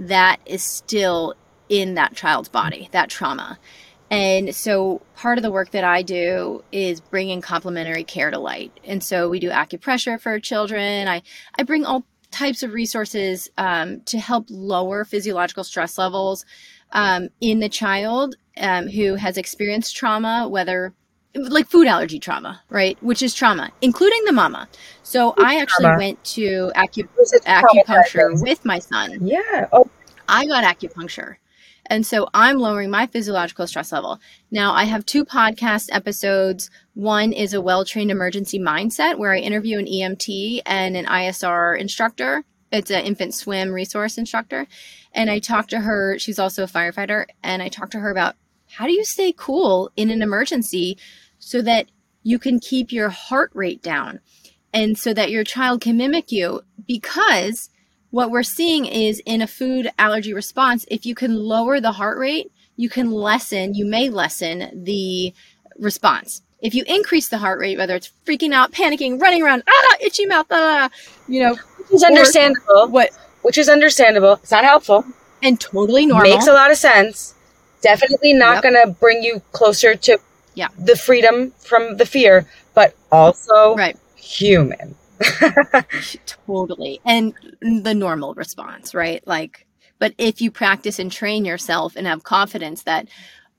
That 0.00 0.40
is 0.44 0.62
still 0.62 1.34
in 1.68 1.94
that 1.94 2.16
child's 2.16 2.48
body, 2.48 2.88
that 2.90 3.08
trauma. 3.08 3.58
And 4.10 4.52
so 4.52 5.02
part 5.14 5.38
of 5.38 5.42
the 5.42 5.52
work 5.52 5.70
that 5.70 5.84
I 5.84 6.02
do 6.02 6.64
is 6.72 7.00
bringing 7.00 7.40
complementary 7.40 8.02
care 8.02 8.32
to 8.32 8.38
light. 8.38 8.72
And 8.84 9.04
so 9.04 9.28
we 9.28 9.38
do 9.38 9.50
acupressure 9.50 10.20
for 10.20 10.40
children. 10.40 11.06
I, 11.06 11.22
I 11.56 11.62
bring 11.62 11.84
all 11.84 12.04
types 12.32 12.64
of 12.64 12.72
resources 12.72 13.48
um, 13.56 14.00
to 14.02 14.18
help 14.18 14.46
lower 14.50 15.04
physiological 15.04 15.62
stress 15.62 15.96
levels 15.96 16.44
um, 16.92 17.28
in 17.40 17.60
the 17.60 17.68
child 17.68 18.34
um, 18.56 18.88
who 18.88 19.14
has 19.14 19.36
experienced 19.36 19.94
trauma, 19.96 20.48
whether 20.48 20.92
like 21.34 21.68
food 21.68 21.86
allergy 21.86 22.18
trauma, 22.18 22.62
right? 22.70 23.00
Which 23.02 23.22
is 23.22 23.34
trauma, 23.34 23.70
including 23.80 24.24
the 24.24 24.32
mama. 24.32 24.68
So 25.02 25.34
I 25.38 25.60
actually 25.60 25.84
trauma. 25.84 25.98
went 25.98 26.24
to 26.24 26.72
acu- 26.76 27.08
acupuncture 27.46 28.42
with 28.42 28.64
my 28.64 28.78
son. 28.78 29.18
Yeah. 29.26 29.68
Oh, 29.72 29.88
I 30.28 30.46
got 30.46 30.64
acupuncture. 30.64 31.36
And 31.86 32.06
so 32.06 32.28
I'm 32.32 32.58
lowering 32.58 32.90
my 32.90 33.06
physiological 33.06 33.66
stress 33.66 33.90
level. 33.90 34.20
Now, 34.50 34.72
I 34.72 34.84
have 34.84 35.04
two 35.04 35.24
podcast 35.24 35.88
episodes. 35.90 36.70
One 36.94 37.32
is 37.32 37.52
a 37.52 37.60
well 37.60 37.84
trained 37.84 38.12
emergency 38.12 38.60
mindset 38.60 39.18
where 39.18 39.32
I 39.32 39.38
interview 39.38 39.78
an 39.78 39.86
EMT 39.86 40.62
and 40.66 40.96
an 40.96 41.06
ISR 41.06 41.78
instructor. 41.78 42.44
It's 42.70 42.92
an 42.92 43.04
infant 43.04 43.34
swim 43.34 43.72
resource 43.72 44.18
instructor. 44.18 44.68
And 45.12 45.28
I 45.28 45.40
talked 45.40 45.70
to 45.70 45.80
her. 45.80 46.16
She's 46.20 46.38
also 46.38 46.62
a 46.62 46.68
firefighter. 46.68 47.26
And 47.42 47.60
I 47.60 47.68
talked 47.68 47.92
to 47.92 47.98
her 48.00 48.10
about 48.12 48.36
how 48.76 48.86
do 48.86 48.92
you 48.92 49.04
stay 49.04 49.32
cool 49.36 49.90
in 49.96 50.10
an 50.10 50.22
emergency 50.22 50.96
so 51.38 51.62
that 51.62 51.86
you 52.22 52.38
can 52.38 52.60
keep 52.60 52.92
your 52.92 53.08
heart 53.08 53.50
rate 53.54 53.82
down 53.82 54.20
and 54.72 54.96
so 54.96 55.12
that 55.14 55.30
your 55.30 55.44
child 55.44 55.80
can 55.80 55.96
mimic 55.96 56.30
you 56.30 56.62
because 56.86 57.70
what 58.10 58.30
we're 58.30 58.42
seeing 58.42 58.86
is 58.86 59.22
in 59.24 59.40
a 59.40 59.46
food 59.46 59.90
allergy 59.98 60.34
response, 60.34 60.84
if 60.90 61.06
you 61.06 61.14
can 61.14 61.36
lower 61.36 61.80
the 61.80 61.92
heart 61.92 62.18
rate, 62.18 62.50
you 62.76 62.88
can 62.88 63.10
lessen, 63.10 63.74
you 63.74 63.86
may 63.86 64.08
lessen 64.08 64.84
the 64.84 65.32
response. 65.78 66.42
If 66.60 66.74
you 66.74 66.84
increase 66.86 67.28
the 67.28 67.38
heart 67.38 67.58
rate, 67.58 67.78
whether 67.78 67.94
it's 67.94 68.10
freaking 68.26 68.52
out, 68.52 68.72
panicking, 68.72 69.20
running 69.20 69.42
around, 69.42 69.62
ah, 69.68 69.96
itchy 70.00 70.26
mouth, 70.26 70.46
ah, 70.50 70.90
you 71.28 71.40
know, 71.40 71.54
which 71.54 71.92
is 71.92 72.02
understandable. 72.02 72.88
what, 72.88 73.10
Which 73.42 73.58
is 73.58 73.68
understandable. 73.68 74.34
It's 74.42 74.50
not 74.50 74.64
helpful. 74.64 75.04
and 75.42 75.58
totally 75.58 76.04
normal. 76.04 76.30
Makes 76.30 76.48
a 76.48 76.52
lot 76.52 76.70
of 76.70 76.76
sense. 76.76 77.34
Definitely 77.82 78.32
not 78.34 78.56
Yep. 78.56 78.62
going 78.62 78.74
to 78.86 78.90
bring 79.00 79.22
you 79.22 79.40
closer 79.52 79.94
to 79.94 80.18
Yeah. 80.54 80.68
the 80.78 80.96
freedom 80.96 81.52
from 81.58 81.96
the 81.96 82.06
fear, 82.06 82.46
but 82.74 82.94
also 83.10 83.74
right. 83.76 83.96
human. 84.16 84.94
Totally. 86.46 87.00
And 87.04 87.34
the 87.60 87.94
normal 87.94 88.34
response, 88.34 88.94
right? 88.94 89.26
Like, 89.26 89.66
but 89.98 90.14
if 90.18 90.40
you 90.40 90.50
practice 90.50 90.98
and 90.98 91.12
train 91.12 91.44
yourself 91.44 91.94
and 91.96 92.06
have 92.06 92.22
confidence 92.22 92.82
that, 92.84 93.08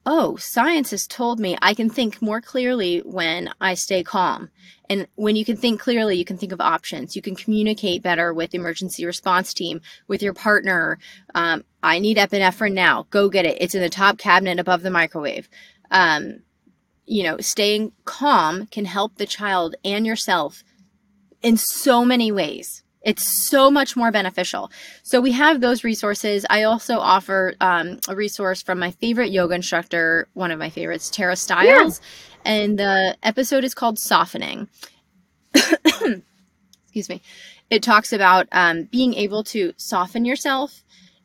oh, 0.05 0.35
science 0.37 0.91
has 0.91 1.05
told 1.05 1.39
me 1.39 1.57
I 1.61 1.73
can 1.73 1.89
think 1.89 2.21
more 2.21 2.41
clearly 2.41 2.99
when 2.99 3.51
I 3.61 3.75
stay 3.75 4.03
calm. 4.03 4.49
And 4.89 5.07
when 5.15 5.35
you 5.35 5.45
can 5.45 5.55
think 5.55 5.79
clearly, 5.79 6.17
you 6.17 6.25
can 6.25 6.37
think 6.37 6.51
of 6.51 6.59
options. 6.59 7.15
You 7.15 7.21
can 7.21 7.35
communicate 7.35 8.03
better 8.03 8.33
with 8.33 8.51
the 8.51 8.57
emergency 8.57 9.05
response 9.05 9.53
team, 9.53 9.81
with 10.07 10.21
your 10.21 10.33
partner. 10.33 10.97
Um, 11.33 11.63
I 11.81 11.99
need 11.99 12.17
epinephrine 12.17 12.73
now. 12.73 13.07
Go 13.09 13.29
get 13.29 13.45
it. 13.45 13.57
It's 13.61 13.75
in 13.75 13.81
the 13.81 13.89
top 13.89 14.17
cabinet 14.17 14.59
above 14.59 14.81
the 14.81 14.89
microwave. 14.89 15.47
Um, 15.91 16.41
you 17.05 17.23
know, 17.23 17.37
staying 17.39 17.91
calm 18.05 18.67
can 18.67 18.85
help 18.85 19.15
the 19.15 19.25
child 19.25 19.75
and 19.85 20.05
yourself 20.05 20.63
in 21.41 21.57
so 21.57 22.03
many 22.05 22.31
ways. 22.31 22.80
It's 23.03 23.47
so 23.47 23.71
much 23.71 23.95
more 23.95 24.11
beneficial. 24.11 24.71
So 25.01 25.19
we 25.21 25.31
have 25.31 25.59
those 25.59 25.83
resources. 25.83 26.45
I 26.49 26.63
also 26.63 26.99
offer 26.99 27.55
um, 27.59 27.99
a 28.07 28.15
resource 28.15 28.61
from 28.61 28.77
my 28.79 28.91
favorite 28.91 29.31
yoga 29.31 29.55
instructor, 29.55 30.27
one 30.33 30.51
of 30.51 30.59
my 30.59 30.69
favorites, 30.69 31.09
Tara 31.09 31.35
Stiles, 31.35 31.99
and 32.45 32.77
the 32.77 33.17
episode 33.23 33.63
is 33.63 33.73
called 33.73 33.97
Softening. 33.97 34.67
Excuse 35.55 37.09
me. 37.09 37.21
It 37.69 37.81
talks 37.81 38.13
about 38.13 38.47
um, 38.51 38.83
being 38.83 39.13
able 39.15 39.43
to 39.45 39.73
soften 39.77 40.25
yourself 40.25 40.83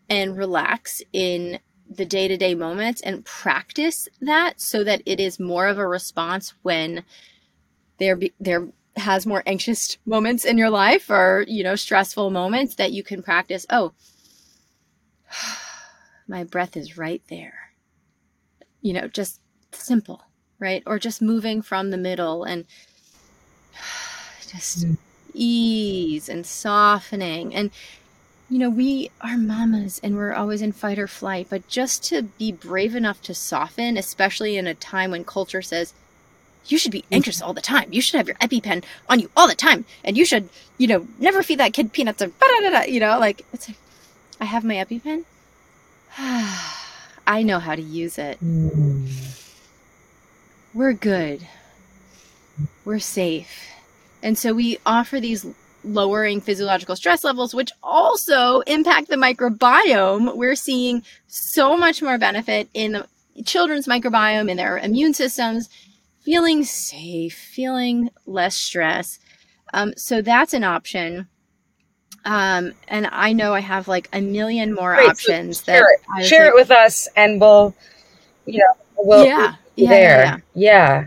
and 0.09 0.37
relax 0.37 1.03
in 1.13 1.59
the 1.89 2.05
day 2.05 2.29
to 2.29 2.37
day 2.37 2.55
moments 2.55 3.01
and 3.03 3.25
practice 3.25 4.09
that 4.21 4.61
so 4.61 4.83
that 4.85 5.03
it 5.07 5.21
is 5.21 5.39
more 5.39 5.67
of 5.67 5.79
a 5.79 5.87
response 5.87 6.55
when 6.63 7.05
there 7.99 8.17
be, 8.17 8.33
there 8.41 8.69
has 8.97 9.27
more 9.27 9.43
anxious 9.47 9.99
moments 10.07 10.45
in 10.45 10.57
your 10.59 10.71
life 10.71 11.11
or 11.11 11.45
you 11.49 11.63
know 11.63 11.77
stressful 11.77 12.31
moments 12.31 12.75
that 12.77 12.93
you 12.93 13.03
can 13.03 13.23
practice 13.23 13.67
oh 13.71 13.93
my 16.29 16.45
breath 16.45 16.77
is 16.77 16.97
right 16.99 17.23
there. 17.29 17.71
You 18.81 18.93
know 18.95 19.09
just 19.09 19.41
simple 19.73 20.23
right? 20.59 20.83
Or 20.87 20.99
just 20.99 21.21
moving 21.21 21.61
from 21.61 21.91
the 21.91 21.99
middle 21.99 22.45
and 22.45 22.65
just 24.51 24.87
Mm. 24.87 24.97
ease 25.35 26.29
and 26.31 26.47
softening. 26.47 27.55
And 27.55 27.71
you 28.49 28.59
know 28.59 28.71
we 28.71 29.11
are 29.21 29.37
mamas 29.37 30.01
and 30.03 30.17
we're 30.17 30.33
always 30.33 30.63
in 30.63 30.73
fight 30.73 30.99
or 30.99 31.09
flight 31.09 31.49
but 31.51 31.67
just 31.67 32.05
to 32.05 32.23
be 32.23 32.53
brave 32.53 32.95
enough 32.95 33.21
to 33.23 33.35
soften 33.35 33.97
especially 33.97 34.57
in 34.57 34.67
a 34.69 34.75
time 34.75 35.11
when 35.11 35.25
culture 35.25 35.63
says 35.63 35.93
you 36.71 36.79
should 36.79 36.93
be 36.93 37.05
anxious 37.11 37.41
all 37.43 37.53
the 37.53 37.61
time. 37.61 37.93
You 37.93 38.01
should 38.01 38.19
have 38.19 38.27
your 38.27 38.37
EpiPen 38.37 38.85
on 39.09 39.21
you 39.21 39.31
all 39.37 39.49
the 39.49 39.55
time. 39.55 39.85
And 40.05 40.17
you 40.17 40.25
should, 40.25 40.49
you 40.79 40.87
know, 40.87 41.07
never 41.19 41.43
feed 41.43 41.61
that 41.61 41.73
kid 41.73 41.93
peanuts 41.93 42.23
or 42.23 42.31
you 42.87 43.01
know, 43.01 43.19
like 43.19 43.45
it's 43.53 43.69
like 43.69 43.79
I 44.41 44.45
have 44.45 44.65
my 44.65 44.75
EpiPen. 44.75 45.25
I 46.19 47.43
know 47.43 47.59
how 47.59 47.75
to 47.75 47.83
use 47.83 48.19
it. 48.19 48.39
Hmm. 48.39 49.07
We're 50.73 50.93
good. 50.93 51.47
We're 52.85 52.99
safe. 52.99 53.69
And 54.23 54.37
so 54.39 54.53
we 54.53 54.79
offer 54.85 55.21
these 55.21 55.47
lowering 55.85 56.41
physiological 56.41 56.97
stress 56.97 57.25
levels, 57.25 57.55
which 57.55 57.71
also 57.83 58.61
impact 58.61 59.09
the 59.09 59.17
microbiome. 59.17 60.37
We're 60.37 60.57
seeing 60.57 61.03
so 61.29 61.77
much 61.77 62.03
more 62.03 62.19
benefit 62.19 62.69
in 62.75 62.93
the 62.93 63.07
children's 63.45 63.87
microbiome, 63.87 64.51
in 64.51 64.57
their 64.57 64.79
immune 64.79 65.15
systems, 65.15 65.69
feeling 66.27 66.65
safe, 66.65 67.35
feeling 67.35 68.11
less 68.27 68.57
stress. 68.57 69.21
Um, 69.73 69.95
so 69.97 70.21
that's 70.23 70.53
an 70.55 70.65
option. 70.65 71.29
Um, 72.25 72.73
and 72.89 73.09
I 73.13 73.33
know 73.33 73.55
I 73.55 73.61
have 73.61 73.87
like 73.87 74.09
a 74.13 74.21
million 74.21 74.75
more 74.75 74.95
Great, 74.97 75.07
so 75.07 75.11
options 75.11 75.63
that 75.63 75.79
share 75.79 75.87
it. 76.19 76.27
Share 76.27 76.45
like, 76.47 76.49
it 76.49 76.55
with 76.57 76.71
us, 76.73 77.09
and 77.17 77.41
we'll, 77.41 77.75
you 78.45 78.59
know, 78.59 78.73
we'll 78.99 79.25
yeah, 79.25 79.55
be 79.77 79.85
yeah, 79.85 79.91
there. 79.91 80.25
yeah, 80.25 80.39
Yeah. 80.55 81.07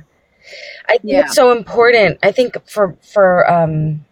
I 0.87 0.97
think 0.97 1.03
Yeah. 1.03 1.19
it's 1.21 1.35
so 1.35 1.51
important. 1.51 2.19
I 2.23 2.31
think 2.31 2.55
for 2.67 2.95
for 3.01 3.49
um 3.51 4.05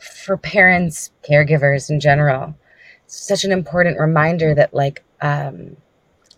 for 0.00 0.36
parents, 0.36 1.10
caregivers 1.28 1.90
in 1.90 1.98
general, 1.98 2.54
it's 3.04 3.16
such 3.26 3.44
an 3.44 3.50
important 3.50 3.98
reminder 3.98 4.54
that 4.54 4.72
like 4.72 5.02
um 5.20 5.76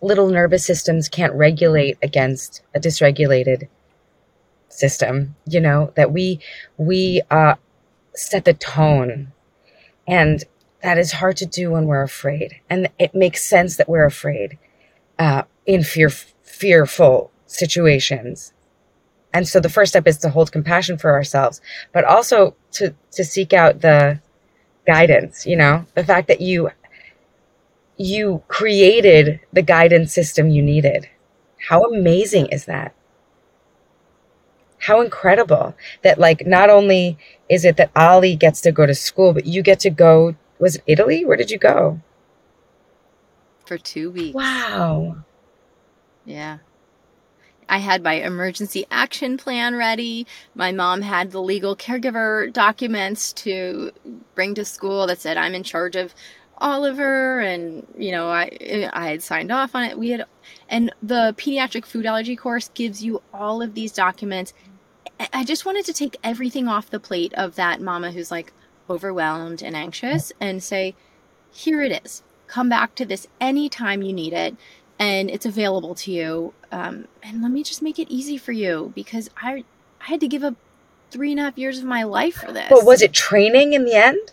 little 0.00 0.28
nervous 0.30 0.64
systems 0.64 1.08
can't 1.08 1.34
regulate 1.34 1.98
against 2.02 2.62
a 2.74 2.80
dysregulated 2.80 3.68
system, 4.78 5.36
you 5.46 5.60
know, 5.60 5.92
that 5.96 6.12
we 6.12 6.40
we 6.76 7.22
uh 7.30 7.54
set 8.14 8.44
the 8.44 8.54
tone. 8.54 9.32
And 10.06 10.44
that 10.82 10.98
is 10.98 11.12
hard 11.12 11.36
to 11.38 11.46
do 11.46 11.70
when 11.72 11.86
we're 11.86 12.02
afraid. 12.02 12.60
And 12.70 12.88
it 12.98 13.14
makes 13.14 13.44
sense 13.44 13.76
that 13.76 13.88
we're 13.88 14.06
afraid 14.06 14.58
uh, 15.18 15.42
in 15.66 15.82
fear, 15.82 16.10
fearful 16.10 17.30
situations. 17.46 18.52
And 19.34 19.46
so 19.46 19.60
the 19.60 19.68
first 19.68 19.92
step 19.92 20.06
is 20.06 20.18
to 20.18 20.30
hold 20.30 20.52
compassion 20.52 20.98
for 20.98 21.12
ourselves, 21.12 21.60
but 21.92 22.04
also 22.04 22.56
to, 22.72 22.94
to 23.12 23.24
seek 23.24 23.52
out 23.52 23.80
the 23.80 24.20
guidance, 24.86 25.46
you 25.46 25.56
know, 25.56 25.84
the 25.94 26.04
fact 26.04 26.28
that 26.28 26.40
you, 26.40 26.70
you 27.96 28.42
created 28.48 29.40
the 29.52 29.62
guidance 29.62 30.12
system 30.12 30.48
you 30.48 30.62
needed. 30.62 31.08
How 31.68 31.82
amazing 31.84 32.46
is 32.46 32.64
that? 32.64 32.94
How 34.80 35.00
incredible 35.00 35.74
that 36.02 36.18
like 36.18 36.46
not 36.46 36.70
only 36.70 37.18
is 37.48 37.64
it 37.64 37.76
that 37.76 37.90
Ollie 37.96 38.36
gets 38.36 38.60
to 38.62 38.72
go 38.72 38.86
to 38.86 38.94
school, 38.94 39.32
but 39.32 39.46
you 39.46 39.62
get 39.62 39.80
to 39.80 39.90
go 39.90 40.36
was 40.58 40.76
it 40.76 40.82
Italy? 40.86 41.24
Where 41.24 41.36
did 41.36 41.50
you 41.50 41.58
go? 41.58 42.00
For 43.66 43.78
two 43.78 44.10
weeks. 44.10 44.34
Wow. 44.34 45.18
Yeah. 46.24 46.58
I 47.68 47.78
had 47.78 48.02
my 48.02 48.14
emergency 48.14 48.86
action 48.90 49.36
plan 49.36 49.76
ready. 49.76 50.26
My 50.54 50.72
mom 50.72 51.02
had 51.02 51.30
the 51.30 51.42
legal 51.42 51.76
caregiver 51.76 52.52
documents 52.52 53.32
to 53.34 53.92
bring 54.34 54.54
to 54.54 54.64
school 54.64 55.06
that 55.06 55.20
said 55.20 55.36
I'm 55.36 55.54
in 55.54 55.62
charge 55.62 55.94
of 55.94 56.14
Oliver 56.60 57.40
and 57.40 57.86
you 57.96 58.10
know 58.10 58.28
I 58.28 58.88
I 58.92 59.10
had 59.10 59.22
signed 59.22 59.52
off 59.52 59.74
on 59.74 59.84
it. 59.84 59.98
We 59.98 60.10
had 60.10 60.24
and 60.68 60.92
the 61.02 61.34
pediatric 61.36 61.84
food 61.84 62.06
allergy 62.06 62.36
course 62.36 62.70
gives 62.74 63.02
you 63.02 63.22
all 63.32 63.62
of 63.62 63.74
these 63.74 63.92
documents. 63.92 64.54
I 65.32 65.44
just 65.44 65.64
wanted 65.64 65.84
to 65.86 65.92
take 65.92 66.16
everything 66.22 66.68
off 66.68 66.90
the 66.90 67.00
plate 67.00 67.34
of 67.34 67.56
that 67.56 67.80
mama 67.80 68.12
who's 68.12 68.30
like 68.30 68.52
overwhelmed 68.88 69.62
and 69.62 69.76
anxious 69.76 70.32
and 70.40 70.62
say 70.62 70.94
here 71.50 71.82
it 71.82 72.04
is. 72.04 72.22
Come 72.46 72.68
back 72.68 72.94
to 72.96 73.04
this 73.04 73.26
anytime 73.40 74.02
you 74.02 74.12
need 74.12 74.32
it 74.32 74.56
and 74.98 75.30
it's 75.30 75.46
available 75.46 75.94
to 75.96 76.12
you. 76.12 76.54
Um, 76.70 77.08
and 77.22 77.42
let 77.42 77.50
me 77.50 77.62
just 77.62 77.82
make 77.82 77.98
it 77.98 78.10
easy 78.10 78.38
for 78.38 78.52
you 78.52 78.92
because 78.94 79.28
I 79.40 79.64
I 80.00 80.12
had 80.12 80.20
to 80.20 80.28
give 80.28 80.44
up 80.44 80.54
three 81.10 81.32
and 81.32 81.40
a 81.40 81.44
half 81.44 81.58
years 81.58 81.78
of 81.78 81.84
my 81.84 82.02
life 82.02 82.36
for 82.36 82.52
this. 82.52 82.68
But 82.68 82.84
was 82.84 83.02
it 83.02 83.12
training 83.12 83.72
in 83.72 83.84
the 83.84 83.94
end? 83.94 84.32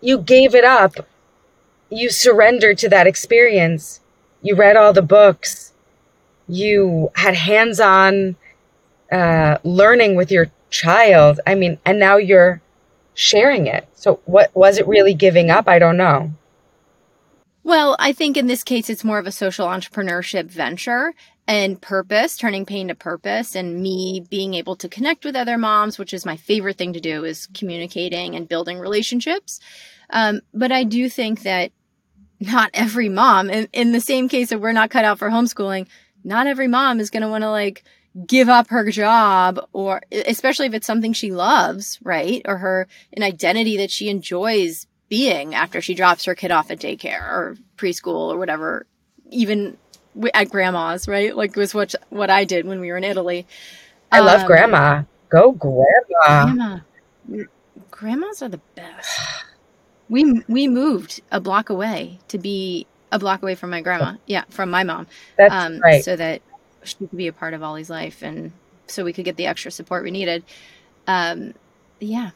You 0.00 0.18
gave 0.18 0.54
it 0.54 0.64
up. 0.64 1.06
You 1.90 2.10
surrendered 2.10 2.78
to 2.78 2.88
that 2.90 3.06
experience. 3.06 4.00
You 4.42 4.54
read 4.54 4.76
all 4.76 4.92
the 4.92 5.02
books. 5.02 5.72
You 6.46 7.10
had 7.14 7.34
hands 7.34 7.80
on 7.80 8.36
uh, 9.10 9.58
learning 9.64 10.16
with 10.16 10.30
your 10.30 10.50
child. 10.70 11.40
I 11.46 11.54
mean, 11.54 11.78
and 11.84 11.98
now 11.98 12.16
you're 12.16 12.60
sharing 13.14 13.66
it. 13.66 13.88
So, 13.94 14.20
what 14.24 14.54
was 14.54 14.78
it 14.78 14.86
really 14.86 15.14
giving 15.14 15.50
up? 15.50 15.68
I 15.68 15.78
don't 15.78 15.96
know. 15.96 16.32
Well, 17.64 17.96
I 17.98 18.12
think 18.12 18.36
in 18.36 18.46
this 18.46 18.64
case, 18.64 18.88
it's 18.88 19.04
more 19.04 19.18
of 19.18 19.26
a 19.26 19.32
social 19.32 19.66
entrepreneurship 19.66 20.46
venture 20.46 21.12
and 21.46 21.80
purpose, 21.80 22.36
turning 22.36 22.64
pain 22.64 22.88
to 22.88 22.94
purpose, 22.94 23.54
and 23.54 23.82
me 23.82 24.24
being 24.30 24.54
able 24.54 24.76
to 24.76 24.88
connect 24.88 25.24
with 25.24 25.36
other 25.36 25.58
moms, 25.58 25.98
which 25.98 26.14
is 26.14 26.24
my 26.24 26.36
favorite 26.36 26.78
thing 26.78 26.92
to 26.92 27.00
do, 27.00 27.24
is 27.24 27.48
communicating 27.54 28.34
and 28.34 28.48
building 28.48 28.78
relationships. 28.78 29.60
Um, 30.10 30.40
but 30.54 30.72
I 30.72 30.84
do 30.84 31.08
think 31.08 31.42
that 31.42 31.72
not 32.40 32.70
every 32.72 33.08
mom, 33.08 33.50
in, 33.50 33.68
in 33.72 33.92
the 33.92 34.00
same 34.00 34.28
case 34.28 34.50
that 34.50 34.60
we're 34.60 34.72
not 34.72 34.90
cut 34.90 35.04
out 35.04 35.18
for 35.18 35.28
homeschooling, 35.28 35.88
not 36.24 36.46
every 36.46 36.68
mom 36.68 37.00
is 37.00 37.10
going 37.10 37.22
to 37.22 37.28
want 37.28 37.42
to 37.42 37.50
like 37.50 37.84
give 38.26 38.48
up 38.48 38.68
her 38.68 38.90
job 38.90 39.60
or 39.72 40.02
especially 40.10 40.66
if 40.66 40.74
it's 40.74 40.86
something 40.86 41.12
she 41.12 41.30
loves, 41.30 41.98
right? 42.02 42.42
Or 42.44 42.58
her 42.58 42.88
an 43.12 43.22
identity 43.22 43.76
that 43.78 43.90
she 43.90 44.08
enjoys 44.08 44.86
being 45.08 45.54
after 45.54 45.80
she 45.80 45.94
drops 45.94 46.24
her 46.24 46.34
kid 46.34 46.50
off 46.50 46.70
at 46.70 46.80
daycare 46.80 47.22
or 47.22 47.56
preschool 47.76 48.32
or 48.32 48.38
whatever, 48.38 48.86
even 49.30 49.76
at 50.34 50.50
grandma's, 50.50 51.08
right? 51.08 51.36
Like 51.36 51.56
was 51.56 51.74
what 51.74 51.94
what 52.10 52.30
I 52.30 52.44
did 52.44 52.66
when 52.66 52.80
we 52.80 52.90
were 52.90 52.96
in 52.96 53.04
Italy. 53.04 53.46
I 54.10 54.20
um, 54.20 54.26
love 54.26 54.46
grandma. 54.46 55.02
Go 55.30 55.52
grandma. 55.52 56.80
Grandma. 57.26 57.44
Grandmas 57.90 58.42
are 58.42 58.48
the 58.48 58.60
best. 58.74 59.20
We 60.08 60.42
we 60.48 60.68
moved 60.68 61.20
a 61.30 61.40
block 61.40 61.70
away 61.70 62.18
to 62.28 62.38
be 62.38 62.86
a 63.12 63.18
block 63.18 63.42
away 63.42 63.54
from 63.54 63.70
my 63.70 63.80
grandma. 63.80 64.16
Yeah, 64.26 64.44
from 64.50 64.70
my 64.70 64.84
mom. 64.84 65.06
That's 65.36 65.52
um, 65.52 65.80
right. 65.80 66.04
So 66.04 66.16
that 66.16 66.42
she 66.84 66.96
could 66.96 67.16
be 67.16 67.26
a 67.26 67.32
part 67.32 67.54
of 67.54 67.62
Ollie's 67.62 67.90
life, 67.90 68.22
and 68.22 68.52
so 68.86 69.04
we 69.04 69.12
could 69.12 69.24
get 69.24 69.36
the 69.36 69.46
extra 69.46 69.70
support 69.70 70.04
we 70.04 70.10
needed. 70.10 70.44
Um, 71.06 71.54
yeah, 72.00 72.30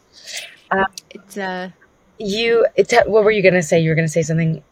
uh, 0.70 0.86
it's 1.11 1.36
uh, 1.36 1.70
you 2.18 2.66
it's 2.76 2.93
what 3.07 3.24
were 3.24 3.30
you 3.30 3.43
going 3.43 3.55
to 3.55 3.62
say? 3.62 3.80
You 3.80 3.90
were 3.90 3.95
going 3.95 4.07
to 4.07 4.12
say 4.12 4.22
something? 4.22 4.62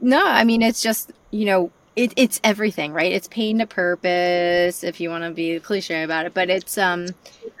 No 0.00 0.22
i 0.24 0.44
mean 0.44 0.60
it's 0.62 0.82
just 0.82 1.12
you 1.30 1.46
know 1.46 1.70
it, 1.96 2.12
it's 2.16 2.40
everything 2.42 2.92
right? 2.92 3.12
It's 3.12 3.28
pain 3.28 3.58
to 3.60 3.66
purpose 3.66 4.82
if 4.82 5.00
you 5.00 5.10
want 5.10 5.24
to 5.24 5.30
be 5.30 5.60
cliche 5.60 6.02
about 6.02 6.26
it 6.26 6.34
but 6.34 6.50
it's 6.50 6.76
um 6.76 7.06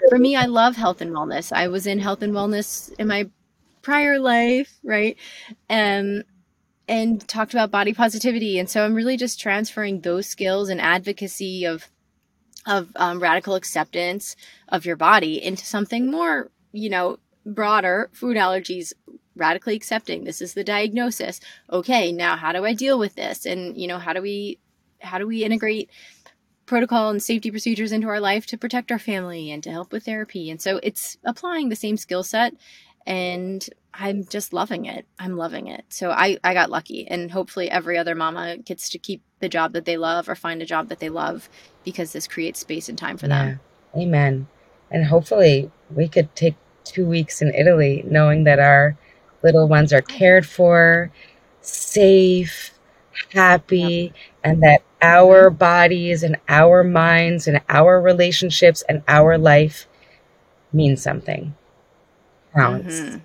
for 0.08 0.18
me 0.18 0.34
i 0.36 0.46
love 0.46 0.76
health 0.76 1.00
and 1.00 1.12
wellness. 1.12 1.52
I 1.52 1.68
was 1.68 1.86
in 1.86 2.00
health 2.00 2.20
and 2.20 2.32
wellness 2.32 2.92
in 2.98 3.06
my 3.06 3.30
prior 3.82 4.18
life 4.18 4.78
right? 4.84 5.16
Um 5.70 6.24
and 6.88 7.26
talked 7.26 7.54
about 7.54 7.70
body 7.70 7.92
positivity. 7.92 8.58
And 8.58 8.68
so 8.68 8.84
i'm 8.84 8.94
really 8.94 9.16
just 9.16 9.40
transferring 9.40 10.00
those 10.00 10.26
skills 10.26 10.68
and 10.68 10.80
advocacy 10.80 11.64
of 11.64 11.88
of 12.66 12.90
um, 12.96 13.20
radical 13.20 13.54
acceptance 13.56 14.36
of 14.68 14.86
your 14.86 14.96
body 14.96 15.42
into 15.42 15.66
something 15.66 16.10
more 16.10 16.50
you 16.72 16.90
know 16.90 17.18
broader. 17.46 18.10
Food 18.12 18.36
allergies 18.36 18.92
radically 19.36 19.74
accepting. 19.76 20.24
This 20.24 20.40
is 20.40 20.54
the 20.54 20.64
diagnosis. 20.64 21.40
Okay 21.70 22.12
now 22.12 22.36
how 22.36 22.52
do 22.52 22.64
i 22.64 22.74
deal 22.74 22.98
with 22.98 23.14
this? 23.14 23.46
And 23.46 23.76
you 23.76 23.86
know 23.86 23.98
how 23.98 24.12
do 24.12 24.22
we 24.22 24.58
how 25.00 25.18
do 25.18 25.26
we 25.26 25.44
integrate 25.44 25.90
protocol 26.66 27.10
and 27.10 27.22
safety 27.22 27.50
procedures 27.50 27.92
into 27.92 28.08
our 28.08 28.20
life 28.20 28.46
to 28.46 28.56
protect 28.56 28.90
our 28.90 28.98
family 28.98 29.50
and 29.50 29.62
to 29.62 29.70
help 29.70 29.92
with 29.92 30.04
therapy? 30.04 30.50
And 30.50 30.60
so 30.60 30.80
it's 30.82 31.18
applying 31.24 31.68
the 31.68 31.76
same 31.76 31.96
skill 31.96 32.22
set 32.22 32.54
and 33.06 33.68
i'm 33.98 34.24
just 34.24 34.52
loving 34.52 34.84
it 34.86 35.06
i'm 35.18 35.36
loving 35.36 35.66
it 35.66 35.84
so 35.88 36.10
i 36.10 36.36
i 36.44 36.52
got 36.52 36.70
lucky 36.70 37.06
and 37.08 37.30
hopefully 37.30 37.70
every 37.70 37.96
other 37.96 38.14
mama 38.14 38.56
gets 38.58 38.88
to 38.90 38.98
keep 38.98 39.22
the 39.40 39.48
job 39.48 39.72
that 39.72 39.84
they 39.84 39.96
love 39.96 40.28
or 40.28 40.34
find 40.34 40.60
a 40.62 40.66
job 40.66 40.88
that 40.88 41.00
they 41.00 41.08
love 41.08 41.48
because 41.84 42.12
this 42.12 42.26
creates 42.26 42.60
space 42.60 42.88
and 42.88 42.98
time 42.98 43.16
for 43.16 43.26
yeah. 43.26 43.44
them 43.44 43.60
amen 43.96 44.46
and 44.90 45.06
hopefully 45.06 45.70
we 45.90 46.08
could 46.08 46.34
take 46.34 46.56
two 46.84 47.06
weeks 47.06 47.42
in 47.42 47.52
Italy, 47.54 48.04
knowing 48.06 48.44
that 48.44 48.58
our 48.58 48.96
little 49.42 49.66
ones 49.66 49.92
are 49.92 50.02
cared 50.02 50.46
for, 50.46 51.10
safe, 51.60 52.72
happy, 53.32 54.12
and 54.42 54.62
that 54.62 54.82
our 55.02 55.50
bodies 55.50 56.22
and 56.22 56.36
our 56.48 56.84
minds 56.84 57.48
and 57.48 57.60
our 57.68 58.00
relationships 58.00 58.82
and 58.88 59.02
our 59.08 59.36
life 59.36 59.86
mean 60.72 60.96
something. 60.96 61.54
Counts 62.54 63.00
mm-hmm. 63.00 63.18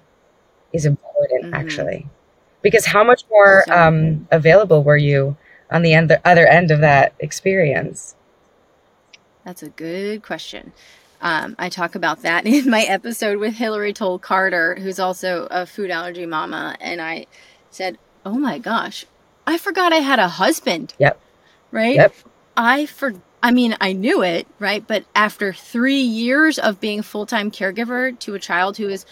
Is 0.74 0.86
important, 0.86 1.46
mm-hmm. 1.46 1.54
actually. 1.54 2.08
Because 2.62 2.86
how 2.86 3.04
much 3.04 3.24
more 3.30 3.64
um, 3.72 4.28
available 4.32 4.84
were 4.84 4.98
you 4.98 5.38
on 5.72 5.82
the 5.82 5.94
end, 5.94 6.10
the 6.10 6.26
other 6.28 6.46
end 6.46 6.72
of 6.72 6.82
that 6.82 7.14
experience? 7.20 8.16
That's 9.46 9.64
a 9.64 9.70
good 9.70 10.24
question. 10.24 10.74
Um, 11.22 11.56
I 11.60 11.70
talk 11.70 11.96
about 11.96 12.22
that 12.22 12.46
in 12.46 12.70
my 12.70 12.84
episode 12.84 13.40
with 13.40 13.54
Hillary 13.54 13.94
Toll 13.94 14.20
Carter, 14.20 14.76
who's 14.76 15.00
also 15.00 15.48
a 15.52 15.66
food 15.66 15.90
allergy 15.90 16.26
mama. 16.26 16.76
And 16.80 17.02
I 17.02 17.28
said, 17.72 17.98
Oh 18.26 18.38
my 18.38 18.60
gosh, 18.60 19.06
I 19.48 19.58
forgot 19.58 19.94
I 19.94 19.98
had 19.98 20.20
a 20.20 20.28
husband. 20.28 20.94
Yep. 21.00 21.20
Right? 21.72 21.96
Yep. 21.96 22.16
I 22.58 22.86
for 22.86 23.14
I 23.42 23.52
mean, 23.52 23.76
I 23.80 23.94
knew 23.94 24.22
it, 24.22 24.48
right? 24.60 24.86
But 24.86 25.06
after 25.16 25.54
three 25.54 26.02
years 26.02 26.60
of 26.60 26.82
being 26.82 27.02
full 27.02 27.26
time 27.26 27.52
caregiver 27.52 28.18
to 28.20 28.36
a 28.36 28.40
child 28.40 28.78
who 28.78 28.90
is 28.90 29.06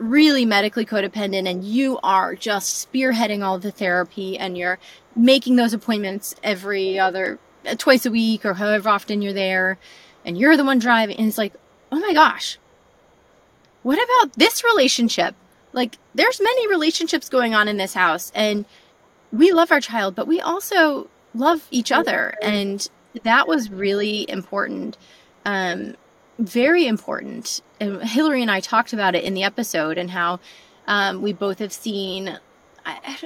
really 0.00 0.44
medically 0.44 0.84
codependent 0.84 1.48
and 1.48 1.62
you 1.62 1.98
are 2.02 2.34
just 2.34 2.90
spearheading 2.90 3.44
all 3.44 3.58
the 3.58 3.70
therapy 3.70 4.38
and 4.38 4.56
you're 4.56 4.78
making 5.14 5.56
those 5.56 5.74
appointments 5.74 6.34
every 6.42 6.98
other 6.98 7.38
twice 7.76 8.06
a 8.06 8.10
week 8.10 8.44
or 8.44 8.54
however 8.54 8.88
often 8.88 9.20
you're 9.20 9.32
there 9.32 9.78
and 10.24 10.38
you're 10.38 10.56
the 10.56 10.64
one 10.64 10.78
driving 10.78 11.16
and 11.18 11.28
it's 11.28 11.36
like 11.36 11.52
oh 11.92 12.00
my 12.00 12.14
gosh 12.14 12.58
what 13.82 13.98
about 13.98 14.34
this 14.34 14.62
relationship? 14.64 15.34
Like 15.72 15.96
there's 16.14 16.40
many 16.40 16.68
relationships 16.68 17.28
going 17.28 17.54
on 17.54 17.68
in 17.68 17.76
this 17.76 17.94
house 17.94 18.30
and 18.34 18.64
we 19.32 19.52
love 19.52 19.70
our 19.70 19.80
child 19.80 20.14
but 20.14 20.26
we 20.26 20.40
also 20.40 21.08
love 21.34 21.66
each 21.70 21.92
other 21.92 22.34
and 22.42 22.88
that 23.22 23.48
was 23.48 23.70
really 23.70 24.28
important. 24.28 24.96
Um, 25.44 25.94
very 26.40 26.86
important 26.86 27.60
and 27.80 28.02
hillary 28.02 28.42
and 28.42 28.50
i 28.50 28.60
talked 28.60 28.92
about 28.92 29.14
it 29.14 29.24
in 29.24 29.34
the 29.34 29.42
episode 29.42 29.98
and 29.98 30.10
how 30.10 30.40
um, 30.86 31.22
we 31.22 31.32
both 31.32 31.58
have 31.58 31.72
seen 31.72 32.38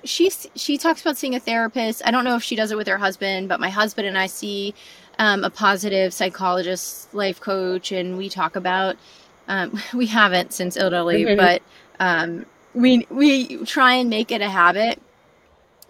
she 0.05 0.31
she 0.57 0.77
talks 0.77 1.01
about 1.01 1.17
seeing 1.17 1.35
a 1.35 1.41
therapist 1.41 2.03
i 2.05 2.11
don't 2.11 2.25
know 2.25 2.37
if 2.37 2.43
she 2.43 2.57
does 2.57 2.71
it 2.71 2.77
with 2.77 2.89
her 2.89 2.99
husband 2.99 3.49
but 3.49 3.61
my 3.61 3.71
husband 3.71 4.07
and 4.07 4.19
i 4.19 4.27
see 4.27 4.75
um, 5.19 5.45
a 5.45 5.51
positive 5.51 6.12
psychologist, 6.12 7.12
life 7.15 7.41
coach, 7.41 7.93
and 7.93 8.17
we 8.17 8.29
talk 8.29 8.57
about. 8.57 8.97
Um, 9.49 9.81
we 9.95 10.07
haven't 10.07 10.53
since 10.53 10.77
Italy, 10.77 11.25
mm-hmm. 11.25 11.37
but 11.37 11.62
um, 12.01 12.47
we 12.75 13.07
we 13.11 13.65
try 13.65 13.95
and 13.95 14.11
make 14.11 14.33
it 14.33 14.41
a 14.41 14.49
habit 14.49 15.01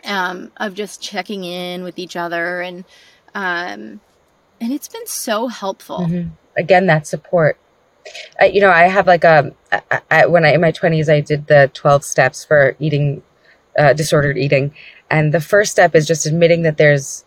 um, 0.05 0.51
of 0.59 0.75
just 0.75 1.03
checking 1.03 1.45
in 1.45 1.83
with 1.83 1.99
each 1.99 2.17
other 2.17 2.61
and 2.61 2.85
um, 3.35 4.01
and 4.61 4.73
it's 4.73 4.89
been 4.89 5.07
so 5.07 5.49
helpful. 5.49 6.01
Mm-hmm. 6.01 6.29
Again, 6.57 6.87
that 6.87 7.07
support. 7.07 7.59
I, 8.41 8.47
you 8.47 8.61
know, 8.61 8.71
I 8.71 8.85
have 8.85 9.07
like 9.07 9.25
a 9.25 9.53
I, 9.73 10.01
I, 10.11 10.27
when 10.27 10.45
I 10.45 10.55
in 10.55 10.61
my 10.61 10.71
twenties, 10.71 11.09
I 11.09 11.21
did 11.21 11.47
the 11.47 11.71
twelve 11.73 12.05
steps 12.05 12.45
for 12.45 12.77
eating 12.79 13.23
uh, 13.79 13.93
disordered 13.93 14.37
eating, 14.37 14.75
and 15.11 15.33
the 15.33 15.41
first 15.41 15.73
step 15.73 15.95
is 15.95 16.07
just 16.07 16.27
admitting 16.27 16.63
that 16.63 16.77
there's 16.77 17.25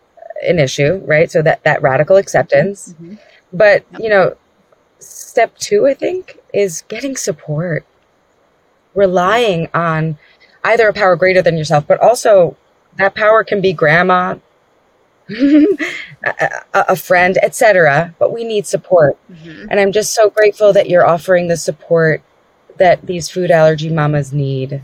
an 0.48 0.60
issue, 0.60 1.02
right? 1.06 1.32
So 1.32 1.42
that 1.42 1.64
that 1.64 1.82
radical 1.82 2.18
acceptance. 2.18 2.94
Mm-hmm. 2.94 3.16
But 3.52 3.86
yep. 3.92 4.02
you 4.02 4.10
know, 4.10 4.38
step 5.00 5.58
two, 5.58 5.88
I 5.88 5.94
think, 5.94 6.40
is 6.54 6.84
getting 6.88 7.16
support, 7.16 7.86
relying 8.94 9.70
on 9.74 10.18
either 10.64 10.88
a 10.88 10.94
power 10.94 11.16
greater 11.16 11.42
than 11.42 11.58
yourself, 11.58 11.88
but 11.88 12.00
also 12.00 12.56
that 12.98 13.16
power 13.16 13.44
can 13.44 13.62
be 13.62 13.74
grandma, 13.74 14.36
a, 16.24 16.64
a, 16.74 16.96
friend, 16.96 17.38
etc. 17.42 18.16
But 18.20 18.34
we 18.34 18.44
need 18.44 18.66
support. 18.66 19.18
Mm-hmm. 19.32 19.68
And 19.70 19.80
I'm 19.80 19.92
just 19.92 20.14
so 20.14 20.30
grateful 20.30 20.74
that 20.74 20.90
you're 20.90 21.06
offering 21.06 21.48
the 21.48 21.58
support 21.58 22.22
that 22.78 23.06
these 23.06 23.30
food 23.30 23.52
allergy 23.52 23.90
mamas 23.90 24.32
need 24.32 24.82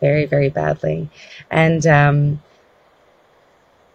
very, 0.00 0.26
very 0.26 0.48
badly. 0.48 1.08
And 1.50 1.86
um, 1.86 2.42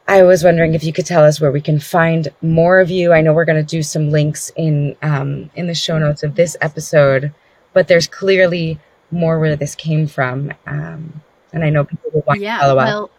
I 0.07 0.23
was 0.23 0.43
wondering 0.43 0.73
if 0.73 0.83
you 0.83 0.91
could 0.91 1.05
tell 1.05 1.23
us 1.23 1.39
where 1.39 1.51
we 1.51 1.61
can 1.61 1.79
find 1.79 2.27
more 2.41 2.79
of 2.79 2.89
you. 2.89 3.13
I 3.13 3.21
know 3.21 3.31
we're 3.31 3.45
going 3.45 3.63
to 3.63 3.75
do 3.77 3.83
some 3.83 4.09
links 4.09 4.51
in 4.55 4.95
um, 5.03 5.51
in 5.55 5.67
the 5.67 5.75
show 5.75 5.99
notes 5.99 6.23
of 6.23 6.33
this 6.33 6.57
episode, 6.61 7.31
but 7.73 7.87
there's 7.87 8.07
clearly 8.07 8.79
more 9.11 9.39
where 9.39 9.55
this 9.55 9.75
came 9.75 10.07
from. 10.07 10.51
Um, 10.65 11.21
and 11.53 11.63
I 11.63 11.69
know 11.69 11.83
people 11.83 12.09
will 12.11 12.23
want 12.25 12.41
yeah, 12.41 12.57
to 12.57 12.61
follow 12.61 12.75
well, 12.75 13.03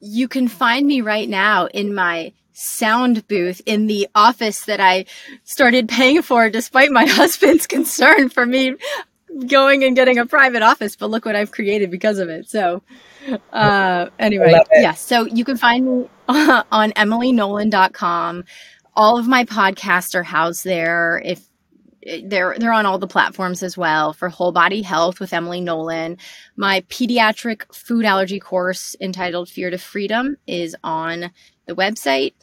You 0.00 0.28
can 0.28 0.48
find 0.48 0.86
me 0.86 1.00
right 1.00 1.28
now 1.28 1.66
in 1.66 1.94
my 1.94 2.32
sound 2.52 3.26
booth 3.28 3.60
in 3.66 3.86
the 3.86 4.08
office 4.14 4.64
that 4.64 4.80
I 4.80 5.04
started 5.44 5.88
paying 5.88 6.22
for 6.22 6.50
despite 6.50 6.90
my 6.90 7.06
husband's 7.08 7.66
concern 7.66 8.28
for 8.28 8.44
me 8.44 8.74
going 9.46 9.84
and 9.84 9.94
getting 9.94 10.18
a 10.18 10.26
private 10.26 10.62
office, 10.62 10.96
but 10.96 11.10
look 11.10 11.24
what 11.24 11.36
I've 11.36 11.52
created 11.52 11.90
because 11.90 12.18
of 12.18 12.28
it. 12.28 12.48
So, 12.48 12.82
uh, 13.52 14.06
anyway, 14.18 14.50
yes. 14.52 14.66
Yeah, 14.72 14.92
so 14.94 15.26
you 15.26 15.44
can 15.44 15.56
find 15.56 15.86
me 15.86 16.08
on 16.28 16.92
emilynolan.com. 16.92 18.44
All 18.96 19.18
of 19.18 19.28
my 19.28 19.44
podcasts 19.44 20.14
are 20.14 20.24
housed 20.24 20.64
there. 20.64 21.22
If 21.24 21.47
they're 22.24 22.56
they're 22.58 22.72
on 22.72 22.86
all 22.86 22.98
the 22.98 23.06
platforms 23.06 23.62
as 23.62 23.76
well 23.76 24.12
for 24.12 24.28
whole 24.28 24.52
body 24.52 24.82
health 24.82 25.20
with 25.20 25.32
Emily 25.32 25.60
Nolan. 25.60 26.18
My 26.56 26.80
pediatric 26.82 27.74
food 27.74 28.04
allergy 28.04 28.40
course 28.40 28.96
entitled 29.00 29.48
Fear 29.48 29.70
to 29.70 29.78
Freedom 29.78 30.36
is 30.46 30.76
on 30.84 31.30
the 31.66 31.74
website. 31.74 32.34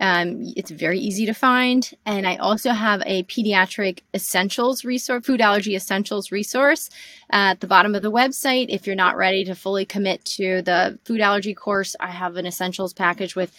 Um, 0.00 0.52
it's 0.56 0.72
very 0.72 0.98
easy 0.98 1.24
to 1.26 1.34
find, 1.34 1.88
and 2.04 2.26
I 2.26 2.36
also 2.36 2.70
have 2.70 3.00
a 3.06 3.22
pediatric 3.24 4.00
essentials 4.12 4.84
resource, 4.84 5.24
food 5.24 5.40
allergy 5.40 5.76
essentials 5.76 6.32
resource 6.32 6.90
at 7.30 7.60
the 7.60 7.68
bottom 7.68 7.94
of 7.94 8.02
the 8.02 8.10
website. 8.10 8.66
If 8.70 8.86
you're 8.86 8.96
not 8.96 9.16
ready 9.16 9.44
to 9.44 9.54
fully 9.54 9.84
commit 9.84 10.24
to 10.24 10.62
the 10.62 10.98
food 11.04 11.20
allergy 11.20 11.54
course, 11.54 11.94
I 12.00 12.10
have 12.10 12.36
an 12.36 12.46
essentials 12.46 12.92
package 12.92 13.36
with 13.36 13.56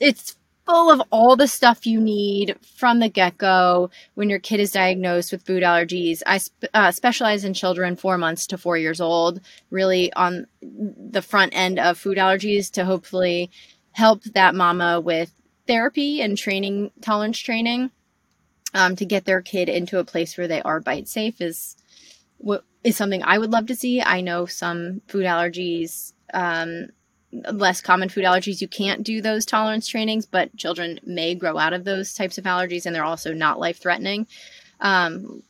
it's 0.00 0.37
full 0.68 0.90
of 0.90 1.00
all 1.10 1.34
the 1.34 1.48
stuff 1.48 1.86
you 1.86 1.98
need 1.98 2.54
from 2.76 2.98
the 2.98 3.08
get 3.08 3.38
go 3.38 3.88
when 4.14 4.28
your 4.28 4.38
kid 4.38 4.60
is 4.60 4.70
diagnosed 4.70 5.32
with 5.32 5.46
food 5.46 5.62
allergies. 5.62 6.22
I 6.26 6.36
sp- 6.36 6.68
uh, 6.74 6.90
specialize 6.90 7.42
in 7.42 7.54
children 7.54 7.96
four 7.96 8.18
months 8.18 8.46
to 8.48 8.58
four 8.58 8.76
years 8.76 9.00
old, 9.00 9.40
really 9.70 10.12
on 10.12 10.46
the 10.60 11.22
front 11.22 11.54
end 11.56 11.78
of 11.78 11.96
food 11.96 12.18
allergies 12.18 12.70
to 12.72 12.84
hopefully 12.84 13.50
help 13.92 14.22
that 14.24 14.54
mama 14.54 15.00
with 15.00 15.32
therapy 15.66 16.20
and 16.20 16.36
training, 16.36 16.90
tolerance 17.00 17.38
training, 17.38 17.90
um, 18.74 18.94
to 18.96 19.06
get 19.06 19.24
their 19.24 19.40
kid 19.40 19.70
into 19.70 19.98
a 19.98 20.04
place 20.04 20.36
where 20.36 20.48
they 20.48 20.60
are 20.60 20.80
bite 20.80 21.08
safe 21.08 21.40
is 21.40 21.76
what 22.36 22.62
is 22.84 22.94
something 22.94 23.22
I 23.22 23.38
would 23.38 23.50
love 23.50 23.66
to 23.68 23.74
see. 23.74 24.02
I 24.02 24.20
know 24.20 24.44
some 24.44 25.00
food 25.08 25.24
allergies 25.24 26.12
um, 26.34 26.88
less 27.32 27.80
common 27.80 28.08
food 28.08 28.24
allergies, 28.24 28.60
you 28.60 28.68
can't 28.68 29.02
do 29.02 29.20
those 29.20 29.44
tolerance 29.44 29.86
trainings, 29.86 30.26
but 30.26 30.56
children 30.56 30.98
may 31.04 31.34
grow 31.34 31.58
out 31.58 31.72
of 31.72 31.84
those 31.84 32.14
types 32.14 32.38
of 32.38 32.44
allergies 32.44 32.86
and 32.86 32.94
they're 32.94 33.04
also 33.04 33.32
not 33.32 33.58
life 33.60 33.78
threatening. 33.78 34.26
Um, 34.80 35.42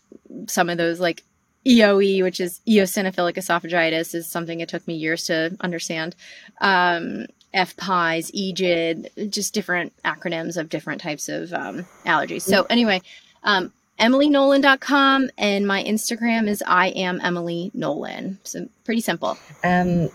some 0.46 0.68
of 0.70 0.78
those, 0.78 1.00
like 1.00 1.22
EOE, 1.66 2.22
which 2.22 2.40
is 2.40 2.60
eosinophilic 2.66 3.34
esophagitis, 3.34 4.14
is 4.14 4.26
something 4.26 4.60
it 4.60 4.68
took 4.68 4.86
me 4.86 4.94
years 4.94 5.24
to 5.24 5.56
understand. 5.60 6.16
Um, 6.60 7.26
FPIES, 7.54 8.30
EGID, 8.34 9.30
just 9.30 9.54
different 9.54 9.92
acronyms 10.04 10.56
of 10.56 10.68
different 10.68 11.00
types 11.00 11.28
of 11.28 11.52
um, 11.52 11.86
allergies. 12.04 12.42
So, 12.42 12.66
anyway, 12.68 13.00
um, 13.42 13.72
EmilyNolan.com 13.98 15.30
and 15.38 15.66
my 15.66 15.82
Instagram 15.82 16.46
is 16.46 16.62
I 16.66 16.88
am 16.88 17.20
Emily 17.22 17.70
Nolan. 17.74 18.38
So, 18.44 18.68
pretty 18.84 19.00
simple. 19.00 19.38
Um, 19.64 20.10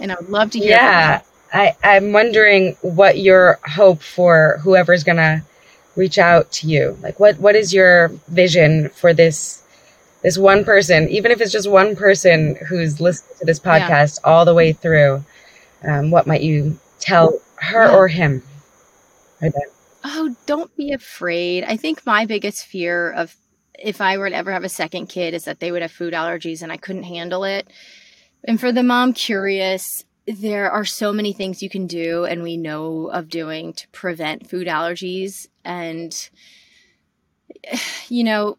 and 0.00 0.12
I 0.12 0.16
would 0.16 0.30
love 0.30 0.50
to 0.52 0.58
hear. 0.58 0.70
Yeah, 0.70 1.22
I, 1.52 1.76
I'm 1.82 2.12
wondering 2.12 2.76
what 2.82 3.18
your 3.18 3.58
hope 3.64 4.02
for 4.02 4.58
whoever's 4.62 5.04
gonna 5.04 5.42
reach 5.96 6.18
out 6.18 6.50
to 6.52 6.68
you. 6.68 6.96
Like, 7.02 7.20
what 7.20 7.38
what 7.38 7.56
is 7.56 7.72
your 7.72 8.08
vision 8.28 8.88
for 8.90 9.12
this 9.12 9.62
this 10.22 10.36
one 10.36 10.64
person, 10.64 11.08
even 11.08 11.30
if 11.30 11.40
it's 11.40 11.52
just 11.52 11.70
one 11.70 11.96
person 11.96 12.56
who's 12.68 13.00
listening 13.00 13.38
to 13.38 13.46
this 13.46 13.60
podcast 13.60 14.20
yeah. 14.22 14.30
all 14.30 14.44
the 14.44 14.54
way 14.54 14.72
through? 14.72 15.24
Um, 15.82 16.10
what 16.10 16.26
might 16.26 16.42
you 16.42 16.78
tell 16.98 17.40
her 17.56 17.84
yeah. 17.84 17.96
or 17.96 18.08
him? 18.08 18.42
Or 19.40 19.50
oh, 20.04 20.34
don't 20.46 20.74
be 20.76 20.92
afraid. 20.92 21.64
I 21.64 21.76
think 21.76 22.04
my 22.04 22.26
biggest 22.26 22.66
fear 22.66 23.10
of 23.10 23.34
if 23.78 24.00
I 24.00 24.18
were 24.18 24.28
to 24.28 24.36
ever 24.36 24.52
have 24.52 24.64
a 24.64 24.68
second 24.68 25.06
kid 25.06 25.32
is 25.32 25.44
that 25.44 25.60
they 25.60 25.72
would 25.72 25.82
have 25.82 25.92
food 25.92 26.12
allergies 26.12 26.62
and 26.62 26.70
I 26.70 26.76
couldn't 26.76 27.04
handle 27.04 27.44
it. 27.44 27.68
And 28.44 28.58
for 28.58 28.72
the 28.72 28.82
mom 28.82 29.12
curious, 29.12 30.04
there 30.26 30.70
are 30.70 30.84
so 30.84 31.12
many 31.12 31.32
things 31.32 31.62
you 31.62 31.70
can 31.70 31.86
do 31.86 32.24
and 32.24 32.42
we 32.42 32.56
know 32.56 33.08
of 33.08 33.28
doing 33.28 33.72
to 33.74 33.88
prevent 33.88 34.48
food 34.48 34.66
allergies. 34.66 35.48
And, 35.64 36.14
you 38.08 38.24
know, 38.24 38.58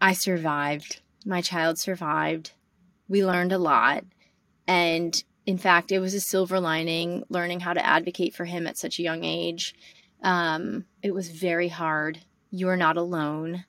I 0.00 0.12
survived. 0.12 1.00
My 1.24 1.40
child 1.40 1.78
survived. 1.78 2.52
We 3.08 3.24
learned 3.24 3.52
a 3.52 3.58
lot. 3.58 4.04
And 4.66 5.22
in 5.46 5.58
fact, 5.58 5.92
it 5.92 5.98
was 5.98 6.14
a 6.14 6.20
silver 6.20 6.60
lining 6.60 7.24
learning 7.28 7.60
how 7.60 7.72
to 7.72 7.84
advocate 7.84 8.34
for 8.34 8.44
him 8.44 8.66
at 8.66 8.78
such 8.78 8.98
a 8.98 9.02
young 9.02 9.24
age. 9.24 9.74
Um, 10.22 10.86
it 11.02 11.12
was 11.12 11.28
very 11.28 11.68
hard. 11.68 12.20
You 12.50 12.68
are 12.68 12.76
not 12.76 12.96
alone. 12.96 13.64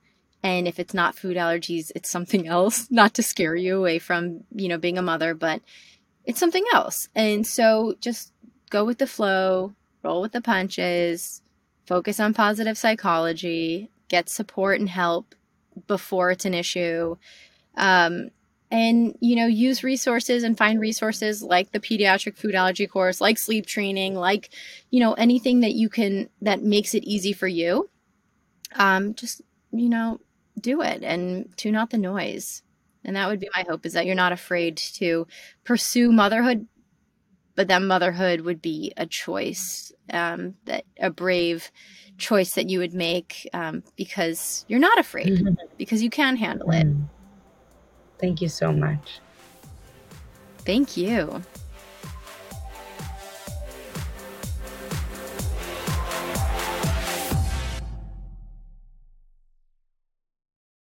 And 0.46 0.68
if 0.68 0.80
it's 0.80 0.94
not 0.94 1.16
food 1.16 1.38
allergies, 1.38 1.92
it's 1.96 2.10
something 2.10 2.48
else, 2.58 2.90
not 2.92 3.16
to 3.16 3.24
scare 3.24 3.56
you 3.56 3.80
away 3.80 3.98
from, 3.98 4.44
you 4.54 4.70
know, 4.70 4.78
being 4.78 5.00
a 5.00 5.02
mother, 5.02 5.34
but 5.34 5.62
it's 6.24 6.40
something 6.40 6.64
else. 6.72 7.10
And 7.16 7.46
so 7.46 7.96
just 8.00 8.32
go 8.70 8.86
with 8.86 9.00
the 9.00 9.08
flow, 9.08 9.74
roll 10.04 10.22
with 10.22 10.34
the 10.34 10.42
punches, 10.42 11.42
focus 11.88 12.20
on 12.20 12.36
positive 12.36 12.78
psychology, 12.78 13.90
get 14.08 14.30
support 14.30 14.80
and 14.80 14.88
help 14.88 15.34
before 15.88 16.30
it's 16.30 16.46
an 16.46 16.54
issue. 16.54 17.18
Um, 17.76 18.30
and 18.72 19.16
you 19.20 19.36
know 19.36 19.46
use 19.46 19.84
resources 19.84 20.44
and 20.44 20.58
find 20.58 20.80
resources 20.80 21.44
like 21.44 21.72
the 21.72 21.80
pediatric 21.80 22.36
food 22.36 22.56
allergy 22.56 22.88
course 22.88 23.22
like 23.22 23.38
sleep 23.38 23.68
training 23.68 24.16
like 24.16 24.50
you 24.90 25.00
know 25.00 25.14
anything 25.14 25.60
that 25.60 25.74
you 25.74 25.88
can 25.88 26.28
that 26.42 26.64
makes 26.64 26.96
it 26.96 27.04
easy 27.04 27.32
for 27.32 27.48
you 27.48 27.88
um, 28.74 29.14
just 29.14 29.44
you 29.72 29.88
know 29.88 30.20
do 30.60 30.82
it 30.82 31.04
and 31.04 31.50
tune 31.58 31.76
out 31.76 31.90
the 31.90 31.98
noise. 31.98 32.64
And 33.04 33.16
that 33.16 33.28
would 33.28 33.40
be 33.40 33.50
my 33.56 33.64
hope 33.68 33.86
is 33.86 33.94
that 33.94 34.06
you're 34.06 34.16
not 34.16 34.32
afraid 34.32 34.78
to 34.96 35.28
pursue 35.64 36.12
motherhood, 36.12 36.68
but 37.56 37.68
that 37.68 37.82
motherhood 37.82 38.42
would 38.42 38.62
be 38.62 38.94
a 38.98 39.06
choice, 39.06 39.94
um, 40.12 40.56
that 40.66 40.86
a 41.00 41.10
brave 41.10 41.72
choice 42.18 42.54
that 42.54 42.70
you 42.70 42.80
would 42.80 42.94
make 42.94 43.48
um, 43.54 43.84
because 43.96 44.66
you're 44.68 44.80
not 44.80 44.98
afraid, 44.98 45.40
mm-hmm. 45.40 45.54
because 45.78 46.02
you 46.02 46.10
can 46.10 46.36
handle 46.36 46.72
it. 46.72 46.88
Mm. 46.88 47.08
Thank 48.20 48.42
you 48.42 48.50
so 48.50 48.72
much. 48.72 49.20
Thank 50.60 50.98
you. 50.98 51.44